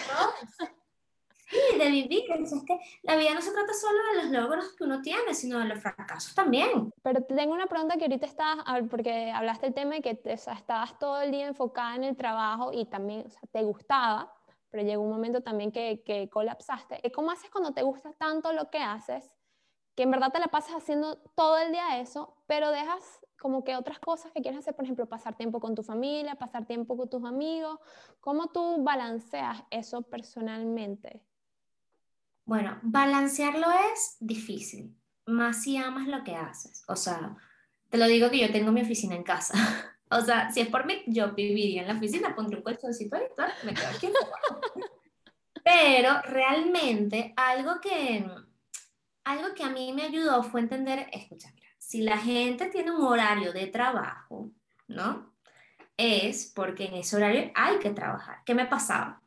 Sí, 1.48 1.78
de 1.78 1.90
vivir. 1.90 2.24
Es 2.32 2.52
que 2.66 2.78
la 3.02 3.16
vida 3.16 3.32
no 3.32 3.40
se 3.40 3.52
trata 3.52 3.72
solo 3.72 3.98
de 4.10 4.22
los 4.22 4.32
logros 4.32 4.74
que 4.76 4.84
uno 4.84 5.00
tiene, 5.00 5.32
sino 5.32 5.58
de 5.58 5.66
los 5.66 5.80
fracasos 5.80 6.34
también. 6.34 6.92
Pero 7.02 7.22
tengo 7.24 7.54
una 7.54 7.66
pregunta 7.66 7.96
que 7.96 8.04
ahorita 8.04 8.26
estás, 8.26 8.58
porque 8.90 9.30
hablaste 9.30 9.68
el 9.68 9.74
tema 9.74 9.94
de 9.94 10.02
que 10.02 10.14
te, 10.14 10.32
estabas 10.32 10.98
todo 10.98 11.20
el 11.20 11.30
día 11.30 11.46
enfocada 11.46 11.94
en 11.94 12.04
el 12.04 12.16
trabajo 12.16 12.72
y 12.72 12.86
también 12.86 13.24
o 13.26 13.30
sea, 13.30 13.42
te 13.52 13.62
gustaba, 13.62 14.32
pero 14.70 14.82
llegó 14.82 15.02
un 15.02 15.10
momento 15.10 15.42
también 15.42 15.72
que, 15.72 16.02
que 16.04 16.28
colapsaste. 16.28 17.00
¿Cómo 17.12 17.30
haces 17.30 17.50
cuando 17.50 17.72
te 17.72 17.82
gusta 17.82 18.12
tanto 18.14 18.52
lo 18.52 18.70
que 18.70 18.78
haces, 18.78 19.30
que 19.94 20.02
en 20.02 20.10
verdad 20.10 20.32
te 20.32 20.38
la 20.38 20.48
pasas 20.48 20.76
haciendo 20.76 21.16
todo 21.34 21.58
el 21.58 21.72
día 21.72 21.98
eso, 21.98 22.36
pero 22.46 22.70
dejas 22.70 23.02
como 23.38 23.64
que 23.64 23.76
otras 23.76 23.98
cosas 23.98 24.32
que 24.32 24.42
quieres 24.42 24.60
hacer, 24.60 24.74
por 24.74 24.84
ejemplo, 24.84 25.08
pasar 25.08 25.36
tiempo 25.36 25.60
con 25.60 25.74
tu 25.74 25.82
familia, 25.82 26.34
pasar 26.34 26.66
tiempo 26.66 26.96
con 26.96 27.08
tus 27.08 27.24
amigos? 27.24 27.78
¿Cómo 28.20 28.48
tú 28.48 28.82
balanceas 28.82 29.62
eso 29.70 30.02
personalmente? 30.02 31.22
Bueno, 32.44 32.78
balancearlo 32.82 33.66
es 33.92 34.16
difícil, 34.20 34.96
más 35.26 35.62
si 35.62 35.76
amas 35.76 36.06
lo 36.06 36.22
que 36.24 36.36
haces. 36.36 36.84
O 36.88 36.96
sea, 36.96 37.36
te 37.88 37.98
lo 37.98 38.06
digo 38.06 38.30
que 38.30 38.38
yo 38.38 38.52
tengo 38.52 38.72
mi 38.72 38.82
oficina 38.82 39.14
en 39.14 39.22
casa. 39.22 39.54
o 40.10 40.20
sea, 40.20 40.50
si 40.50 40.60
es 40.60 40.68
por 40.68 40.86
mí, 40.86 41.02
yo 41.06 41.32
viviría 41.32 41.82
en 41.82 41.88
la 41.88 41.94
oficina, 41.94 42.34
pondré 42.34 42.58
un 42.58 42.62
colchoncito 42.62 43.16
ahí, 43.16 43.24
me 43.64 43.74
quedo 43.74 43.88
aquí. 43.88 44.08
Pero 45.64 46.22
realmente 46.22 47.34
algo 47.36 47.80
que, 47.80 48.24
algo 49.24 49.54
que 49.54 49.64
a 49.64 49.70
mí 49.70 49.92
me 49.92 50.02
ayudó 50.02 50.44
fue 50.44 50.60
entender, 50.60 51.08
escucha, 51.12 51.50
mira, 51.54 51.68
si 51.76 52.02
la 52.02 52.18
gente 52.18 52.66
tiene 52.66 52.92
un 52.92 53.02
horario 53.02 53.52
de 53.52 53.66
trabajo, 53.66 54.52
¿no? 54.86 55.34
Es 55.96 56.52
porque 56.54 56.84
en 56.84 56.94
ese 56.94 57.16
horario 57.16 57.50
hay 57.54 57.78
que 57.78 57.90
trabajar. 57.90 58.42
¿Qué 58.44 58.54
me 58.54 58.66
pasaba? 58.66 59.22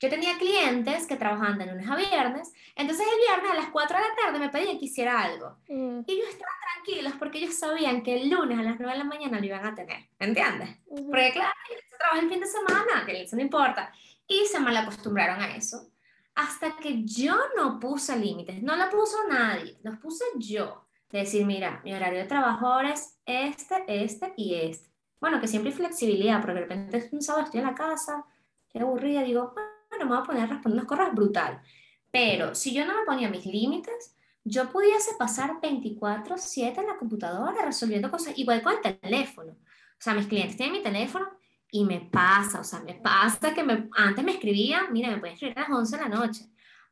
Yo 0.00 0.08
tenía 0.08 0.38
clientes 0.38 1.06
que 1.06 1.16
trabajaban 1.16 1.58
de 1.58 1.66
lunes 1.66 1.86
a 1.86 1.94
viernes, 1.94 2.54
entonces 2.74 3.06
el 3.06 3.18
viernes 3.20 3.50
a 3.52 3.62
las 3.62 3.70
4 3.70 3.98
de 3.98 4.02
la 4.02 4.14
tarde 4.14 4.38
me 4.38 4.48
pedían 4.48 4.78
que 4.78 4.86
hiciera 4.86 5.22
algo. 5.22 5.58
Mm. 5.68 6.00
Y 6.06 6.12
ellos 6.12 6.28
estaban 6.30 6.54
tranquilos 6.74 7.12
porque 7.18 7.38
ellos 7.38 7.54
sabían 7.54 8.02
que 8.02 8.18
el 8.18 8.30
lunes 8.30 8.58
a 8.58 8.62
las 8.62 8.80
9 8.80 8.92
de 8.92 8.98
la 8.98 9.04
mañana 9.04 9.38
lo 9.38 9.44
iban 9.44 9.66
a 9.66 9.74
tener, 9.74 10.08
¿entiendes? 10.18 10.70
Porque 10.88 11.32
claro, 11.34 11.52
se 11.68 11.98
trabaja 11.98 12.20
el 12.20 12.30
fin 12.30 12.40
de 12.40 12.46
semana, 12.46 13.04
que 13.04 13.22
eso 13.22 13.36
no 13.36 13.42
importa. 13.42 13.92
Y 14.26 14.46
se 14.46 14.58
mal 14.58 14.74
acostumbraron 14.74 15.42
a 15.42 15.54
eso. 15.54 15.90
Hasta 16.34 16.76
que 16.78 17.04
yo 17.04 17.36
no 17.54 17.78
puse 17.78 18.16
límites, 18.16 18.62
no 18.62 18.76
lo 18.76 18.88
puso 18.88 19.18
nadie, 19.28 19.76
los 19.82 19.98
puse 19.98 20.24
yo. 20.38 20.86
De 21.10 21.18
decir, 21.18 21.44
mira, 21.44 21.82
mi 21.84 21.92
horario 21.92 22.20
de 22.20 22.24
trabajo 22.24 22.66
ahora 22.66 22.94
es 22.94 23.18
este, 23.26 23.84
este 23.86 24.32
y 24.36 24.54
este. 24.54 24.88
Bueno, 25.20 25.42
que 25.42 25.48
siempre 25.48 25.72
hay 25.72 25.76
flexibilidad, 25.76 26.40
porque 26.40 26.54
de 26.54 26.60
repente 26.60 27.08
un 27.12 27.20
sábado 27.20 27.44
estoy 27.44 27.60
en 27.60 27.66
la 27.66 27.74
casa, 27.74 28.24
estoy 28.62 28.80
aburrida, 28.80 29.22
digo, 29.22 29.52
bueno, 30.00 30.06
me 30.06 30.16
voy 30.16 30.22
a 30.22 30.26
poner 30.26 30.42
a 30.44 30.46
responder 30.46 30.78
unas 30.78 30.88
cosas 30.88 31.14
brutal. 31.14 31.60
Pero 32.10 32.54
si 32.54 32.72
yo 32.74 32.84
no 32.84 32.98
me 32.98 33.04
ponía 33.06 33.28
mis 33.28 33.46
límites, 33.46 34.16
yo 34.44 34.70
pudiese 34.70 35.14
pasar 35.18 35.60
24/7 35.60 36.80
en 36.80 36.86
la 36.86 36.96
computadora 36.96 37.64
resolviendo 37.64 38.10
cosas, 38.10 38.36
igual 38.38 38.62
con 38.62 38.74
el 38.82 38.98
teléfono. 38.98 39.52
O 39.52 40.02
sea, 40.02 40.14
mis 40.14 40.26
clientes 40.26 40.56
tienen 40.56 40.78
mi 40.78 40.82
teléfono 40.82 41.28
y 41.70 41.84
me 41.84 42.00
pasa, 42.00 42.60
o 42.60 42.64
sea, 42.64 42.80
me 42.80 42.94
pasa 42.94 43.54
que 43.54 43.62
me, 43.62 43.88
antes 43.96 44.24
me 44.24 44.32
escribían, 44.32 44.92
mira, 44.92 45.10
me 45.10 45.18
pueden 45.18 45.34
escribir 45.34 45.58
a 45.58 45.62
las 45.62 45.70
11 45.70 45.96
de 45.96 46.02
la 46.02 46.08
noche. 46.08 46.46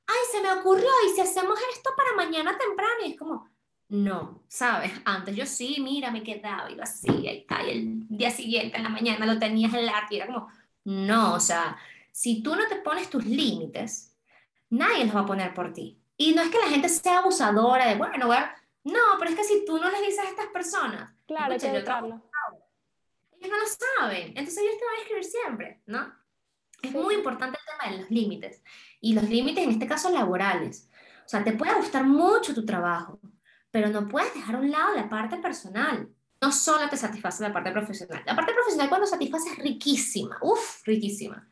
Ay, 0.07 0.17
se 0.31 0.41
me 0.41 0.53
ocurrió, 0.53 0.89
¿y 1.07 1.15
si 1.15 1.21
hacemos 1.21 1.59
esto 1.75 1.91
para 1.97 2.15
mañana 2.15 2.57
temprano? 2.57 2.95
Y 3.05 3.13
es 3.13 3.19
como, 3.19 3.49
no, 3.89 4.43
¿sabes? 4.49 4.93
Antes 5.05 5.35
yo 5.35 5.47
sí, 5.47 5.79
mira, 5.81 6.11
me 6.11 6.23
quedaba 6.23 6.71
y 6.71 6.77
lo 6.77 6.83
hacía 6.83 7.33
y, 7.33 7.47
y 7.67 7.71
el 7.71 8.09
día 8.09 8.31
siguiente 8.31 8.77
en 8.77 8.85
la 8.85 8.89
mañana 8.91 9.27
lo 9.27 9.39
tenías 9.39 9.73
en 9.75 9.81
el 9.81 9.89
arte 9.89 10.15
y 10.15 10.19
era 10.19 10.27
como, 10.27 10.49
no, 10.85 11.35
o 11.35 11.41
sea, 11.41 11.77
si 12.19 12.43
tú 12.43 12.57
no 12.57 12.67
te 12.67 12.75
pones 12.75 13.09
tus 13.09 13.25
límites, 13.25 14.13
nadie 14.71 15.05
los 15.05 15.15
va 15.15 15.21
a 15.21 15.27
poner 15.27 15.55
por 15.55 15.73
ti. 15.73 16.03
Y 16.17 16.35
no 16.35 16.43
es 16.43 16.49
que 16.49 16.59
la 16.59 16.67
gente 16.67 16.89
sea 16.89 17.19
abusadora 17.19 17.87
de, 17.87 17.95
bueno, 17.95 18.27
no, 18.83 19.01
pero 19.21 19.31
es 19.31 19.37
que 19.37 19.45
si 19.45 19.65
tú 19.65 19.79
no 19.79 19.89
les 19.89 20.01
dices 20.01 20.19
a 20.19 20.29
estas 20.29 20.49
personas, 20.49 21.15
claro, 21.29 21.57
que 21.57 21.73
yo 21.73 21.85
trabajo, 21.85 22.29
ellos 23.39 23.51
no 23.53 23.57
lo 23.57 23.67
saben, 24.01 24.37
entonces 24.37 24.59
ellos 24.59 24.79
te 24.81 24.85
van 24.85 24.95
a 24.97 24.99
escribir 24.99 25.25
siempre, 25.25 25.83
¿no? 25.87 26.13
Es 26.83 26.91
muy 26.91 27.15
importante 27.15 27.57
el 27.57 27.79
tema 27.79 27.93
de 27.93 28.03
los 28.03 28.11
límites. 28.11 28.65
Y 29.01 29.15
los 29.15 29.29
límites, 29.29 29.63
en 29.63 29.71
este 29.71 29.87
caso, 29.87 30.11
laborales. 30.11 30.91
O 31.25 31.29
sea, 31.29 31.45
te 31.45 31.53
puede 31.53 31.75
gustar 31.75 32.03
mucho 32.03 32.53
tu 32.53 32.67
trabajo, 32.67 33.21
pero 33.71 33.91
no 33.91 34.09
puedes 34.09 34.35
dejar 34.35 34.57
a 34.57 34.59
un 34.59 34.73
lado 34.73 34.97
la 34.97 35.09
parte 35.09 35.37
personal. 35.37 36.09
No 36.41 36.51
solo 36.51 36.89
te 36.89 36.97
satisface 36.97 37.45
la 37.45 37.53
parte 37.53 37.71
profesional. 37.71 38.25
La 38.27 38.35
parte 38.35 38.55
profesional 38.55 38.89
cuando 38.89 39.07
satisface 39.07 39.51
es 39.51 39.59
riquísima, 39.59 40.37
uff, 40.43 40.83
riquísima 40.85 41.49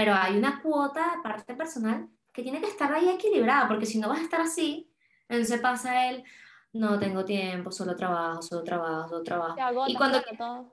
pero 0.00 0.14
hay 0.14 0.38
una 0.38 0.62
cuota 0.62 1.12
de 1.14 1.22
parte 1.22 1.54
personal 1.54 2.08
que 2.32 2.42
tiene 2.42 2.58
que 2.58 2.68
estar 2.68 2.90
ahí 2.90 3.10
equilibrada, 3.10 3.68
porque 3.68 3.84
si 3.84 3.98
no 3.98 4.08
vas 4.08 4.20
a 4.20 4.22
estar 4.22 4.40
así, 4.40 4.90
entonces 5.28 5.60
pasa 5.60 6.08
el, 6.08 6.24
no 6.72 6.98
tengo 6.98 7.22
tiempo, 7.22 7.70
solo 7.70 7.94
trabajo, 7.94 8.40
solo 8.40 8.64
trabajo, 8.64 9.10
solo 9.10 9.22
trabajo. 9.22 9.58
y 9.86 9.94
cuando... 9.94 10.22
Todo. 10.38 10.72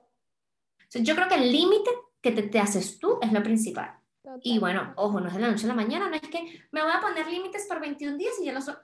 Yo 0.93 1.13
creo 1.13 1.27
que 1.27 1.35
el 1.35 1.51
límite 1.51 1.91
que 2.21 2.31
te, 2.31 2.43
te, 2.43 2.57
haces 2.57 2.99
tú 2.99 3.19
es 3.21 3.33
lo 3.33 3.43
principal. 3.43 3.99
Y 4.43 4.59
bueno, 4.59 4.93
ojo, 4.95 5.19
no 5.19 5.27
es 5.27 5.33
de 5.33 5.41
la 5.41 5.49
noche 5.49 5.65
a 5.65 5.67
la 5.67 5.75
mañana, 5.75 6.07
no 6.07 6.15
es 6.15 6.21
que 6.21 6.61
me 6.71 6.81
voy 6.81 6.91
a 6.95 7.01
poner 7.01 7.27
límites 7.27 7.65
por 7.67 7.81
21 7.81 8.15
días 8.15 8.33
y 8.41 8.45
ya 8.45 8.53
lo 8.53 8.61
so 8.61 8.77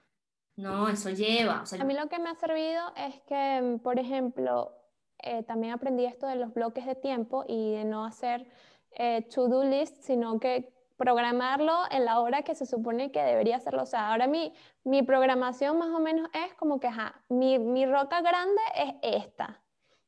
No, 0.57 0.89
eso 0.89 1.09
lleva. 1.09 1.63
a 1.79 1.83
mí 1.85 1.93
lo 1.93 2.09
que 2.09 2.19
me 2.19 2.29
ha 2.29 2.35
servido 2.35 2.91
es 2.97 3.21
que, 3.21 3.79
por 3.81 3.97
ejemplo, 3.97 4.75
eh, 5.19 5.43
también 5.43 5.71
aprendí 5.71 6.03
esto 6.03 6.27
de 6.27 6.35
los 6.35 6.53
bloques 6.53 6.85
de 6.85 6.95
tiempo 6.95 7.45
y 7.47 7.71
de 7.71 7.85
no 7.85 8.03
hacer 8.03 8.45
eh, 8.95 9.27
to-do 9.33 9.63
list, 9.63 10.01
sino 10.01 10.39
que 10.39 10.73
programarlo 10.97 11.83
en 11.91 12.05
la 12.05 12.19
hora 12.19 12.43
que 12.43 12.55
se 12.55 12.65
supone 12.65 13.11
que 13.11 13.21
debería 13.21 13.57
hacerlo. 13.57 13.83
O 13.83 13.85
sea, 13.85 14.11
ahora 14.11 14.27
mi, 14.27 14.53
mi 14.83 15.03
programación 15.03 15.77
más 15.77 15.89
o 15.89 15.99
menos 15.99 16.29
es 16.33 16.53
como 16.55 16.79
que, 16.79 16.87
ajá, 16.87 17.21
mi, 17.29 17.59
mi 17.59 17.85
roca 17.85 18.21
grande 18.21 18.61
es 18.75 18.93
esta. 19.01 19.61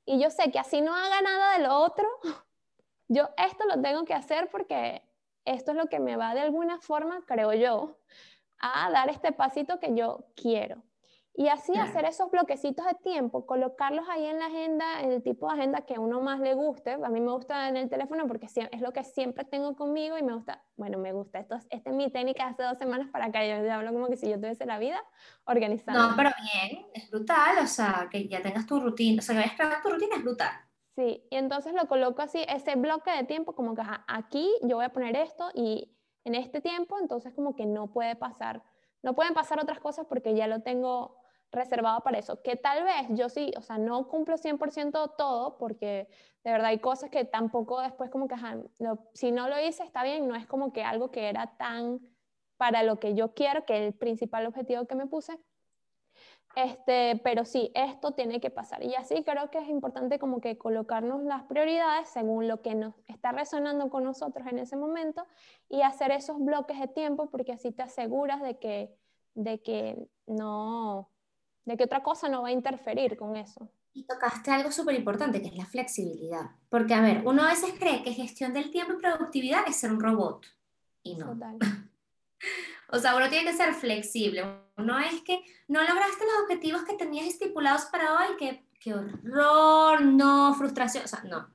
Y 0.06 0.22
yo 0.22 0.30
sé 0.30 0.52
que 0.52 0.60
así 0.60 0.82
no 0.82 0.96
haga 0.96 1.22
nada 1.22 1.58
de 1.58 1.64
lo 1.64 1.78
otro, 1.80 2.08
yo 3.08 3.30
esto 3.38 3.66
lo 3.66 3.82
tengo 3.82 4.06
que 4.06 4.14
hacer 4.14 4.50
porque 4.50 5.02
esto 5.46 5.72
es 5.72 5.78
lo 5.78 5.88
que 5.88 6.00
me 6.00 6.16
va 6.16 6.34
de 6.34 6.42
alguna 6.42 6.80
forma, 6.80 7.24
creo 7.26 7.54
yo, 7.54 7.98
a 8.60 8.90
dar 8.92 9.10
este 9.10 9.32
pasito 9.32 9.80
que 9.80 9.96
yo 9.96 10.26
quiero. 10.36 10.82
Y 11.38 11.50
así 11.50 11.78
hacer 11.78 12.06
esos 12.06 12.32
bloquecitos 12.32 12.86
de 12.86 12.94
tiempo, 12.94 13.46
colocarlos 13.46 14.08
ahí 14.08 14.26
en 14.26 14.40
la 14.40 14.46
agenda, 14.46 15.02
en 15.02 15.12
el 15.12 15.22
tipo 15.22 15.48
de 15.48 15.56
agenda 15.56 15.82
que 15.82 16.00
uno 16.00 16.22
más 16.22 16.40
le 16.40 16.54
guste. 16.54 16.94
A 16.94 17.10
mí 17.10 17.20
me 17.20 17.32
gusta 17.32 17.68
en 17.68 17.76
el 17.76 17.90
teléfono 17.90 18.26
porque 18.26 18.46
es 18.46 18.82
lo 18.82 18.94
que 18.94 19.04
siempre 19.04 19.44
tengo 19.44 19.76
conmigo 19.76 20.18
y 20.18 20.24
me 20.24 20.34
gusta, 20.34 20.64
bueno, 20.78 20.98
me 20.98 21.12
gusta. 21.12 21.40
Esto, 21.40 21.58
esta 21.70 21.90
es 21.90 21.96
mi 21.96 22.10
técnica 22.10 22.48
hace 22.48 22.64
dos 22.64 22.78
semanas 22.78 23.10
para 23.12 23.34
que 23.34 23.50
yo 23.50 23.74
hablo 23.74 23.92
como 23.92 24.08
que 24.08 24.16
si 24.16 24.30
yo 24.30 24.38
tuviese 24.38 24.66
la 24.66 24.80
vida 24.80 25.04
organizada. 25.44 26.08
No, 26.08 26.16
pero 26.16 26.30
bien, 26.54 26.86
es 26.94 27.12
brutal, 27.12 27.58
o 27.62 27.68
sea, 27.68 28.08
que 28.10 28.30
ya 28.30 28.42
tengas 28.42 28.66
tu 28.66 28.80
rutina, 28.80 29.20
o 29.20 29.22
sea, 29.22 29.36
que 29.36 29.42
vayas 29.42 29.56
creando 29.56 29.78
tu 29.84 29.90
rutina 29.90 30.16
es 30.16 30.24
brutal. 30.24 30.52
Sí, 30.96 31.28
y 31.30 31.36
entonces 31.36 31.74
lo 31.74 31.90
coloco 31.90 32.22
así, 32.22 32.46
ese 32.48 32.78
bloque 32.78 33.12
de 33.12 33.26
tiempo, 33.26 33.56
como 33.56 33.76
que 33.76 33.82
aquí 34.08 34.50
yo 34.62 34.78
voy 34.78 34.86
a 34.86 34.94
poner 34.94 35.18
esto 35.18 35.50
y 35.54 35.94
en 36.24 36.36
este 36.36 36.62
tiempo, 36.62 36.98
entonces 36.98 37.34
como 37.34 37.58
que 37.58 37.66
no 37.66 37.92
puede 37.92 38.16
pasar, 38.16 38.64
no 39.04 39.14
pueden 39.16 39.34
pasar 39.34 39.60
otras 39.60 39.82
cosas 39.82 40.06
porque 40.08 40.34
ya 40.34 40.48
lo 40.48 40.62
tengo 40.62 41.18
reservado 41.52 42.02
para 42.02 42.18
eso, 42.18 42.42
que 42.42 42.56
tal 42.56 42.84
vez 42.84 43.08
yo 43.10 43.30
sí, 43.30 43.54
o 43.58 43.62
sea, 43.62 43.78
no 43.78 44.08
cumplo 44.08 44.38
100% 44.38 45.16
todo, 45.18 45.58
porque 45.58 46.08
de 46.44 46.52
verdad 46.52 46.68
hay 46.68 46.80
cosas 46.80 47.10
que 47.10 47.26
tampoco 47.26 47.82
después 47.82 48.10
como 48.10 48.28
que, 48.28 48.36
si 49.14 49.32
no 49.32 49.48
lo 49.48 49.60
hice 49.60 49.84
está 49.84 50.04
bien, 50.04 50.28
no 50.28 50.36
es 50.36 50.46
como 50.48 50.74
que 50.74 50.84
algo 50.84 51.12
que 51.12 51.30
era 51.30 51.56
tan 51.58 52.00
para 52.58 52.84
lo 52.84 53.00
que 53.00 53.16
yo 53.16 53.34
quiero, 53.34 53.66
que 53.66 53.88
el 53.88 53.94
principal 53.94 54.46
objetivo 54.46 54.86
que 54.86 54.96
me 54.96 55.08
puse, 55.08 55.38
este, 56.56 57.20
pero 57.22 57.44
sí, 57.44 57.70
esto 57.76 58.12
tiene 58.14 58.40
que 58.40 58.50
pasar. 58.50 58.82
Y 58.82 58.96
así 58.96 59.24
creo 59.24 59.52
que 59.52 59.58
es 59.58 59.68
importante 59.68 60.20
como 60.20 60.40
que 60.40 60.58
colocarnos 60.58 61.22
las 61.24 61.44
prioridades 61.44 62.08
según 62.08 62.48
lo 62.48 62.62
que 62.62 62.76
nos 62.76 62.96
está 63.08 63.34
resonando 63.34 63.90
con 63.90 64.06
nosotros 64.06 64.48
en 64.48 64.60
ese 64.60 64.78
momento 64.78 65.26
y 65.68 65.82
hacer 65.82 66.12
esos 66.12 66.40
bloques 66.40 66.80
de 66.80 66.88
tiempo 66.88 67.30
porque 67.30 67.52
así 67.52 67.72
te 67.72 67.84
aseguras 67.84 68.42
de 68.42 68.58
que, 68.58 68.96
de 69.34 69.62
que 69.62 70.08
no, 70.28 71.10
de 71.66 71.78
que 71.78 71.84
otra 71.84 72.04
cosa 72.04 72.30
no 72.30 72.44
va 72.44 72.50
a 72.50 72.52
interferir 72.52 73.18
con 73.18 73.36
eso. 73.36 73.68
Y 73.94 74.04
tocaste 74.04 74.52
algo 74.52 74.72
súper 74.72 74.96
importante, 74.96 75.42
que 75.42 75.48
es 75.48 75.56
la 75.56 75.66
flexibilidad. 75.66 76.52
Porque, 76.70 76.94
a 76.94 77.02
ver, 77.02 77.24
uno 77.26 77.44
a 77.44 77.50
veces 77.50 77.74
cree 77.80 78.04
que 78.04 78.14
gestión 78.14 78.54
del 78.54 78.70
tiempo 78.72 78.94
y 78.94 79.02
productividad 79.02 79.68
es 79.68 79.78
ser 79.78 79.92
un 79.92 80.00
robot. 80.00 80.46
Y 81.02 81.16
no. 81.16 81.38
o 82.90 83.00
sea, 83.00 83.16
uno 83.16 83.30
tiene 83.30 83.50
que 83.50 83.58
ser 83.58 83.74
flexible. 83.74 84.44
No 84.78 85.00
es 85.00 85.22
que 85.22 85.42
no 85.68 85.82
lograste 85.82 86.26
los 86.26 86.44
objetivos 86.44 86.84
que 86.84 86.96
tenías 86.96 87.26
estipulados 87.26 87.86
para 87.86 88.14
hoy, 88.14 88.38
que 88.38 88.66
qué 88.80 88.94
horror, 88.94 90.02
no, 90.02 90.54
frustración. 90.54 91.06
O 91.06 91.08
sea, 91.08 91.24
no. 91.24 91.50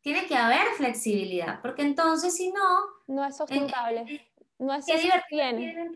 Tiene 0.00 0.26
que 0.26 0.36
haber 0.36 0.66
flexibilidad, 0.76 1.62
porque 1.62 1.82
entonces 1.82 2.34
si 2.34 2.50
no... 2.50 2.80
No 3.06 3.24
es 3.24 3.36
sustentable. 3.36 4.26
no 4.58 4.74
es 4.74 4.84
sustentable. 4.84 5.92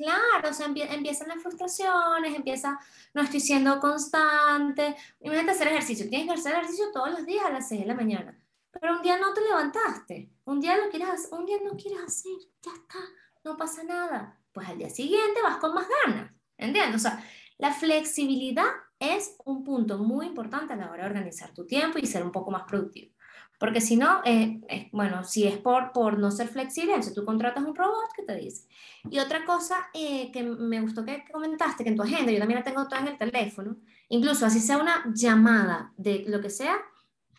Claro, 0.00 0.48
o 0.48 0.52
sea, 0.54 0.66
empiezan 0.66 1.28
las 1.28 1.42
frustraciones, 1.42 2.34
empieza, 2.34 2.78
no 3.12 3.20
estoy 3.20 3.40
siendo 3.40 3.78
constante. 3.80 4.96
Imagínate 5.20 5.50
hacer 5.50 5.68
ejercicio, 5.68 6.08
tienes 6.08 6.26
que 6.26 6.40
hacer 6.40 6.54
ejercicio 6.54 6.86
todos 6.90 7.10
los 7.10 7.26
días 7.26 7.44
a 7.44 7.50
las 7.50 7.68
6 7.68 7.82
de 7.82 7.86
la 7.86 7.94
mañana, 7.94 8.34
pero 8.70 8.96
un 8.96 9.02
día 9.02 9.18
no 9.18 9.34
te 9.34 9.42
levantaste, 9.42 10.30
un 10.46 10.58
día 10.58 10.78
lo 10.78 10.88
quieres 10.88 11.28
un 11.32 11.44
día 11.44 11.58
no 11.62 11.76
quieres 11.76 12.00
hacer, 12.02 12.32
ya 12.62 12.72
está, 12.72 12.98
no 13.44 13.58
pasa 13.58 13.82
nada. 13.84 14.40
Pues 14.52 14.66
al 14.68 14.78
día 14.78 14.88
siguiente 14.88 15.42
vas 15.42 15.58
con 15.58 15.74
más 15.74 15.86
ganas, 16.06 16.32
¿entiendes? 16.56 16.96
O 16.96 16.98
sea, 16.98 17.22
la 17.58 17.74
flexibilidad 17.74 18.70
es 18.98 19.36
un 19.44 19.64
punto 19.64 19.98
muy 19.98 20.24
importante 20.24 20.72
a 20.72 20.76
la 20.76 20.90
hora 20.90 21.04
de 21.04 21.10
organizar 21.10 21.52
tu 21.52 21.66
tiempo 21.66 21.98
y 21.98 22.06
ser 22.06 22.22
un 22.22 22.32
poco 22.32 22.50
más 22.50 22.62
productivo. 22.62 23.14
Porque 23.60 23.82
si 23.82 23.96
no, 23.96 24.22
eh, 24.24 24.88
bueno, 24.90 25.22
si 25.22 25.46
es 25.46 25.58
por, 25.58 25.92
por 25.92 26.18
no 26.18 26.30
ser 26.30 26.48
flexible, 26.48 26.92
entonces 26.92 27.14
tú 27.14 27.26
contratas 27.26 27.62
un 27.62 27.76
robot 27.76 28.10
que 28.16 28.22
te 28.22 28.34
dice. 28.34 28.66
Y 29.10 29.18
otra 29.18 29.44
cosa 29.44 29.90
eh, 29.92 30.32
que 30.32 30.42
me 30.42 30.80
gustó 30.80 31.04
que 31.04 31.24
comentaste, 31.30 31.84
que 31.84 31.90
en 31.90 31.96
tu 31.96 32.02
agenda, 32.02 32.32
yo 32.32 32.38
también 32.38 32.60
la 32.60 32.64
tengo 32.64 32.88
toda 32.88 33.02
en 33.02 33.08
el 33.08 33.18
teléfono, 33.18 33.76
incluso 34.08 34.46
así 34.46 34.60
sea 34.60 34.78
una 34.78 35.04
llamada 35.14 35.92
de 35.98 36.24
lo 36.26 36.40
que 36.40 36.48
sea, 36.48 36.74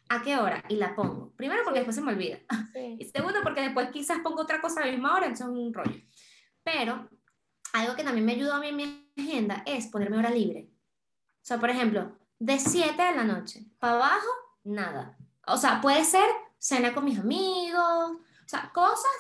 ¿a 0.09 0.22
qué 0.22 0.38
hora? 0.38 0.63
Y 0.69 0.76
la 0.76 0.95
pongo. 0.95 1.34
Primero 1.36 1.63
porque 1.63 1.80
después 1.80 1.95
se 1.95 2.03
me 2.03 2.11
olvida. 2.11 2.38
Y 2.99 3.05
segundo 3.05 3.39
porque 3.41 3.61
después 3.61 3.89
quizás 3.89 4.19
pongo 4.19 4.43
otra 4.43 4.61
cosa 4.61 4.82
a 4.82 4.86
la 4.86 4.91
misma 4.91 5.15
hora, 5.15 5.26
entonces 5.26 5.47
es 5.47 5.51
un 5.51 5.74
rollo. 5.74 5.99
Pero 6.63 7.09
algo 7.74 7.95
que 7.95 8.03
también 8.03 8.28
me 8.28 8.34
ayudó 8.34 8.53
a 8.53 8.59
mí 8.59 8.67
en 8.67 8.76
mi 8.76 9.11
agenda 9.17 9.63
es 9.65 9.88
ponerme 9.88 10.19
hora 10.19 10.30
libre. 10.30 10.69
O 11.41 11.45
sea, 11.45 11.59
por 11.59 11.72
ejemplo, 11.72 12.15
de 12.38 12.59
7 12.59 13.01
de 13.01 13.15
la 13.15 13.24
noche 13.24 13.65
para 13.80 13.95
abajo, 13.95 14.30
nada. 14.63 15.17
O 15.48 15.58
sea, 15.58 15.82
puede 15.82 16.04
ser 16.04 16.26
cena 16.58 16.94
con 16.94 17.06
mis 17.06 17.20
amigos, 17.20 18.12
o 18.12 18.48
sea, 18.48 18.72
cosas 18.74 19.12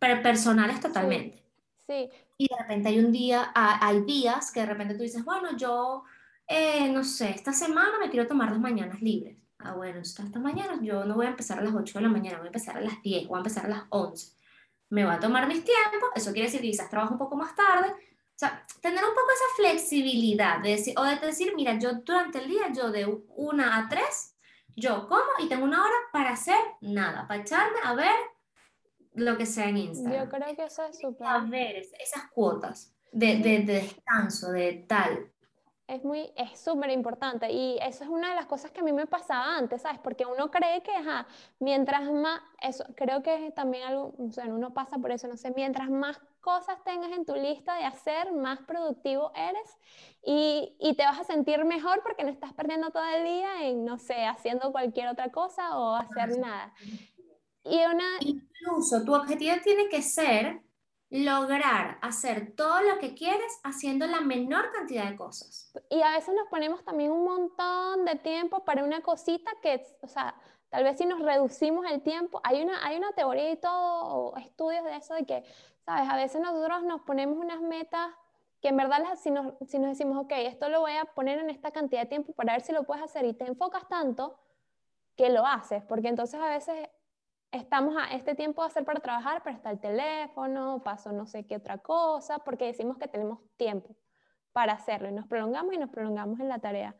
personales 0.00 0.80
totalmente. 0.80 1.44
Sí. 1.86 2.08
Y 2.38 2.48
de 2.48 2.56
repente 2.62 2.88
hay 2.88 2.98
un 2.98 3.12
día, 3.12 3.50
hay 3.54 4.02
días 4.02 4.50
que 4.50 4.60
de 4.60 4.66
repente 4.66 4.94
tú 4.94 5.02
dices, 5.02 5.24
bueno, 5.24 5.56
yo, 5.56 6.04
eh, 6.46 6.88
no 6.90 7.04
sé, 7.04 7.30
esta 7.30 7.52
semana 7.52 7.98
me 8.00 8.08
quiero 8.08 8.26
tomar 8.26 8.50
las 8.50 8.60
mañanas 8.60 9.02
libres. 9.02 9.36
Ah, 9.58 9.74
bueno, 9.74 10.00
estas 10.00 10.30
mañanas 10.36 10.78
yo 10.80 11.04
no 11.04 11.16
voy 11.16 11.26
a 11.26 11.30
empezar 11.30 11.58
a 11.58 11.62
las 11.62 11.74
8 11.74 11.98
de 11.98 12.02
la 12.02 12.08
mañana, 12.08 12.38
voy 12.38 12.46
a 12.46 12.48
empezar 12.48 12.78
a 12.78 12.80
las 12.80 13.02
10, 13.02 13.28
voy 13.28 13.36
a 13.36 13.40
empezar 13.40 13.66
a 13.66 13.68
las 13.68 13.82
11. 13.90 14.32
Me 14.88 15.04
voy 15.04 15.14
a 15.14 15.20
tomar 15.20 15.46
mis 15.46 15.62
tiempos, 15.64 16.10
eso 16.14 16.32
quiere 16.32 16.46
decir 16.46 16.62
que 16.62 16.70
quizás 16.70 16.88
trabajo 16.88 17.12
un 17.12 17.18
poco 17.18 17.36
más 17.36 17.54
tarde, 17.54 17.90
o 17.90 18.38
sea, 18.40 18.64
tener 18.80 19.04
un 19.04 19.10
poco 19.10 19.26
esa 19.34 19.56
flexibilidad 19.56 20.60
de 20.60 20.70
decir, 20.70 20.94
o 20.96 21.02
de 21.04 21.16
decir, 21.16 21.52
mira, 21.54 21.78
yo 21.78 21.92
durante 21.92 22.38
el 22.38 22.48
día, 22.48 22.72
yo 22.72 22.90
de 22.90 23.22
una 23.36 23.76
a 23.76 23.88
tres, 23.90 24.34
yo 24.80 25.06
como 25.08 25.22
y 25.38 25.48
tengo 25.48 25.64
una 25.64 25.82
hora 25.82 25.94
para 26.12 26.30
hacer 26.30 26.58
nada, 26.80 27.28
para 27.28 27.42
echarme 27.42 27.78
a 27.84 27.94
ver 27.94 28.16
lo 29.14 29.36
que 29.36 29.46
sea 29.46 29.68
en 29.68 29.76
Instagram. 29.76 30.24
Yo 30.24 30.30
creo 30.30 30.56
que 30.56 30.64
eso 30.64 30.84
es 30.84 30.98
súper. 30.98 31.26
A 31.26 31.38
ver 31.40 31.76
esas 31.76 32.30
cuotas 32.32 32.94
de, 33.12 33.36
de, 33.38 33.60
de 33.60 33.74
descanso, 33.74 34.50
de 34.52 34.84
tal 34.88 35.30
es 35.90 36.04
muy, 36.04 36.30
es 36.36 36.58
súper 36.60 36.90
importante 36.90 37.50
y 37.50 37.76
eso 37.82 38.04
es 38.04 38.10
una 38.10 38.30
de 38.30 38.36
las 38.36 38.46
cosas 38.46 38.70
que 38.70 38.80
a 38.80 38.84
mí 38.84 38.92
me 38.92 39.06
pasaba 39.06 39.56
antes, 39.56 39.82
¿sabes? 39.82 39.98
Porque 39.98 40.24
uno 40.24 40.50
cree 40.50 40.82
que, 40.82 40.92
ajá, 40.92 41.26
mientras 41.58 42.08
más, 42.10 42.40
eso, 42.62 42.84
creo 42.94 43.22
que 43.22 43.50
también 43.56 43.84
algo, 43.84 44.14
o 44.16 44.32
sea, 44.32 44.44
uno 44.44 44.72
pasa 44.72 44.98
por 44.98 45.10
eso, 45.10 45.26
no 45.26 45.36
sé, 45.36 45.50
mientras 45.50 45.90
más 45.90 46.20
cosas 46.40 46.82
tengas 46.84 47.10
en 47.10 47.24
tu 47.24 47.34
lista 47.34 47.74
de 47.74 47.84
hacer, 47.84 48.32
más 48.32 48.60
productivo 48.60 49.32
eres 49.34 49.78
y, 50.24 50.76
y 50.78 50.94
te 50.94 51.02
vas 51.02 51.18
a 51.18 51.24
sentir 51.24 51.64
mejor 51.64 52.02
porque 52.04 52.22
no 52.22 52.30
estás 52.30 52.52
perdiendo 52.52 52.90
todo 52.90 53.04
el 53.04 53.24
día 53.24 53.64
en, 53.64 53.84
no 53.84 53.98
sé, 53.98 54.26
haciendo 54.26 54.70
cualquier 54.70 55.08
otra 55.08 55.32
cosa 55.32 55.76
o 55.76 55.96
hacer 55.96 56.38
nada. 56.38 56.72
Y 57.64 57.78
una... 57.84 58.06
Incluso 58.20 59.04
tu 59.04 59.12
objetivo 59.12 59.56
tiene 59.64 59.88
que 59.88 60.02
ser 60.02 60.62
lograr 61.10 61.98
hacer 62.02 62.54
todo 62.54 62.80
lo 62.82 62.98
que 62.98 63.14
quieres 63.14 63.60
haciendo 63.64 64.06
la 64.06 64.20
menor 64.20 64.70
cantidad 64.72 65.10
de 65.10 65.16
cosas. 65.16 65.72
Y 65.90 66.00
a 66.02 66.12
veces 66.12 66.34
nos 66.34 66.48
ponemos 66.48 66.84
también 66.84 67.10
un 67.10 67.24
montón 67.24 68.04
de 68.04 68.14
tiempo 68.16 68.64
para 68.64 68.84
una 68.84 69.02
cosita 69.02 69.50
que, 69.60 69.84
o 70.02 70.08
sea, 70.08 70.36
tal 70.68 70.84
vez 70.84 70.98
si 70.98 71.06
nos 71.06 71.20
reducimos 71.20 71.84
el 71.90 72.00
tiempo, 72.02 72.40
hay 72.44 72.62
una, 72.62 72.86
hay 72.86 72.96
una 72.96 73.12
teoría 73.12 73.50
y 73.50 73.56
todo, 73.56 74.36
estudios 74.36 74.84
de 74.84 74.96
eso, 74.96 75.14
de 75.14 75.26
que, 75.26 75.44
¿sabes? 75.84 76.08
A 76.08 76.16
veces 76.16 76.40
nosotros 76.40 76.84
nos 76.84 77.00
ponemos 77.00 77.36
unas 77.38 77.60
metas 77.60 78.14
que 78.62 78.68
en 78.68 78.76
verdad 78.76 79.02
si 79.16 79.32
nos, 79.32 79.54
si 79.66 79.78
nos 79.80 79.90
decimos, 79.90 80.16
ok, 80.24 80.32
esto 80.36 80.68
lo 80.68 80.80
voy 80.80 80.92
a 80.92 81.06
poner 81.06 81.40
en 81.40 81.50
esta 81.50 81.72
cantidad 81.72 82.02
de 82.02 82.08
tiempo 82.08 82.32
para 82.34 82.52
ver 82.52 82.62
si 82.62 82.72
lo 82.72 82.84
puedes 82.84 83.02
hacer 83.02 83.24
y 83.24 83.32
te 83.32 83.46
enfocas 83.46 83.88
tanto 83.88 84.38
que 85.16 85.28
lo 85.30 85.44
haces, 85.44 85.82
porque 85.82 86.08
entonces 86.08 86.40
a 86.40 86.48
veces 86.48 86.88
estamos 87.52 87.96
a 87.96 88.14
este 88.14 88.34
tiempo 88.34 88.62
de 88.62 88.68
hacer 88.68 88.84
para 88.84 89.00
trabajar, 89.00 89.42
pero 89.42 89.56
está 89.56 89.70
el 89.70 89.80
teléfono, 89.80 90.82
paso 90.82 91.12
no 91.12 91.26
sé 91.26 91.46
qué 91.46 91.56
otra 91.56 91.78
cosa, 91.78 92.38
porque 92.40 92.66
decimos 92.66 92.98
que 92.98 93.08
tenemos 93.08 93.40
tiempo 93.56 93.96
para 94.52 94.74
hacerlo 94.74 95.08
y 95.08 95.12
nos 95.12 95.26
prolongamos 95.26 95.74
y 95.74 95.78
nos 95.78 95.90
prolongamos 95.90 96.40
en 96.40 96.48
la 96.48 96.58
tarea. 96.58 96.96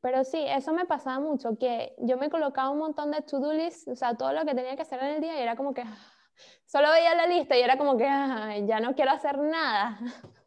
Pero 0.00 0.24
sí, 0.24 0.44
eso 0.46 0.72
me 0.72 0.84
pasaba 0.84 1.20
mucho, 1.20 1.56
que 1.58 1.94
yo 1.98 2.16
me 2.18 2.28
colocaba 2.30 2.70
un 2.70 2.78
montón 2.78 3.12
de 3.12 3.22
to-do 3.22 3.52
lists, 3.52 3.86
o 3.88 3.94
sea, 3.94 4.16
todo 4.16 4.32
lo 4.32 4.44
que 4.44 4.54
tenía 4.54 4.74
que 4.74 4.82
hacer 4.82 5.00
en 5.00 5.14
el 5.14 5.20
día 5.20 5.38
y 5.38 5.42
era 5.42 5.56
como 5.56 5.74
que 5.74 5.84
solo 6.66 6.90
veía 6.90 7.14
la 7.14 7.26
lista 7.26 7.56
y 7.56 7.62
era 7.62 7.78
como 7.78 7.96
que 7.96 8.04
ya 8.04 8.80
no 8.80 8.94
quiero 8.94 9.12
hacer 9.12 9.38
nada. 9.38 9.98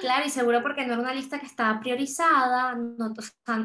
Claro, 0.00 0.26
y 0.26 0.30
seguro 0.30 0.62
porque 0.62 0.86
no 0.86 0.94
era 0.94 1.02
una 1.02 1.14
lista 1.14 1.38
que 1.38 1.46
estaba 1.46 1.80
priorizada, 1.80 2.74
no, 2.74 3.14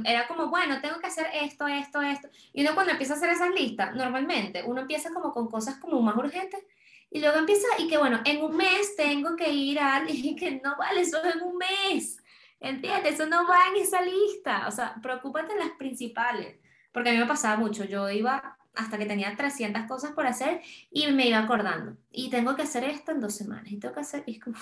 era 0.06 0.28
como, 0.28 0.48
bueno, 0.50 0.82
tengo 0.82 1.00
que 1.00 1.08
hacer 1.08 1.28
esto, 1.34 1.68
esto, 1.68 2.02
esto. 2.02 2.28
Y 2.54 2.62
uno 2.62 2.74
cuando 2.76 2.92
empieza 2.92 3.14
a 3.14 3.18
hacer 3.18 3.30
esas 3.30 3.54
listas, 3.54 3.96
normalmente 3.96 4.64
uno 4.66 4.82
empieza 4.82 5.12
como 5.12 5.34
con 5.34 5.50
cosas 5.50 5.78
como 5.78 6.02
más 6.02 6.16
urgentes 6.16 6.64
y 7.12 7.20
luego 7.22 7.40
empieza, 7.40 7.68
y 7.80 7.88
que 7.88 7.98
bueno, 7.98 8.20
en 8.26 8.44
un 8.44 8.56
mes 8.56 8.96
tengo 8.96 9.36
que 9.36 9.50
ir 9.52 9.80
a, 9.80 10.04
y 10.08 10.36
que 10.36 10.62
no 10.64 10.76
vale, 10.78 11.02
eso 11.02 11.18
en 11.24 11.42
un 11.42 11.58
mes, 11.58 12.18
¿entiendes? 12.60 13.16
Eso 13.16 13.26
no 13.28 13.48
va 13.48 13.58
en 13.74 13.82
esa 13.82 14.02
lista, 14.02 14.68
o 14.68 14.72
sea, 14.72 14.96
preocúpate 15.02 15.54
en 15.54 15.60
las 15.60 15.72
principales, 15.72 16.60
porque 16.92 17.10
a 17.10 17.14
mí 17.14 17.18
me 17.18 17.26
pasaba 17.26 17.58
mucho, 17.58 17.84
yo 17.86 18.10
iba 18.10 18.58
hasta 18.76 18.98
que 18.98 19.06
tenía 19.06 19.36
300 19.36 19.84
cosas 19.88 20.12
por 20.12 20.26
hacer 20.28 20.62
y 20.92 21.12
me 21.12 21.28
iba 21.28 21.40
acordando, 21.40 21.98
y 22.12 22.30
tengo 22.30 22.56
que 22.56 22.64
hacer 22.64 22.84
esto 22.84 23.12
en 23.12 23.22
dos 23.22 23.36
semanas, 23.36 23.72
y 23.72 23.80
tengo 23.80 23.96
que 23.96 24.02
hacer, 24.02 24.24
y 24.28 24.34
es 24.34 24.40
como, 24.40 24.58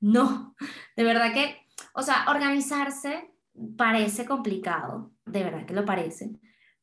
no, 0.00 0.54
de 0.96 1.04
verdad 1.04 1.32
que, 1.32 1.66
o 1.92 2.02
sea, 2.02 2.26
organizarse 2.28 3.30
parece 3.76 4.26
complicado, 4.26 5.12
de 5.24 5.42
verdad 5.42 5.66
que 5.66 5.74
lo 5.74 5.84
parece, 5.84 6.30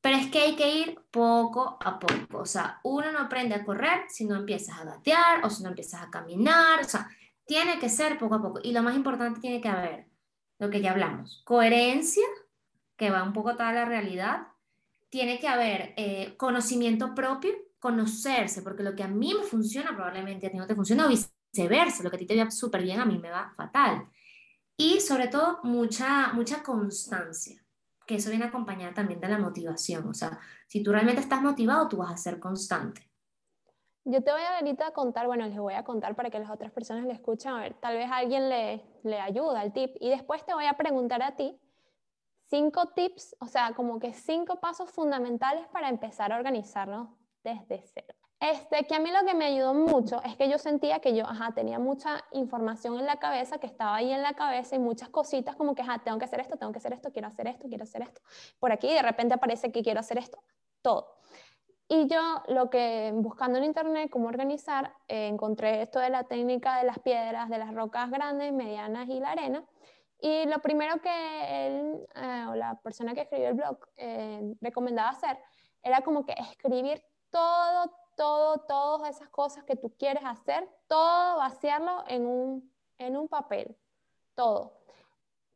pero 0.01 0.17
es 0.17 0.27
que 0.27 0.39
hay 0.39 0.55
que 0.55 0.75
ir 0.75 0.99
poco 1.11 1.77
a 1.83 1.99
poco, 1.99 2.39
o 2.39 2.45
sea, 2.45 2.79
uno 2.83 3.11
no 3.11 3.19
aprende 3.19 3.55
a 3.55 3.63
correr 3.63 4.05
si 4.09 4.25
no 4.25 4.35
empiezas 4.35 4.79
a 4.79 4.85
gatear 4.85 5.45
o 5.45 5.49
si 5.49 5.63
no 5.63 5.69
empiezas 5.69 6.01
a 6.01 6.09
caminar, 6.09 6.81
o 6.81 6.83
sea, 6.83 7.09
tiene 7.45 7.79
que 7.79 7.89
ser 7.89 8.17
poco 8.17 8.35
a 8.35 8.41
poco 8.41 8.59
y 8.63 8.71
lo 8.71 8.83
más 8.83 8.95
importante 8.95 9.39
tiene 9.39 9.61
que 9.61 9.69
haber, 9.69 10.07
lo 10.59 10.69
que 10.69 10.81
ya 10.81 10.91
hablamos, 10.91 11.41
coherencia, 11.45 12.25
que 12.97 13.11
va 13.11 13.23
un 13.23 13.33
poco 13.33 13.49
a 13.49 13.71
la 13.71 13.85
realidad, 13.85 14.47
tiene 15.09 15.39
que 15.39 15.47
haber 15.47 15.93
eh, 15.97 16.35
conocimiento 16.37 17.13
propio, 17.13 17.51
conocerse, 17.79 18.61
porque 18.61 18.83
lo 18.83 18.95
que 18.95 19.03
a 19.03 19.07
mí 19.07 19.33
me 19.33 19.43
funciona 19.43 19.95
probablemente 19.95 20.47
a 20.47 20.51
ti 20.51 20.57
no 20.57 20.67
te 20.67 20.75
funciona 20.75 21.05
o 21.05 21.09
viceversa, 21.09 21.42
lo 21.55 22.09
que 22.09 22.15
a 22.15 22.19
ti 22.19 22.25
te 22.25 22.43
va 22.43 22.49
súper 22.51 22.81
bien, 22.81 22.99
a 22.99 23.05
mí 23.05 23.17
me 23.17 23.29
va 23.29 23.51
fatal. 23.55 24.07
Y 24.75 24.99
sobre 24.99 25.27
todo, 25.27 25.59
mucha, 25.63 26.33
mucha 26.33 26.63
constancia, 26.63 27.63
que 28.07 28.15
eso 28.15 28.29
viene 28.29 28.45
acompañada 28.45 28.93
también 28.93 29.19
de 29.19 29.27
la 29.27 29.37
motivación. 29.37 30.07
O 30.07 30.13
sea, 30.13 30.39
si 30.67 30.81
tú 30.81 30.91
realmente 30.91 31.21
estás 31.21 31.41
motivado, 31.41 31.87
tú 31.87 31.97
vas 31.97 32.11
a 32.11 32.17
ser 32.17 32.39
constante. 32.39 33.09
Yo 34.05 34.21
te 34.21 34.31
voy 34.31 34.41
a 34.41 34.57
ahorita 34.57 34.91
contar, 34.91 35.27
bueno, 35.27 35.45
les 35.47 35.57
voy 35.57 35.75
a 35.75 35.83
contar 35.83 36.15
para 36.15 36.29
que 36.29 36.39
las 36.39 36.49
otras 36.49 36.71
personas 36.71 37.05
le 37.05 37.13
escuchen, 37.13 37.53
a 37.53 37.61
ver, 37.61 37.73
tal 37.75 37.95
vez 37.95 38.09
alguien 38.11 38.49
le, 38.49 38.83
le 39.03 39.19
ayuda 39.21 39.63
el 39.63 39.71
tip. 39.71 39.95
Y 40.01 40.09
después 40.09 40.45
te 40.45 40.53
voy 40.53 40.65
a 40.65 40.73
preguntar 40.73 41.21
a 41.21 41.35
ti 41.35 41.57
cinco 42.49 42.87
tips, 42.87 43.35
o 43.39 43.47
sea, 43.47 43.73
como 43.73 43.99
que 43.99 44.13
cinco 44.13 44.59
pasos 44.59 44.91
fundamentales 44.91 45.67
para 45.69 45.87
empezar 45.87 46.33
a 46.33 46.35
organizarnos 46.35 47.09
desde 47.43 47.83
cero. 47.93 48.22
Este, 48.43 48.83
que 48.83 48.95
a 48.95 48.99
mí 48.99 49.09
lo 49.09 49.25
que 49.25 49.33
me 49.33 49.45
ayudó 49.45 49.73
mucho 49.73 50.21
es 50.21 50.35
que 50.35 50.49
yo 50.49 50.57
sentía 50.57 50.99
que 50.99 51.15
yo, 51.15 51.23
tenía 51.55 51.79
mucha 51.79 52.25
información 52.33 52.99
en 52.99 53.05
la 53.05 53.15
cabeza, 53.15 53.57
que 53.57 53.67
estaba 53.67 53.95
ahí 53.95 54.11
en 54.11 54.21
la 54.21 54.33
cabeza 54.33 54.75
y 54.75 54.79
muchas 54.79 55.07
cositas 55.07 55.55
como 55.55 55.73
que, 55.75 55.81
ajá, 55.81 55.99
tengo 56.03 56.17
que 56.17 56.25
hacer 56.25 56.41
esto, 56.41 56.57
tengo 56.57 56.73
que 56.73 56.79
hacer 56.79 56.91
esto, 56.91 57.09
quiero 57.13 57.29
hacer 57.29 57.47
esto, 57.47 57.69
quiero 57.69 57.85
hacer 57.85 58.01
esto. 58.01 58.21
Por 58.59 58.73
aquí 58.73 58.93
de 58.93 59.01
repente 59.01 59.33
aparece 59.33 59.71
que 59.71 59.81
quiero 59.81 60.01
hacer 60.01 60.17
esto, 60.17 60.43
todo. 60.81 61.15
Y 61.87 62.07
yo 62.07 62.43
lo 62.49 62.69
que 62.69 63.13
buscando 63.15 63.59
en 63.59 63.63
internet 63.63 64.09
cómo 64.11 64.27
organizar, 64.27 64.93
eh, 65.07 65.27
encontré 65.27 65.81
esto 65.81 65.99
de 65.99 66.09
la 66.09 66.25
técnica 66.25 66.79
de 66.79 66.83
las 66.83 66.99
piedras, 66.99 67.47
de 67.47 67.59
las 67.59 67.73
rocas 67.73 68.11
grandes, 68.11 68.51
medianas 68.51 69.07
y 69.07 69.21
la 69.21 69.31
arena. 69.31 69.63
Y 70.19 70.47
lo 70.47 70.59
primero 70.59 70.99
que 71.01 71.67
él 71.67 72.05
eh, 72.13 72.45
o 72.49 72.55
la 72.55 72.77
persona 72.81 73.13
que 73.13 73.21
escribió 73.21 73.47
el 73.47 73.53
blog 73.53 73.77
eh, 73.95 74.53
recomendaba 74.59 75.11
hacer 75.11 75.37
era 75.81 76.01
como 76.01 76.25
que 76.25 76.33
escribir 76.33 77.01
todo, 77.29 78.02
todo, 78.15 78.59
todas 78.59 79.15
esas 79.15 79.29
cosas 79.29 79.63
que 79.63 79.75
tú 79.75 79.93
quieres 79.97 80.23
hacer, 80.25 80.69
todo 80.87 81.37
vaciarlo 81.37 82.03
en 82.07 82.25
un, 82.25 82.73
en 82.97 83.17
un 83.17 83.27
papel, 83.27 83.75
todo. 84.35 84.79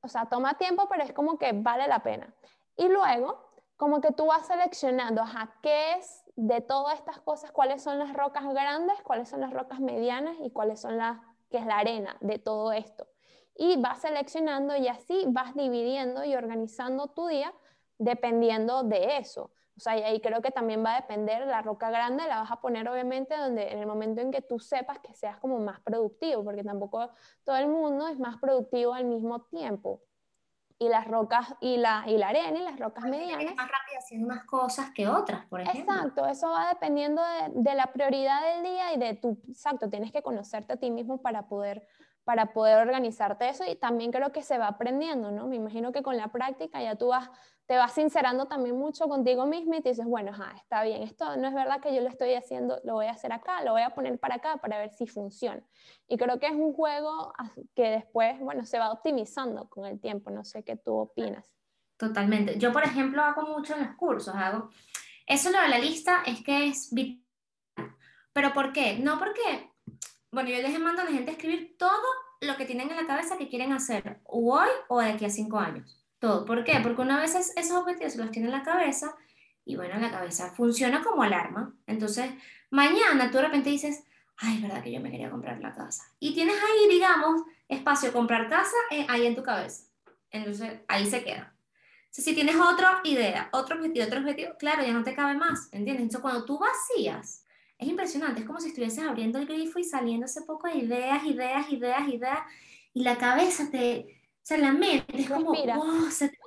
O 0.01 0.07
sea, 0.07 0.27
toma 0.27 0.57
tiempo, 0.57 0.87
pero 0.89 1.03
es 1.03 1.13
como 1.13 1.37
que 1.37 1.51
vale 1.53 1.87
la 1.87 2.03
pena. 2.03 2.33
Y 2.75 2.87
luego, 2.87 3.47
como 3.77 4.01
que 4.01 4.11
tú 4.11 4.27
vas 4.27 4.47
seleccionando, 4.47 5.21
ajá, 5.21 5.55
¿qué 5.61 5.93
es 5.93 6.23
de 6.35 6.61
todas 6.61 6.97
estas 6.97 7.19
cosas? 7.19 7.51
¿Cuáles 7.51 7.81
son 7.81 7.99
las 7.99 8.13
rocas 8.13 8.43
grandes? 8.53 9.01
¿Cuáles 9.03 9.29
son 9.29 9.41
las 9.41 9.51
rocas 9.53 9.79
medianas? 9.79 10.37
¿Y 10.41 10.51
cuáles 10.51 10.79
son 10.79 10.97
las, 10.97 11.19
que 11.49 11.57
es 11.57 11.65
la 11.65 11.79
arena 11.79 12.17
de 12.21 12.39
todo 12.39 12.71
esto? 12.71 13.07
Y 13.55 13.81
vas 13.81 14.01
seleccionando 14.01 14.75
y 14.75 14.87
así 14.87 15.25
vas 15.27 15.55
dividiendo 15.55 16.23
y 16.23 16.35
organizando 16.35 17.07
tu 17.07 17.27
día 17.27 17.53
dependiendo 17.97 18.83
de 18.83 19.17
eso. 19.17 19.51
O 19.77 19.79
sea, 19.79 19.95
y 19.95 20.01
ahí 20.01 20.19
creo 20.19 20.41
que 20.41 20.49
también 20.49 20.83
va 20.83 20.95
a 20.95 21.01
depender, 21.01 21.45
la 21.45 21.61
roca 21.61 21.91
grande 21.91 22.27
la 22.27 22.39
vas 22.39 22.49
a 22.49 22.59
poner 22.59 22.89
obviamente 22.89 23.37
donde 23.37 23.71
en 23.71 23.77
el 23.77 23.85
momento 23.85 24.21
en 24.21 24.31
que 24.31 24.41
tú 24.41 24.59
sepas 24.59 24.97
que 24.99 25.13
seas 25.13 25.37
como 25.37 25.59
más 25.59 25.79
productivo, 25.81 26.43
porque 26.43 26.63
tampoco 26.63 27.11
todo 27.43 27.55
el 27.57 27.67
mundo 27.67 28.07
es 28.07 28.17
más 28.17 28.37
productivo 28.37 28.95
al 28.95 29.05
mismo 29.05 29.43
tiempo. 29.43 30.01
Y 30.79 30.89
las 30.89 31.07
rocas, 31.07 31.55
y 31.59 31.77
la, 31.77 32.03
y 32.07 32.17
la 32.17 32.29
arena 32.29 32.59
y 32.59 32.63
las 32.63 32.79
rocas 32.79 33.03
medianas. 33.05 33.45
Es 33.45 33.55
más 33.55 33.67
rápido 33.67 33.99
haciendo 33.99 34.27
unas 34.27 34.45
cosas 34.45 34.91
que 34.91 35.07
otras, 35.07 35.45
por 35.45 35.61
ejemplo. 35.61 35.93
Exacto, 35.93 36.27
eso 36.27 36.49
va 36.49 36.69
dependiendo 36.69 37.21
de, 37.21 37.49
de 37.53 37.75
la 37.75 37.87
prioridad 37.93 38.41
del 38.53 38.63
día 38.63 38.93
y 38.93 38.97
de 38.97 39.13
tu, 39.15 39.39
exacto, 39.47 39.89
tienes 39.89 40.11
que 40.11 40.21
conocerte 40.21 40.73
a 40.73 40.77
ti 40.77 40.89
mismo 40.91 41.21
para 41.21 41.47
poder 41.47 41.87
para 42.23 42.47
poder 42.47 42.79
organizarte 42.79 43.47
eso 43.47 43.63
y 43.63 43.77
también 43.77 44.11
creo 44.11 44.33
que 44.33 44.41
se 44.41 44.57
va 44.57 44.67
aprendiendo, 44.67 45.31
¿no? 45.31 45.47
Me 45.47 45.55
imagino 45.55 45.93
que 45.93 46.03
con 46.03 46.17
la 46.17 46.27
práctica 46.27 46.81
ya 46.81 46.97
tú 46.97 47.07
vas 47.07 47.29
te 47.67 47.75
vas 47.75 47.93
sincerando 47.93 48.45
también 48.45 48.77
mucho 48.77 49.09
contigo 49.09 49.45
mismo 49.45 49.75
y 49.75 49.81
te 49.81 49.89
dices, 49.89 50.05
bueno, 50.05 50.31
está 50.55 50.83
bien, 50.83 51.03
esto 51.03 51.35
no 51.35 51.49
es 51.49 51.53
verdad 51.53 51.81
que 51.81 51.93
yo 51.93 52.01
lo 52.01 52.07
estoy 52.07 52.33
haciendo, 52.33 52.79
lo 52.85 52.93
voy 52.93 53.07
a 53.07 53.11
hacer 53.11 53.33
acá, 53.33 53.61
lo 53.61 53.73
voy 53.73 53.81
a 53.81 53.89
poner 53.89 54.17
para 54.19 54.35
acá 54.35 54.55
para 54.57 54.77
ver 54.77 54.93
si 54.93 55.05
funciona. 55.05 55.61
Y 56.07 56.17
creo 56.17 56.39
que 56.39 56.47
es 56.47 56.53
un 56.53 56.73
juego 56.73 57.33
que 57.75 57.89
después, 57.89 58.39
bueno, 58.39 58.65
se 58.65 58.79
va 58.79 58.93
optimizando 58.93 59.69
con 59.69 59.85
el 59.85 59.99
tiempo, 59.99 60.31
no 60.31 60.45
sé 60.45 60.63
qué 60.63 60.77
tú 60.77 60.93
opinas. 60.95 61.45
Totalmente. 61.97 62.57
Yo, 62.57 62.71
por 62.71 62.85
ejemplo, 62.85 63.21
hago 63.21 63.41
mucho 63.41 63.75
en 63.75 63.85
los 63.85 63.95
cursos, 63.97 64.33
hago... 64.33 64.69
Eso 65.25 65.51
lo 65.51 65.59
de 65.59 65.67
la 65.67 65.77
lista 65.77 66.23
es 66.25 66.41
que 66.41 66.67
es 66.67 66.93
vital. 66.93 67.21
¿Pero 68.31 68.53
por 68.53 68.71
qué? 68.71 68.97
No 68.97 69.19
porque, 69.19 69.73
bueno, 70.31 70.49
yo 70.49 70.61
les 70.61 70.79
mando 70.79 71.01
a 71.01 71.05
la 71.05 71.11
gente 71.11 71.31
a 71.31 71.33
escribir 71.33 71.75
todo 71.77 72.07
lo 72.39 72.55
que 72.55 72.65
tienen 72.65 72.89
en 72.91 72.95
la 72.95 73.07
cabeza 73.07 73.37
que 73.37 73.49
quieren 73.49 73.73
hacer, 73.73 74.21
hoy 74.23 74.69
o 74.87 75.01
de 75.01 75.09
aquí 75.09 75.25
a 75.25 75.29
cinco 75.29 75.57
años 75.57 76.06
todo. 76.19 76.45
¿Por 76.45 76.63
qué? 76.63 76.79
Porque 76.81 77.01
una 77.01 77.19
vez 77.19 77.35
esos 77.35 77.77
objetivos 77.77 78.15
los 78.15 78.31
tiene 78.31 78.47
en 78.47 78.53
la 78.53 78.63
cabeza 78.63 79.15
y 79.65 79.75
bueno, 79.75 79.99
la 79.99 80.11
cabeza 80.11 80.53
funciona 80.55 81.03
como 81.03 81.23
alarma. 81.23 81.75
Entonces, 81.85 82.31
mañana 82.69 83.29
tú 83.29 83.37
de 83.37 83.43
repente 83.43 83.69
dices, 83.69 84.03
ay, 84.37 84.61
verdad 84.61 84.81
que 84.81 84.91
yo 84.91 85.01
me 85.01 85.11
quería 85.11 85.29
comprar 85.29 85.59
la 85.59 85.73
casa. 85.73 86.03
Y 86.19 86.33
tienes 86.33 86.55
ahí, 86.55 86.89
digamos, 86.89 87.41
espacio 87.67 88.13
comprar 88.13 88.49
casa 88.49 88.77
eh, 88.91 89.05
ahí 89.09 89.25
en 89.25 89.35
tu 89.35 89.43
cabeza. 89.43 89.83
Entonces, 90.31 90.81
ahí 90.87 91.05
se 91.05 91.23
queda. 91.23 91.53
Entonces, 92.05 92.23
si 92.23 92.33
tienes 92.33 92.55
otra 92.55 93.01
idea, 93.03 93.49
otro 93.51 93.75
objetivo, 93.75 94.05
otro 94.05 94.19
objetivo, 94.19 94.51
claro, 94.57 94.83
ya 94.83 94.93
no 94.93 95.03
te 95.03 95.13
cabe 95.13 95.35
más, 95.35 95.67
¿entiendes? 95.73 96.03
Entonces, 96.03 96.21
cuando 96.21 96.45
tú 96.45 96.57
vacías, 96.57 97.45
es 97.77 97.87
impresionante, 97.87 98.39
es 98.39 98.47
como 98.47 98.59
si 98.59 98.69
estuvieses 98.69 99.03
abriendo 99.03 99.37
el 99.37 99.45
grifo 99.45 99.79
y 99.79 99.83
saliendo 99.83 100.25
ese 100.25 100.41
poco 100.43 100.67
de 100.67 100.77
ideas, 100.77 101.23
ideas, 101.25 101.69
ideas, 101.71 102.07
ideas, 102.07 102.39
y 102.93 103.03
la 103.03 103.17
cabeza 103.17 103.69
te, 103.69 104.17
sea, 104.47 104.57
la 104.57 104.71
mente 104.71 105.21
es 105.21 105.29
como, 105.29 105.53
wow, 105.53 106.09
se 106.09 106.29
te 106.29 106.37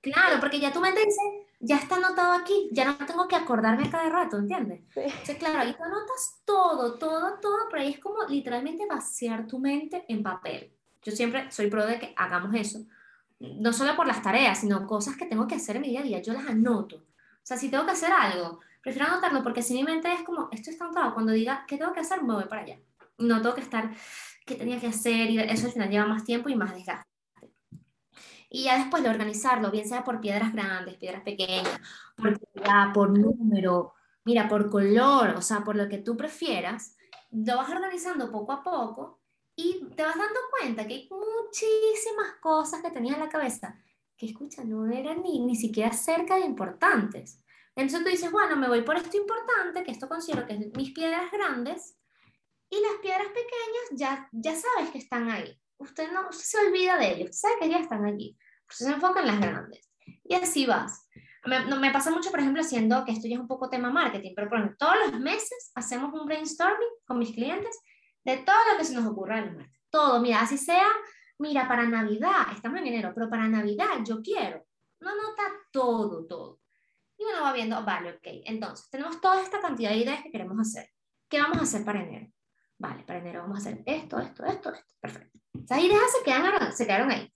Claro, 0.00 0.40
porque 0.40 0.58
ya 0.58 0.72
tu 0.72 0.80
mente 0.80 1.04
dice, 1.04 1.20
ya 1.58 1.76
está 1.76 1.96
anotado 1.96 2.32
aquí, 2.32 2.70
ya 2.72 2.86
no 2.86 2.96
tengo 3.04 3.28
que 3.28 3.36
acordarme 3.36 3.90
cada 3.90 4.08
rato, 4.08 4.38
¿entiendes? 4.38 4.80
Sí. 4.94 5.00
O 5.00 5.26
sea, 5.26 5.36
claro, 5.36 5.58
ahí 5.58 5.74
tú 5.74 5.84
anotas 5.84 6.40
todo, 6.46 6.98
todo, 6.98 7.38
todo, 7.38 7.58
pero 7.70 7.82
ahí 7.82 7.90
es 7.90 7.98
como 7.98 8.24
literalmente 8.26 8.86
vaciar 8.86 9.46
tu 9.46 9.58
mente 9.58 10.06
en 10.08 10.22
papel. 10.22 10.72
Yo 11.02 11.12
siempre 11.12 11.50
soy 11.50 11.68
pro 11.68 11.84
de 11.84 11.98
que 11.98 12.14
hagamos 12.16 12.54
eso, 12.54 12.80
no 13.40 13.72
solo 13.74 13.94
por 13.94 14.06
las 14.06 14.22
tareas, 14.22 14.60
sino 14.60 14.86
cosas 14.86 15.16
que 15.16 15.26
tengo 15.26 15.46
que 15.46 15.56
hacer 15.56 15.76
en 15.76 15.82
mi 15.82 15.88
día 15.88 16.00
a 16.00 16.04
día, 16.04 16.22
yo 16.22 16.32
las 16.32 16.46
anoto. 16.46 16.96
O 16.96 17.42
sea, 17.42 17.58
si 17.58 17.68
tengo 17.68 17.84
que 17.84 17.92
hacer 17.92 18.10
algo, 18.10 18.60
prefiero 18.82 19.08
anotarlo 19.08 19.42
porque 19.42 19.62
si 19.62 19.74
mi 19.74 19.84
mente 19.84 20.10
es 20.10 20.22
como, 20.22 20.48
esto 20.52 20.70
está 20.70 20.86
anotado, 20.86 21.12
cuando 21.12 21.32
diga, 21.32 21.64
¿qué 21.68 21.76
tengo 21.76 21.92
que 21.92 22.00
hacer? 22.00 22.22
Me 22.22 22.34
voy 22.34 22.44
para 22.44 22.62
allá. 22.62 22.78
No 23.18 23.42
tengo 23.42 23.54
que 23.54 23.60
estar, 23.60 23.90
¿qué 24.46 24.54
tenía 24.54 24.80
que 24.80 24.86
hacer? 24.86 25.28
Y 25.28 25.38
eso 25.40 25.66
al 25.66 25.72
final 25.72 25.90
lleva 25.90 26.06
más 26.06 26.24
tiempo 26.24 26.48
y 26.48 26.54
más 26.54 26.74
desgaste. 26.74 27.09
Y 28.52 28.64
ya 28.64 28.78
después 28.78 29.02
de 29.02 29.08
organizarlo, 29.08 29.70
bien 29.70 29.88
sea 29.88 30.02
por 30.02 30.20
piedras 30.20 30.52
grandes, 30.52 30.96
piedras 30.96 31.22
pequeñas, 31.22 31.80
por, 32.16 32.38
por 32.92 33.16
número, 33.16 33.94
mira, 34.24 34.48
por 34.48 34.68
color, 34.68 35.30
o 35.36 35.40
sea, 35.42 35.60
por 35.60 35.76
lo 35.76 35.88
que 35.88 35.98
tú 35.98 36.16
prefieras, 36.16 36.96
lo 37.30 37.56
vas 37.56 37.70
organizando 37.70 38.30
poco 38.30 38.52
a 38.52 38.62
poco 38.62 39.20
y 39.54 39.86
te 39.94 40.02
vas 40.02 40.16
dando 40.16 40.40
cuenta 40.58 40.84
que 40.86 40.94
hay 40.94 41.08
muchísimas 41.10 42.34
cosas 42.40 42.82
que 42.82 42.90
tenías 42.90 43.14
en 43.14 43.20
la 43.20 43.28
cabeza 43.28 43.78
que, 44.16 44.26
escucha, 44.26 44.64
no 44.64 44.84
eran 44.90 45.22
ni, 45.22 45.38
ni 45.38 45.54
siquiera 45.54 45.92
cerca 45.92 46.34
de 46.34 46.44
importantes. 46.44 47.38
Entonces 47.76 48.04
tú 48.04 48.10
dices, 48.10 48.32
bueno, 48.32 48.56
me 48.56 48.68
voy 48.68 48.82
por 48.82 48.96
esto 48.96 49.16
importante, 49.16 49.84
que 49.84 49.92
esto 49.92 50.08
considero 50.08 50.44
que 50.44 50.54
es 50.54 50.76
mis 50.76 50.90
piedras 50.90 51.30
grandes, 51.30 51.96
y 52.68 52.80
las 52.80 53.00
piedras 53.00 53.28
pequeñas 53.28 53.90
ya, 53.92 54.28
ya 54.32 54.54
sabes 54.54 54.90
que 54.90 54.98
están 54.98 55.30
ahí 55.30 55.56
usted 55.80 56.12
no 56.12 56.30
se 56.32 56.58
olvida 56.58 56.96
de 56.96 57.12
ellos, 57.12 57.36
sabe 57.36 57.54
que 57.60 57.68
ya 57.68 57.78
están 57.78 58.04
allí, 58.04 58.36
usted 58.68 58.86
se 58.86 58.92
enfoca 58.92 59.20
en 59.20 59.26
las 59.26 59.40
grandes. 59.40 59.90
Y 60.24 60.34
así 60.34 60.66
vas. 60.66 61.08
Me, 61.44 61.64
me, 61.64 61.90
pasa 61.90 62.10
mucho, 62.10 62.30
por 62.30 62.40
ejemplo, 62.40 62.60
haciendo, 62.60 63.04
que 63.04 63.12
esto 63.12 63.26
ya 63.26 63.36
es 63.36 63.40
un 63.40 63.48
poco 63.48 63.70
tema 63.70 63.90
marketing, 63.90 64.32
pero 64.36 64.50
por 64.50 64.76
todos 64.76 64.94
los 65.06 65.20
meses 65.20 65.72
hacemos 65.74 66.12
un 66.12 66.26
brainstorming 66.26 66.88
con 67.06 67.18
mis 67.18 67.32
clientes 67.32 67.80
de 68.24 68.38
todo 68.38 68.56
lo 68.70 68.78
que 68.78 68.84
se 68.84 68.94
nos 68.94 69.06
ocurra 69.06 69.38
en 69.38 69.44
el 69.44 69.56
marketing. 69.56 69.80
Todo, 69.90 70.20
mira, 70.20 70.42
así 70.42 70.58
sea, 70.58 70.88
mira, 71.38 71.66
para 71.66 71.84
Navidad, 71.86 72.48
estamos 72.54 72.78
en 72.80 72.88
enero, 72.88 73.12
pero 73.14 73.30
para 73.30 73.48
Navidad 73.48 73.88
yo 74.04 74.20
quiero. 74.22 74.64
No 75.00 75.16
nota 75.16 75.42
todo, 75.72 76.26
todo. 76.26 76.60
Y 77.16 77.24
uno 77.24 77.42
va 77.42 77.52
viendo, 77.52 77.82
vale, 77.84 78.12
ok, 78.12 78.44
entonces 78.44 78.88
tenemos 78.90 79.20
toda 79.20 79.42
esta 79.42 79.60
cantidad 79.60 79.90
de 79.90 79.98
ideas 79.98 80.22
que 80.22 80.30
queremos 80.30 80.58
hacer. 80.60 80.90
¿Qué 81.28 81.40
vamos 81.40 81.58
a 81.58 81.62
hacer 81.62 81.84
para 81.84 82.02
enero? 82.02 82.30
Vale, 82.80 83.04
para 83.04 83.18
enero 83.18 83.42
vamos 83.42 83.58
a 83.58 83.60
hacer 83.60 83.82
esto, 83.84 84.18
esto, 84.18 84.42
esto, 84.46 84.72
esto. 84.72 84.86
Perfecto. 85.00 85.38
Esas 85.52 85.84
ideas 85.84 86.12
se 86.16 86.24
quedaron, 86.24 86.72
se 86.72 86.86
quedaron 86.86 87.10
ahí. 87.10 87.30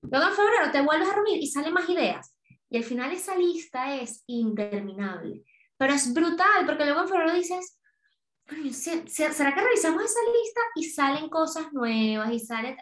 Luego 0.00 0.28
en 0.28 0.34
febrero 0.34 0.72
te 0.72 0.80
vuelves 0.80 1.08
a 1.08 1.14
reunir 1.14 1.42
y 1.42 1.46
salen 1.46 1.74
más 1.74 1.86
ideas. 1.90 2.34
Y 2.70 2.78
al 2.78 2.84
final 2.84 3.12
esa 3.12 3.36
lista 3.36 3.94
es 3.94 4.24
interminable. 4.26 5.42
Pero 5.76 5.92
es 5.92 6.14
brutal 6.14 6.64
porque 6.64 6.86
luego 6.86 7.02
en 7.02 7.08
febrero 7.08 7.34
dices, 7.34 7.78
¿será 8.72 9.54
que 9.54 9.60
revisamos 9.60 10.02
esa 10.02 10.20
lista 10.32 10.60
y 10.76 10.84
salen 10.84 11.28
cosas 11.28 11.70
nuevas 11.74 12.32
y 12.32 12.40
salen... 12.40 12.78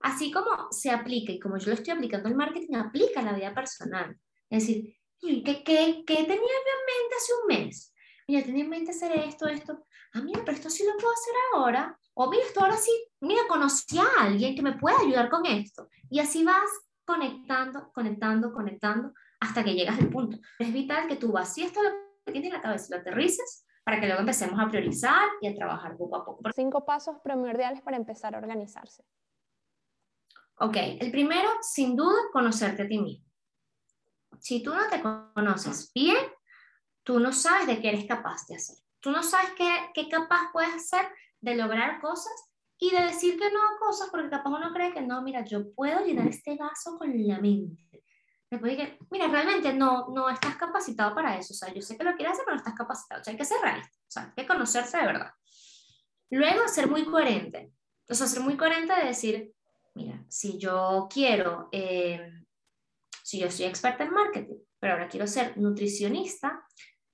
así 0.00 0.30
como 0.30 0.72
se 0.72 0.90
aplica 0.90 1.30
y 1.30 1.38
como 1.38 1.58
yo 1.58 1.66
lo 1.66 1.74
estoy 1.74 1.92
aplicando 1.92 2.30
el 2.30 2.36
marketing, 2.36 2.76
aplica 2.76 3.20
la 3.20 3.34
vida 3.34 3.52
personal. 3.52 4.18
Es 4.48 4.66
decir, 4.66 4.96
¿qué, 5.20 5.62
qué, 5.62 6.04
qué 6.06 6.14
tenía 6.14 6.36
en 6.36 6.38
mente 6.38 7.16
hace 7.18 7.32
un 7.42 7.46
mes? 7.48 7.89
Mira, 8.30 8.46
tenía 8.46 8.62
en 8.62 8.70
mente 8.70 8.92
hacer 8.92 9.10
esto, 9.10 9.48
esto 9.48 9.84
ah, 10.12 10.20
mira, 10.20 10.42
pero 10.44 10.56
esto 10.56 10.70
sí 10.70 10.84
lo 10.84 10.96
puedo 10.96 11.12
hacer 11.12 11.34
ahora, 11.52 11.98
o 12.14 12.30
mira, 12.30 12.44
esto 12.44 12.60
ahora 12.60 12.76
sí, 12.76 12.92
mira, 13.18 13.40
conocí 13.48 13.98
a 13.98 14.22
alguien 14.22 14.54
que 14.54 14.62
me 14.62 14.78
puede 14.78 15.04
ayudar 15.04 15.28
con 15.28 15.44
esto. 15.46 15.88
Y 16.08 16.20
así 16.20 16.44
vas 16.44 16.70
conectando, 17.04 17.90
conectando, 17.92 18.52
conectando, 18.52 19.14
hasta 19.40 19.64
que 19.64 19.74
llegas 19.74 19.98
al 19.98 20.10
punto. 20.10 20.38
Es 20.60 20.72
vital 20.72 21.08
que 21.08 21.16
tú 21.16 21.32
vacíes 21.32 21.72
todo 21.72 21.82
lo 21.82 21.90
que 22.24 22.30
tienes 22.30 22.50
en 22.50 22.54
la 22.54 22.62
cabeza, 22.62 22.86
lo 22.94 23.00
aterrices, 23.00 23.66
para 23.82 23.98
que 23.98 24.06
luego 24.06 24.20
empecemos 24.20 24.60
a 24.60 24.68
priorizar 24.68 25.28
y 25.40 25.48
a 25.48 25.54
trabajar 25.56 25.96
poco 25.96 26.14
a 26.14 26.24
poco. 26.24 26.40
Cinco 26.54 26.84
pasos 26.84 27.16
primordiales 27.24 27.82
para 27.82 27.96
empezar 27.96 28.36
a 28.36 28.38
organizarse. 28.38 29.02
Ok, 30.60 30.76
el 31.00 31.10
primero, 31.10 31.48
sin 31.62 31.96
duda, 31.96 32.14
conocerte 32.32 32.82
a 32.82 32.86
ti 32.86 32.96
mismo. 32.96 33.26
Si 34.38 34.62
tú 34.62 34.72
no 34.72 34.88
te 34.88 35.02
conoces 35.02 35.90
bien, 35.92 36.16
tú 37.10 37.18
no 37.18 37.32
sabes 37.32 37.66
de 37.66 37.80
qué 37.80 37.88
eres 37.88 38.04
capaz 38.06 38.46
de 38.46 38.54
hacer 38.54 38.76
tú 39.00 39.10
no 39.10 39.22
sabes 39.22 39.50
qué, 39.56 39.68
qué 39.94 40.08
capaz 40.08 40.52
puedes 40.52 40.72
hacer 40.74 41.08
de 41.40 41.56
lograr 41.56 42.00
cosas 42.00 42.32
y 42.78 42.90
de 42.90 43.02
decir 43.02 43.38
que 43.38 43.50
no 43.50 43.58
a 43.58 43.78
cosas 43.78 44.08
porque 44.10 44.30
capaz 44.30 44.50
uno 44.50 44.72
cree 44.72 44.92
que 44.92 45.00
no, 45.00 45.20
mira, 45.22 45.44
yo 45.44 45.72
puedo 45.72 46.04
llenar 46.04 46.28
este 46.28 46.56
vaso 46.56 46.96
con 46.96 47.10
la 47.26 47.38
mente. 47.40 48.04
Después 48.50 48.76
dije, 48.76 48.98
mira, 49.10 49.28
realmente 49.28 49.72
no, 49.72 50.08
no 50.08 50.28
estás 50.28 50.56
capacitado 50.56 51.14
para 51.14 51.38
eso. 51.38 51.52
O 51.52 51.56
sea, 51.56 51.72
yo 51.72 51.80
sé 51.82 51.96
que 51.96 52.04
lo 52.04 52.16
quieres 52.16 52.32
hacer, 52.32 52.44
pero 52.44 52.56
no 52.56 52.62
estás 52.62 52.74
capacitado. 52.74 53.20
O 53.20 53.24
sea, 53.24 53.32
hay 53.32 53.38
que 53.38 53.44
ser 53.44 53.60
realista. 53.60 53.96
O 53.96 54.10
sea, 54.10 54.22
hay 54.24 54.42
que 54.42 54.46
conocerse 54.46 54.96
de 54.96 55.06
verdad. 55.06 55.30
Luego, 56.30 56.68
ser 56.68 56.88
muy 56.88 57.04
coherente. 57.04 57.72
O 58.08 58.14
sea, 58.14 58.26
ser 58.26 58.40
muy 58.40 58.56
coherente 58.56 58.94
de 58.94 59.06
decir, 59.06 59.52
mira, 59.94 60.24
si 60.28 60.58
yo 60.58 61.06
quiero, 61.12 61.68
eh, 61.70 62.28
si 63.22 63.38
yo 63.38 63.50
soy 63.50 63.66
experta 63.66 64.04
en 64.04 64.12
marketing, 64.12 64.56
pero 64.80 64.94
ahora 64.94 65.08
quiero 65.08 65.26
ser 65.26 65.56
nutricionista, 65.58 66.59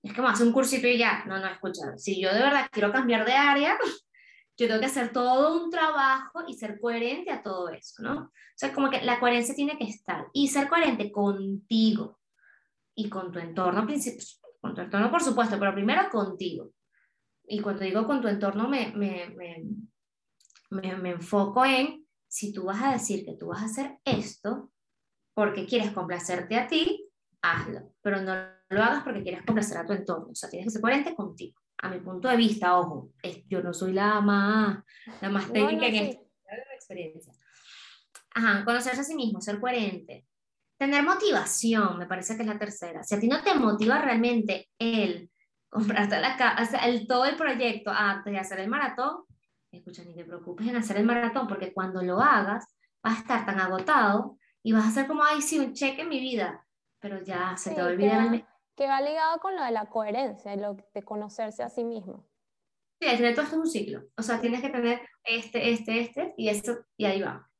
es 0.07 0.14
como 0.14 0.28
hacer 0.28 0.46
un 0.46 0.52
cursito 0.52 0.86
y 0.86 0.98
ya. 0.98 1.24
No, 1.26 1.38
no, 1.38 1.46
escucha, 1.48 1.96
si 1.96 2.20
yo 2.20 2.32
de 2.32 2.40
verdad 2.40 2.68
quiero 2.70 2.92
cambiar 2.92 3.26
de 3.26 3.32
área, 3.32 3.76
yo 4.57 4.66
tengo 4.66 4.80
que 4.80 4.86
hacer 4.86 5.12
todo 5.12 5.62
un 5.62 5.70
trabajo 5.70 6.44
y 6.46 6.54
ser 6.54 6.80
coherente 6.80 7.30
a 7.30 7.42
todo 7.42 7.68
eso, 7.70 8.02
¿no? 8.02 8.20
O 8.20 8.59
sea, 8.59 8.72
como 8.72 8.88
que 8.88 9.02
la 9.02 9.20
coherencia 9.20 9.54
tiene 9.54 9.76
que 9.76 9.84
estar 9.84 10.28
y 10.32 10.48
ser 10.48 10.68
coherente 10.68 11.11
contigo 11.11 12.18
y 12.94 13.11
con 13.11 13.30
tu 13.30 13.38
entorno, 13.38 13.86
con 14.61 14.74
tu 14.74 14.80
entorno 14.80 15.11
por 15.11 15.22
supuesto, 15.22 15.59
pero 15.59 15.74
primero 15.74 16.09
contigo. 16.11 16.70
Y 17.48 17.61
cuando 17.61 17.84
digo 17.84 18.07
con 18.07 18.20
tu 18.20 18.28
entorno 18.28 18.68
me, 18.68 18.92
me, 18.92 19.28
me, 20.70 20.96
me, 20.96 21.11
enfoco 21.11 21.64
en 21.64 22.07
si 22.26 22.52
tú 22.52 22.64
vas 22.64 22.82
a 22.82 22.92
decir 22.92 23.24
que 23.24 23.36
tú 23.36 23.48
vas 23.48 23.62
a 23.62 23.66
hacer 23.66 23.98
esto 24.04 24.70
porque 25.34 25.66
quieres 25.66 25.92
complacerte 25.92 26.57
a 26.57 26.66
ti, 26.66 27.05
hazlo, 27.53 27.92
pero 28.03 28.20
no 28.20 28.34
lo 28.68 28.82
hagas 28.82 29.05
porque 29.05 29.22
quieres 29.22 29.42
complacer 29.44 29.78
a 29.78 29.86
tu 29.86 29.92
entorno, 29.92 30.28
o 30.30 30.34
sea, 30.34 30.49
tienes 30.49 30.66
que 30.66 30.70
ser 30.72 30.80
coherente 30.80 31.14
contigo. 31.14 31.61
A 31.78 31.90
mi 31.90 32.01
punto 32.01 32.28
de 32.28 32.36
vista, 32.36 32.78
ojo, 32.78 33.11
yo 33.49 33.62
no 33.62 33.72
soy 33.72 33.92
la 33.92 34.20
más, 34.20 34.82
la 35.20 35.28
más 35.28 35.53
técnica 35.53 35.86
en 35.86 35.94
esto, 35.94 36.22
la 36.47 36.74
experiencia. 36.74 37.32
Ajá, 38.34 38.64
conocerse 38.64 39.01
a 39.01 39.05
sí 39.05 39.14
mismo, 39.14 39.40
ser 39.40 39.61
coherente. 39.61 40.26
Tener 40.78 41.03
motivación, 41.03 41.99
me 41.99 42.07
parece 42.07 42.36
que 42.36 42.42
es 42.42 42.49
la 42.49 42.59
tercera. 42.59 43.03
Si 43.03 43.14
a 43.14 43.20
ti 43.20 43.28
no 43.28 43.42
te 43.42 43.55
motiva 43.55 44.01
realmente 44.01 44.68
el 44.78 45.30
comprarte 45.68 46.20
la 46.20 46.36
casa, 46.36 46.78
el, 46.86 47.07
todo 47.07 47.24
el 47.26 47.36
proyecto 47.36 47.90
antes 47.90 48.32
de 48.32 48.38
hacer 48.38 48.61
el 48.61 48.68
maratón, 48.68 49.24
escucha, 49.70 50.03
ni 50.05 50.14
te 50.14 50.24
preocupes 50.24 50.66
en 50.66 50.76
hacer 50.76 50.97
el 50.97 51.05
maratón, 51.05 51.47
porque 51.47 51.72
cuando 51.72 52.03
lo 52.03 52.20
hagas, 52.20 52.64
vas 53.03 53.16
a 53.16 53.20
estar 53.20 53.47
tan 53.47 53.61
agotado 53.61 54.38
y 54.62 54.72
vas 54.72 54.86
a 54.86 54.90
ser 54.90 55.07
como, 55.07 55.22
ay, 55.22 55.42
sí, 55.42 55.59
un 55.59 55.74
cheque 55.74 56.03
en 56.03 56.09
mi 56.09 56.20
vida 56.20 56.65
pero 57.01 57.22
ya 57.22 57.57
se 57.57 57.74
te 57.74 57.82
olvida 57.82 58.26
el 58.26 58.44
Que 58.76 58.86
va 58.86 59.01
ligado 59.01 59.38
con 59.40 59.57
lo 59.57 59.64
de 59.64 59.70
la 59.70 59.86
coherencia, 59.86 60.55
lo 60.57 60.76
de 60.94 61.03
conocerse 61.03 61.62
a 61.62 61.68
sí 61.68 61.84
mismo. 61.84 62.26
Sí, 63.01 63.09
el 63.09 63.18
reto 63.18 63.42
es 63.42 63.53
un 63.53 63.66
ciclo. 63.66 64.05
O 64.16 64.22
sea, 64.22 64.40
tienes 64.40 64.62
que 64.62 64.70
tener 64.70 65.01
este, 65.24 65.70
este, 65.70 66.01
este 66.01 66.34
y 66.36 66.49
esto, 66.49 66.78
y 66.97 67.05
ahí 67.05 67.20
va. 67.20 67.51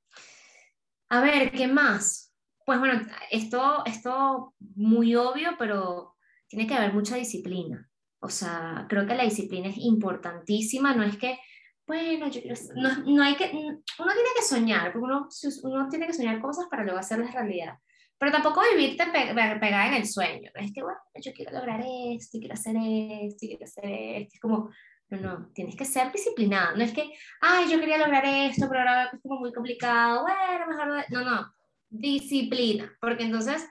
A 1.09 1.21
ver, 1.21 1.53
¿qué 1.53 1.69
más? 1.69 2.35
Pues 2.65 2.79
bueno, 2.79 3.01
esto, 3.31 3.85
esto 3.85 4.55
muy 4.59 5.15
obvio, 5.15 5.51
pero 5.59 6.17
tiene 6.49 6.67
que 6.67 6.75
haber 6.75 6.93
mucha 6.93 7.17
disciplina. 7.17 7.89
O 8.21 8.29
sea, 8.29 8.87
creo 8.89 9.07
que 9.07 9.15
la 9.15 9.25
disciplina 9.25 9.69
es 9.69 9.79
importantísima, 9.79 10.95
no 10.95 11.05
es 11.05 11.17
que, 11.17 11.39
bueno, 11.87 12.29
yo 12.29 12.41
no, 12.75 13.05
no 13.05 13.23
hay 13.23 13.37
que, 13.37 13.53
uno 13.53 14.13
tiene 14.13 14.31
que 14.35 14.43
soñar, 14.43 14.93
porque 14.93 15.05
uno, 15.05 15.29
uno 15.63 15.89
tiene 15.89 16.07
que 16.07 16.13
soñar 16.13 16.41
cosas 16.41 16.67
para 16.69 16.83
luego 16.83 16.99
hacerlas 16.99 17.35
realidad. 17.35 17.79
Pero 18.19 18.33
tampoco 18.33 18.63
vivirte 18.73 19.05
pegada 19.07 19.89
en 19.89 19.95
el 19.95 20.07
sueño. 20.07 20.51
es 20.55 20.73
que, 20.73 20.83
bueno, 20.83 20.99
yo 21.23 21.33
quiero 21.33 21.53
lograr 21.53 21.81
esto, 21.81 22.39
y 22.39 22.41
quiero 22.41 22.55
hacer 22.55 22.77
esto, 22.77 23.45
y 23.45 23.49
quiero 23.49 23.65
hacer 23.65 23.85
esto. 23.85 24.35
Es 24.35 24.41
como, 24.41 24.71
no, 25.11 25.19
no, 25.19 25.49
tienes 25.53 25.77
que 25.77 25.85
ser 25.85 26.11
disciplinada. 26.11 26.75
No 26.75 26.83
es 26.83 26.93
que, 26.93 27.13
ay, 27.41 27.71
yo 27.71 27.79
quería 27.79 27.99
lograr 27.99 28.25
esto, 28.25 28.67
pero 28.69 28.81
ahora 28.81 29.11
es 29.13 29.21
como 29.21 29.41
muy 29.41 29.53
complicado. 29.53 30.23
Bueno, 30.23 30.67
mejor. 30.67 31.05
No, 31.11 31.25
no, 31.25 31.55
disciplina. 31.91 32.97
Porque 33.01 33.25
entonces, 33.25 33.69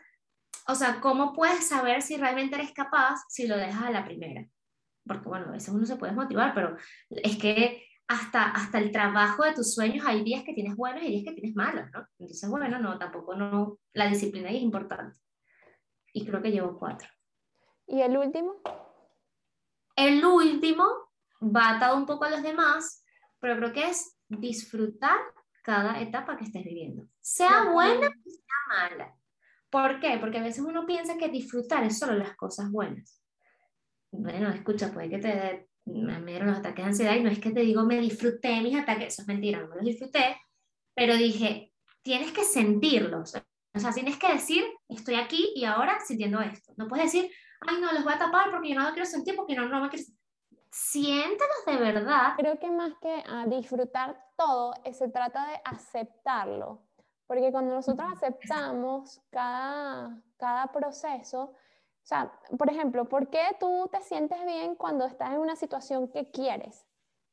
o 0.68 0.76
sea, 0.76 1.00
¿cómo 1.02 1.34
puedes 1.34 1.68
saber 1.68 2.02
si 2.02 2.18
realmente 2.18 2.56
eres 2.56 2.72
capaz 2.72 3.18
si 3.30 3.48
lo 3.48 3.58
dejas 3.58 3.84
a 3.84 3.92
la 3.92 4.06
primera? 4.06 4.48
Porque, 5.06 5.28
bueno, 5.28 5.48
a 5.48 5.52
veces 5.52 5.70
uno 5.70 5.86
se 5.86 5.98
puede 5.98 6.14
motivar, 6.14 6.54
pero 6.54 6.78
es 7.10 7.38
que 7.38 7.84
hasta, 8.08 8.52
hasta 8.52 8.78
el 8.78 8.92
trabajo 8.92 9.44
de 9.44 9.54
tus 9.54 9.74
sueños 9.74 10.06
hay 10.06 10.24
días 10.24 10.44
que 10.44 10.54
tienes 10.54 10.76
buenos 10.76 11.04
y 11.04 11.08
días 11.08 11.24
que 11.24 11.34
tienes 11.34 11.56
malos, 11.56 11.90
¿no? 11.92 12.08
Entonces, 12.20 12.50
bueno, 12.50 12.80
no, 12.80 12.98
tampoco 12.98 13.36
no, 13.36 13.80
la 13.94 14.08
disciplina 14.08 14.50
es 14.50 14.62
importante. 14.62 15.20
Y 16.14 16.26
creo 16.26 16.42
que 16.42 16.52
llevo 16.52 16.78
cuatro. 16.78 17.10
¿Y 17.88 18.02
el 18.02 18.18
último? 18.18 18.62
El 19.96 20.24
último 20.24 20.86
va 21.42 21.78
atado 21.78 21.98
un 21.98 22.06
poco 22.06 22.26
a 22.26 22.30
los 22.30 22.44
demás, 22.44 23.04
pero 23.40 23.58
creo 23.58 23.74
que 23.74 23.90
es 23.90 24.18
disfrutar 24.28 25.20
cada 25.64 26.00
etapa 26.00 26.38
que 26.38 26.46
estés 26.46 26.64
viviendo, 26.64 27.08
sea 27.20 27.72
buena 27.72 28.08
o 28.08 28.30
sea 28.30 28.90
mala. 28.90 29.16
¿Por 29.70 30.00
qué? 30.00 30.18
Porque 30.20 30.38
a 30.38 30.44
veces 30.44 30.64
uno 30.64 30.86
piensa 30.86 31.18
que 31.18 31.30
disfrutar 31.30 31.84
es 31.84 31.98
solo 31.98 32.14
las 32.14 32.36
cosas 32.36 32.72
buenas. 32.72 33.22
Bueno, 34.12 34.50
escucha, 34.50 34.94
puede 34.94 35.10
que 35.10 35.18
te 35.18 35.70
me 35.86 36.32
dieron 36.32 36.50
los 36.50 36.60
ataques 36.60 36.84
de 36.84 36.90
ansiedad 36.90 37.16
y 37.16 37.22
no 37.22 37.30
es 37.30 37.40
que 37.40 37.52
te 37.52 37.62
digo 37.62 37.84
me 37.84 38.00
disfruté 38.00 38.60
mis 38.62 38.76
ataques, 38.76 39.14
eso 39.14 39.22
es 39.22 39.28
mentira, 39.28 39.60
no 39.60 39.68
me 39.68 39.76
los 39.76 39.86
disfruté, 39.86 40.38
pero 40.96 41.16
dije, 41.16 41.74
tienes 42.02 42.32
que 42.32 42.44
sentirlos. 42.44 43.36
O 43.74 43.80
sea, 43.80 43.92
tienes 43.92 44.18
que 44.18 44.32
decir, 44.32 44.64
estoy 44.88 45.16
aquí 45.16 45.52
y 45.54 45.66
ahora 45.66 46.00
sintiendo 46.06 46.40
esto. 46.40 46.74
No 46.78 46.88
puedes 46.88 47.12
decir, 47.12 47.30
ay, 47.62 47.76
no, 47.82 47.92
los 47.92 48.04
voy 48.04 48.14
a 48.14 48.20
tapar 48.20 48.50
porque 48.52 48.70
yo 48.70 48.76
no 48.76 48.88
lo 48.88 48.94
quiero 48.94 49.06
sentir, 49.06 49.36
porque 49.36 49.56
no, 49.56 49.68
no 49.68 49.82
me 49.82 49.90
quiero 49.90 50.06
Siéntalos 50.72 51.66
de 51.66 51.78
verdad. 51.78 52.34
Creo 52.38 52.60
que 52.60 52.70
más 52.70 52.94
que 53.02 53.24
a 53.26 53.46
disfrutar 53.48 54.22
todo, 54.38 54.74
eh, 54.84 54.94
se 54.94 55.08
trata 55.08 55.48
de 55.48 55.62
aceptarlo. 55.64 56.82
Porque 57.28 57.52
cuando 57.52 57.74
nosotros 57.74 58.08
aceptamos 58.12 59.22
cada, 59.30 60.22
cada 60.38 60.72
proceso, 60.74 61.54
o 62.06 62.08
sea, 62.08 62.32
por 62.60 62.70
ejemplo, 62.70 63.06
¿por 63.06 63.32
qué 63.32 63.42
tú 63.60 63.90
te 63.92 64.00
sientes 64.04 64.46
bien 64.46 64.76
cuando 64.76 65.08
estás 65.08 65.32
en 65.32 65.40
una 65.40 65.56
situación 65.56 66.08
que 66.08 66.30
quieres? 66.30 66.86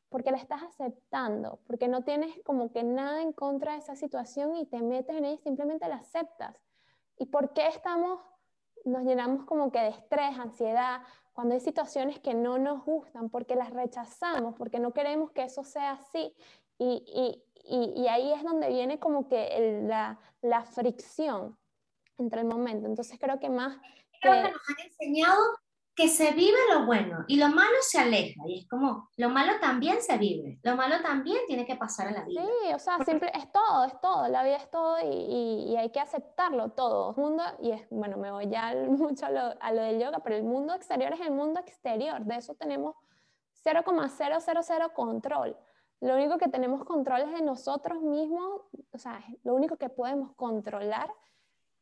Porque 0.09 0.31
la 0.31 0.39
estás 0.39 0.63
aceptando, 0.63 1.59
porque 1.67 1.89
no 1.89 2.05
tienes 2.05 2.35
como 2.43 2.73
que 2.73 2.83
nada 2.83 3.21
en 3.21 3.35
contra 3.35 3.73
de 3.73 3.81
esa 3.81 3.97
situación 3.97 4.57
y 4.57 4.65
te 4.65 4.81
metes 4.81 5.15
en 5.15 5.27
ella 5.27 5.35
y 5.35 5.45
simplemente 5.45 5.87
la 5.89 5.97
aceptas. 5.97 6.57
¿Y 7.19 7.27
por 7.27 7.53
qué 7.53 7.67
estamos, 7.67 8.21
nos 8.87 9.05
llenamos 9.05 9.45
como 9.45 9.71
que 9.71 9.79
de 9.79 9.89
estrés, 9.89 10.39
ansiedad, 10.39 11.03
cuando 11.35 11.53
hay 11.53 11.61
situaciones 11.61 12.19
que 12.19 12.33
no 12.33 12.57
nos 12.57 12.83
gustan? 12.83 13.29
Porque 13.29 13.57
las 13.57 13.75
rechazamos, 13.75 14.55
porque 14.57 14.81
no 14.81 14.95
queremos 14.95 15.33
que 15.33 15.43
eso 15.43 15.65
sea 15.65 15.93
así. 15.93 16.35
Y, 16.79 17.05
y, 17.07 17.45
y, 17.63 18.01
y 18.01 18.09
ahí 18.09 18.33
es 18.33 18.43
donde 18.43 18.71
viene 18.71 18.99
como 18.99 19.29
que 19.29 19.83
la, 19.87 20.19
la 20.41 20.65
fricción 20.65 21.59
entre 22.17 22.41
el 22.41 22.47
momento. 22.47 22.87
Entonces 22.87 23.19
creo 23.21 23.39
que 23.39 23.51
más 23.51 23.77
creo 24.23 24.45
que 24.45 24.53
nos 24.53 24.69
han 24.69 24.87
enseñado 24.87 25.43
que 25.95 26.09
se 26.09 26.33
vive 26.33 26.57
lo 26.73 26.87
bueno 26.87 27.25
y 27.29 27.37
lo 27.37 27.49
malo 27.49 27.77
se 27.83 27.99
aleja. 27.99 28.41
Y 28.47 28.61
es 28.61 28.69
como, 28.69 29.11
lo 29.17 29.29
malo 29.29 29.53
también 29.61 30.01
se 30.01 30.17
vive, 30.17 30.59
lo 30.63 30.75
malo 30.77 31.03
también 31.03 31.39
tiene 31.47 31.67
que 31.67 31.77
pasar 31.77 32.09
en 32.09 32.15
la 32.15 32.25
vida. 32.25 32.43
Sí, 32.43 32.73
o 32.75 32.79
sea, 32.79 32.99
siempre 33.05 33.31
es 33.35 33.51
todo, 33.53 33.85
es 33.85 34.01
todo, 34.01 34.29
la 34.29 34.43
vida 34.43 34.57
es 34.57 34.71
todo 34.71 34.99
y, 35.03 35.73
y, 35.73 35.77
hay 35.77 35.91
que 35.91 36.01
aceptarlo 36.01 36.71
todo. 36.71 37.11
El 37.11 37.23
mundo, 37.23 37.43
y 37.61 37.73
es, 37.73 37.87
bueno, 37.91 38.17
me 38.17 38.31
voy 38.31 38.49
ya 38.49 38.75
mucho 38.89 39.27
a 39.27 39.31
lo, 39.31 39.55
a 39.61 39.73
lo 39.73 39.83
del 39.83 40.01
yoga, 40.01 40.21
pero 40.21 40.37
el 40.37 40.45
mundo 40.45 40.75
exterior 40.75 41.13
es 41.13 41.21
el 41.21 41.33
mundo 41.33 41.61
exterior, 41.61 42.23
de 42.23 42.37
eso 42.37 42.55
tenemos 42.55 42.97
0,000 43.63 44.93
control. 44.95 45.57
Lo 46.01 46.17
único 46.17 46.37
que 46.37 46.49
tenemos 46.49 46.85
control 46.85 47.21
es 47.21 47.33
de 47.33 47.43
nosotros 47.43 48.03
mismos, 48.03 48.63
o 48.93 48.99
sea, 48.99 49.23
lo 49.45 49.55
único 49.55 49.77
que 49.77 49.89
podemos 49.89 50.33
controlar 50.35 51.13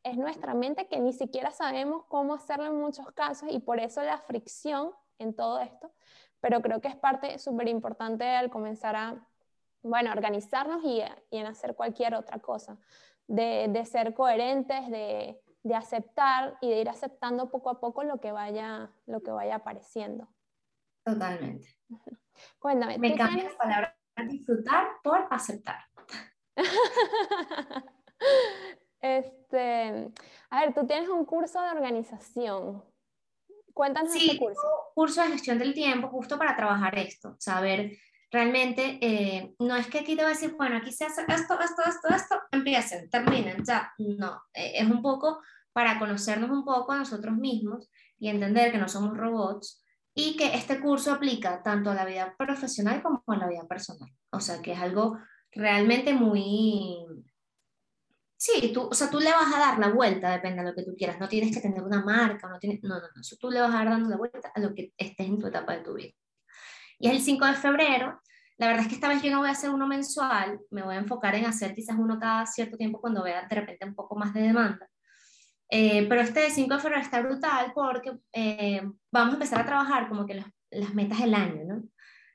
es 0.03 0.16
nuestra 0.16 0.55
mente 0.55 0.88
que 0.88 0.98
ni 0.98 1.12
siquiera 1.12 1.51
sabemos 1.51 2.05
cómo 2.07 2.34
hacerlo 2.34 2.66
en 2.66 2.80
muchos 2.80 3.11
casos 3.12 3.51
y 3.51 3.59
por 3.59 3.80
eso 3.80 4.03
la 4.03 4.18
fricción 4.18 4.92
en 5.18 5.34
todo 5.34 5.61
esto, 5.61 5.92
pero 6.40 6.62
creo 6.62 6.80
que 6.80 6.88
es 6.88 6.96
parte 6.96 7.38
súper 7.38 7.68
importante 7.68 8.24
al 8.24 8.51
comenzar 8.51 8.96
a, 8.96 9.28
bueno, 9.82 10.11
organizarnos 10.11 10.82
y, 10.84 11.03
y, 11.30 11.36
en 11.36 11.46
hacer 11.46 11.74
cualquier 11.74 12.14
otra 12.14 12.38
cosa, 12.38 12.78
de, 13.26 13.66
de 13.68 13.84
ser 13.84 14.14
coherentes, 14.14 14.88
de, 14.90 15.40
de, 15.62 15.74
aceptar 15.74 16.57
y 16.61 16.70
de 16.70 16.80
ir 16.80 16.88
aceptando 16.88 17.51
poco 17.51 17.70
a 17.70 17.80
poco 17.80 18.03
lo 18.03 18.18
que 18.18 18.32
vaya, 18.32 18.90
lo 19.07 19.22
que 19.22 19.30
vaya 19.30 19.57
apareciendo. 19.57 20.28
Totalmente. 21.05 21.68
Cuéntame. 22.59 22.98
Me 22.98 23.16
cambia 23.16 23.44
la 23.44 23.57
palabra 23.57 23.96
disfrutar 24.26 24.88
por 25.03 25.26
aceptar. 25.30 25.84
Este, 29.01 30.11
a 30.51 30.61
ver, 30.61 30.74
tú 30.74 30.86
tienes 30.86 31.09
un 31.09 31.24
curso 31.24 31.61
de 31.62 31.70
organización. 31.70 32.84
Cuéntanos 33.72 34.12
sí, 34.12 34.26
este 34.26 34.38
curso. 34.38 34.61
curso 34.94 35.22
de 35.22 35.28
gestión 35.28 35.59
del 35.59 35.74
tiempo 35.74 36.09
justo 36.09 36.36
para 36.38 36.57
trabajar 36.57 36.98
esto, 36.98 37.36
saber 37.38 37.96
realmente, 38.30 38.98
eh, 39.01 39.55
no 39.59 39.76
es 39.76 39.86
que 39.88 40.01
aquí 40.01 40.16
te 40.16 40.22
va 40.22 40.28
a 40.28 40.32
decir, 40.32 40.55
bueno, 40.57 40.76
aquí 40.76 40.92
se 40.92 41.05
hace 41.05 41.22
esto, 41.22 41.59
esto, 41.61 41.82
esto, 41.86 42.14
esto, 42.14 42.36
empiecen, 42.53 43.11
terminen, 43.11 43.64
ya, 43.64 43.92
no, 43.98 44.42
eh, 44.53 44.72
es 44.76 44.86
un 44.86 45.03
poco 45.03 45.40
para 45.72 45.98
conocernos 45.98 46.51
un 46.51 46.64
poco 46.64 46.92
a 46.92 46.98
nosotros 46.98 47.36
mismos 47.36 47.90
y 48.18 48.28
entender 48.28 48.72
que 48.72 48.78
no 48.78 48.88
somos 48.88 49.16
robots 49.16 49.84
y 50.14 50.36
que 50.36 50.55
este 50.55 50.80
curso 50.80 51.12
aplica 51.12 51.62
tanto 51.62 51.90
a 51.90 51.94
la 51.94 52.05
vida 52.05 52.34
profesional 52.36 53.03
como 53.03 53.22
a 53.26 53.36
la 53.36 53.48
vida 53.48 53.66
personal. 53.68 54.11
O 54.30 54.40
sea, 54.40 54.61
que 54.61 54.72
es 54.72 54.78
algo 54.78 55.18
realmente 55.53 56.12
muy, 56.12 57.07
Sí, 58.43 58.72
tú, 58.72 58.88
o 58.91 58.95
sea, 58.95 59.11
tú 59.11 59.20
le 59.20 59.30
vas 59.30 59.55
a 59.55 59.59
dar 59.59 59.78
la 59.78 59.91
vuelta, 59.91 60.30
depende 60.30 60.62
de 60.62 60.70
lo 60.70 60.74
que 60.74 60.82
tú 60.82 60.97
quieras. 60.97 61.20
No 61.20 61.28
tienes 61.28 61.55
que 61.55 61.61
tener 61.61 61.82
una 61.82 62.03
marca, 62.03 62.49
no, 62.49 62.59
tienes, 62.59 62.82
no, 62.82 62.95
no, 62.99 63.03
no. 63.14 63.22
tú 63.38 63.51
le 63.51 63.61
vas 63.61 63.70
a 63.70 63.78
dar 63.78 63.91
dando 63.91 64.09
la 64.09 64.16
vuelta 64.16 64.51
a 64.55 64.61
lo 64.61 64.74
que 64.74 64.95
estés 64.97 65.26
en 65.26 65.38
tu 65.38 65.49
etapa 65.49 65.74
de 65.76 65.84
tu 65.84 65.93
vida. 65.93 66.14
Y 66.99 67.09
es 67.09 67.16
el 67.16 67.20
5 67.20 67.45
de 67.45 67.55
febrero. 67.55 68.18
La 68.57 68.68
verdad 68.68 68.84
es 68.84 68.88
que 68.88 68.95
esta 68.95 69.09
vez 69.09 69.22
yo 69.22 69.30
no 69.30 69.41
voy 69.41 69.49
a 69.49 69.53
hacer 69.53 69.68
uno 69.68 69.86
mensual, 69.86 70.59
me 70.70 70.82
voy 70.82 70.95
a 70.95 71.01
enfocar 71.01 71.34
en 71.34 71.45
hacer 71.45 71.74
quizás 71.74 71.97
uno 71.99 72.18
cada 72.18 72.47
cierto 72.47 72.78
tiempo 72.78 72.99
cuando 73.03 73.22
vea 73.22 73.47
de 73.47 73.55
repente 73.55 73.84
un 73.84 73.95
poco 73.95 74.16
más 74.16 74.32
de 74.32 74.41
demanda. 74.41 74.88
Eh, 75.68 76.07
pero 76.09 76.22
este 76.22 76.49
5 76.51 76.74
de 76.76 76.80
febrero 76.80 77.03
está 77.03 77.20
brutal 77.20 77.72
porque 77.74 78.12
eh, 78.32 78.80
vamos 79.12 79.34
a 79.34 79.36
empezar 79.36 79.61
a 79.61 79.66
trabajar 79.66 80.09
como 80.09 80.24
que 80.24 80.43
las 80.70 80.95
metas 80.95 81.18
del 81.20 81.34
año, 81.34 81.62
¿no? 81.66 81.82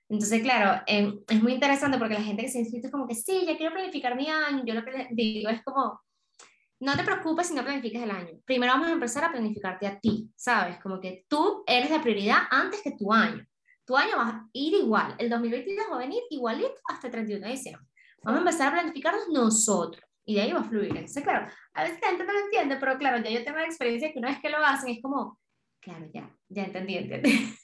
Entonces, 0.10 0.42
claro, 0.42 0.82
em, 0.86 1.20
es 1.28 1.42
muy 1.42 1.54
interesante 1.54 1.98
porque 1.98 2.14
la 2.14 2.24
gente 2.24 2.44
que 2.44 2.50
se 2.50 2.60
inscrito 2.60 2.88
es 2.88 2.92
como 2.92 3.08
que 3.08 3.16
sí, 3.16 3.46
ya 3.46 3.58
quiero 3.58 3.74
planificar 3.74 4.16
mi 4.16 4.30
año. 4.30 4.64
Yo 4.66 4.74
lo 4.74 4.86
que 4.86 5.08
digo 5.12 5.50
es 5.50 5.64
como, 5.64 6.00
no 6.80 6.96
te 6.96 7.04
preocupes 7.04 7.48
si 7.48 7.56
no 7.56 7.64
planifiques 7.64 8.02
el 8.02 8.12
año. 8.12 8.40
Primero 8.46 8.74
vamos 8.74 8.88
a 8.90 8.94
empezar 8.94 9.24
a 9.24 9.32
planificarte 9.32 9.88
a 9.88 10.00
ti, 10.00 10.30
¿sabes? 10.36 10.78
Como 10.80 11.00
que 11.00 11.26
tú 11.28 11.64
eres 11.66 11.90
la 11.90 12.02
prioridad 12.02 12.38
antes 12.52 12.82
que 12.82 12.92
tu 12.92 13.12
año. 13.12 13.46
Tu 13.86 13.96
año 13.96 14.18
va 14.18 14.30
a 14.30 14.50
ir 14.54 14.74
igual. 14.74 15.16
El 15.18 15.30
2022 15.30 15.86
va 15.92 15.96
a 15.96 16.00
venir 16.00 16.22
igualito 16.30 16.76
hasta 16.90 17.08
el 17.08 17.12
31 17.12 17.46
de 17.46 17.52
diciembre. 17.52 17.88
Vamos 18.24 18.40
a 18.40 18.42
empezar 18.42 18.68
a 18.70 18.72
planificarnos 18.72 19.30
nosotros 19.30 20.04
y 20.26 20.36
de 20.36 20.42
ahí 20.42 20.52
va 20.52 20.62
a 20.62 20.64
fluir. 20.64 20.90
Entonces, 20.90 21.24
claro, 21.24 21.48
a 21.74 21.84
veces 21.84 22.00
la 22.02 22.10
gente 22.10 22.26
no 22.26 22.34
lo 22.34 22.40
entiende, 22.40 22.78
pero 22.78 22.98
claro, 22.98 23.24
ya 23.24 23.30
yo 23.30 23.44
tengo 23.44 23.58
la 23.58 23.66
experiencia 23.66 24.12
que 24.12 24.20
una 24.20 24.30
vez 24.30 24.40
que 24.40 24.50
lo 24.50 24.58
hacen 24.58 24.90
es 24.90 25.02
como, 25.02 25.40
claro, 25.80 26.08
ya, 26.12 26.36
ya 26.50 26.64
entendí, 26.64 26.98
entendí. 26.98 27.56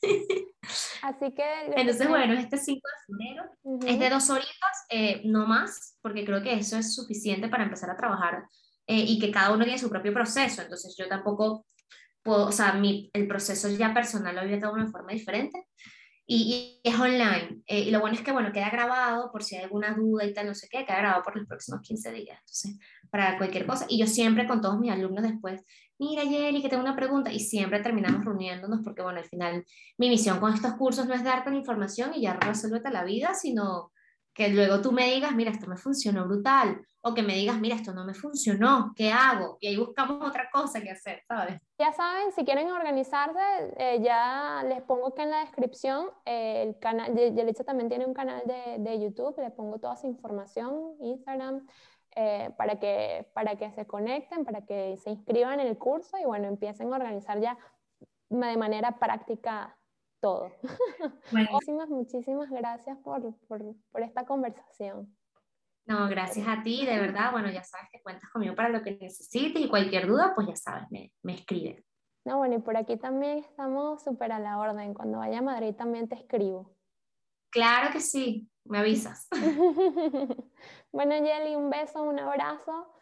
Así 1.03 1.33
que... 1.33 1.43
Entonces, 1.75 2.07
bueno, 2.07 2.33
este 2.33 2.57
5 2.57 2.79
de 2.87 3.15
febrero 3.15 3.43
es 3.87 3.99
de 3.99 4.09
dos 4.09 4.29
horitas, 4.29 4.85
eh, 4.89 5.21
no 5.25 5.47
más, 5.47 5.97
porque 6.01 6.25
creo 6.25 6.41
que 6.41 6.53
eso 6.53 6.77
es 6.77 6.93
suficiente 6.93 7.49
para 7.49 7.63
empezar 7.63 7.89
a 7.89 7.97
trabajar 7.97 8.43
eh, 8.87 9.03
y 9.07 9.19
que 9.19 9.31
cada 9.31 9.53
uno 9.53 9.63
tiene 9.63 9.79
su 9.79 9.89
propio 9.89 10.13
proceso. 10.13 10.61
Entonces, 10.61 10.95
yo 10.97 11.07
tampoco 11.07 11.65
puedo, 12.21 12.47
o 12.47 12.51
sea, 12.51 12.73
mi, 12.73 13.09
el 13.13 13.27
proceso 13.27 13.69
ya 13.69 13.93
personal 13.93 14.35
lo 14.35 14.43
vive 14.43 14.59
cada 14.59 14.73
uno 14.73 14.85
de 14.85 14.91
forma 14.91 15.13
diferente. 15.13 15.67
Y, 16.33 16.79
y, 16.83 16.89
es 16.89 16.97
online. 16.97 17.61
Eh, 17.67 17.81
y 17.81 17.91
lo 17.91 17.99
bueno 17.99 18.15
es 18.15 18.21
que, 18.21 18.31
bueno, 18.31 18.53
queda 18.53 18.69
grabado 18.69 19.31
por 19.31 19.43
si 19.43 19.55
hay 19.55 19.63
alguna 19.63 19.93
duda 19.93 20.23
y 20.25 20.33
tal, 20.33 20.47
no 20.47 20.55
sé 20.55 20.69
qué, 20.69 20.85
queda 20.85 20.99
grabado 20.99 21.23
por 21.23 21.35
los 21.35 21.45
próximos 21.45 21.81
15 21.81 22.11
días. 22.13 22.39
Entonces, 22.39 22.79
para 23.09 23.37
cualquier 23.37 23.65
cosa. 23.65 23.85
Y 23.89 23.97
yo 23.97 24.07
siempre 24.07 24.47
con 24.47 24.61
todos 24.61 24.79
mis 24.79 24.91
alumnos 24.91 25.23
después 25.23 25.61
mira 26.01 26.23
Yeli, 26.23 26.63
que 26.63 26.69
tengo 26.69 26.81
una 26.81 26.95
pregunta, 26.95 27.31
y 27.31 27.39
siempre 27.39 27.79
terminamos 27.79 28.25
reuniéndonos 28.25 28.81
porque, 28.83 29.03
bueno, 29.03 29.19
al 29.19 29.25
final 29.25 29.63
mi 29.97 30.09
misión 30.09 30.39
con 30.39 30.51
estos 30.51 30.73
cursos 30.73 31.05
no 31.05 31.13
es 31.13 31.23
darte 31.23 31.51
la 31.51 31.57
información 31.57 32.11
y 32.15 32.21
ya 32.21 32.33
resuélvete 32.33 32.89
la 32.89 33.03
vida, 33.03 33.35
sino 33.35 33.91
que 34.33 34.49
luego 34.49 34.81
tú 34.81 34.91
me 34.91 35.05
digas, 35.05 35.35
mira, 35.35 35.51
esto 35.51 35.67
me 35.67 35.77
funcionó 35.77 36.25
brutal, 36.25 36.81
o 37.01 37.13
que 37.13 37.23
me 37.23 37.35
digas, 37.35 37.59
mira, 37.59 37.75
esto 37.75 37.93
no 37.93 38.05
me 38.05 38.13
funcionó, 38.13 38.93
¿qué 38.95 39.11
hago? 39.11 39.57
Y 39.59 39.67
ahí 39.67 39.77
buscamos 39.77 40.25
otra 40.25 40.49
cosa 40.51 40.81
que 40.81 40.91
hacer, 40.91 41.21
¿sabes? 41.27 41.59
Ya 41.77 41.91
saben, 41.91 42.31
si 42.31 42.45
quieren 42.45 42.71
organizarse, 42.71 43.39
eh, 43.77 43.99
ya 44.01 44.63
les 44.67 44.81
pongo 44.83 45.07
aquí 45.07 45.21
en 45.21 45.31
la 45.31 45.39
descripción 45.39 46.07
eh, 46.25 46.63
el 46.63 46.79
canal, 46.79 47.13
Yelitza 47.15 47.63
también 47.63 47.89
tiene 47.89 48.05
un 48.05 48.13
canal 48.13 48.43
de, 48.45 48.77
de, 48.79 48.99
YouTube, 48.99 49.35
le 49.39 49.51
pongo 49.51 49.79
toda 49.79 49.97
su 49.97 50.07
información, 50.07 50.95
Instagram, 51.01 51.67
eh, 52.15 52.51
para, 52.57 52.77
que, 52.77 53.25
para 53.33 53.55
que 53.55 53.71
se 53.71 53.87
conecten, 53.87 54.45
para 54.45 54.61
que 54.65 54.97
se 54.97 55.09
inscriban 55.09 55.59
en 55.59 55.67
el 55.67 55.77
curso 55.77 56.17
y 56.17 56.25
bueno, 56.25 56.47
empiecen 56.47 56.93
a 56.93 56.97
organizar 56.97 57.39
ya 57.39 57.57
de 58.29 58.57
manera 58.57 58.99
práctica 58.99 59.77
todo. 60.21 60.51
Muchísimas, 61.31 61.89
muchísimas 61.89 62.49
gracias 62.49 62.97
por, 62.99 63.35
por, 63.47 63.61
por, 63.91 64.01
esta 64.03 64.25
conversación. 64.25 65.13
No, 65.85 66.07
gracias 66.07 66.47
a 66.47 66.61
ti, 66.63 66.85
de 66.85 66.99
verdad. 66.99 67.31
Bueno, 67.31 67.49
ya 67.49 67.63
sabes 67.63 67.87
que 67.91 68.01
cuentas 68.01 68.29
conmigo 68.29 68.55
para 68.55 68.69
lo 68.69 68.83
que 68.83 68.97
necesites 68.97 69.61
y 69.61 69.67
cualquier 69.67 70.07
duda, 70.07 70.33
pues 70.35 70.47
ya 70.47 70.55
sabes, 70.55 70.89
me, 70.91 71.11
me 71.23 71.33
escribes. 71.33 71.83
No, 72.23 72.37
bueno, 72.37 72.55
y 72.55 72.59
por 72.59 72.77
aquí 72.77 72.97
también 72.97 73.39
estamos 73.39 74.03
súper 74.03 74.31
a 74.31 74.39
la 74.39 74.59
orden. 74.59 74.93
Cuando 74.93 75.17
vaya 75.17 75.39
a 75.39 75.41
Madrid 75.41 75.75
también 75.75 76.07
te 76.07 76.15
escribo. 76.15 76.75
Claro 77.49 77.91
que 77.91 77.99
sí, 77.99 78.47
me 78.63 78.77
avisas. 78.77 79.27
bueno, 80.91 81.13
Jelly, 81.15 81.55
un 81.55 81.69
beso, 81.69 82.03
un 82.03 82.19
abrazo. 82.19 82.93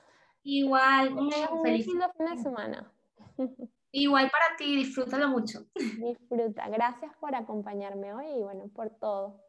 Igual, 0.43 1.13
un 1.13 1.31
feliz 1.61 1.85
fin 1.85 1.99
de 1.99 2.37
semana. 2.37 2.91
Igual 3.91 4.29
para 4.29 4.55
ti, 4.57 4.75
disfrútalo 4.75 5.29
mucho. 5.29 5.65
Disfruta. 5.75 6.69
Gracias 6.69 7.11
por 7.19 7.35
acompañarme 7.35 8.13
hoy 8.13 8.27
y 8.27 8.43
bueno, 8.43 8.69
por 8.73 8.89
todo. 8.99 9.41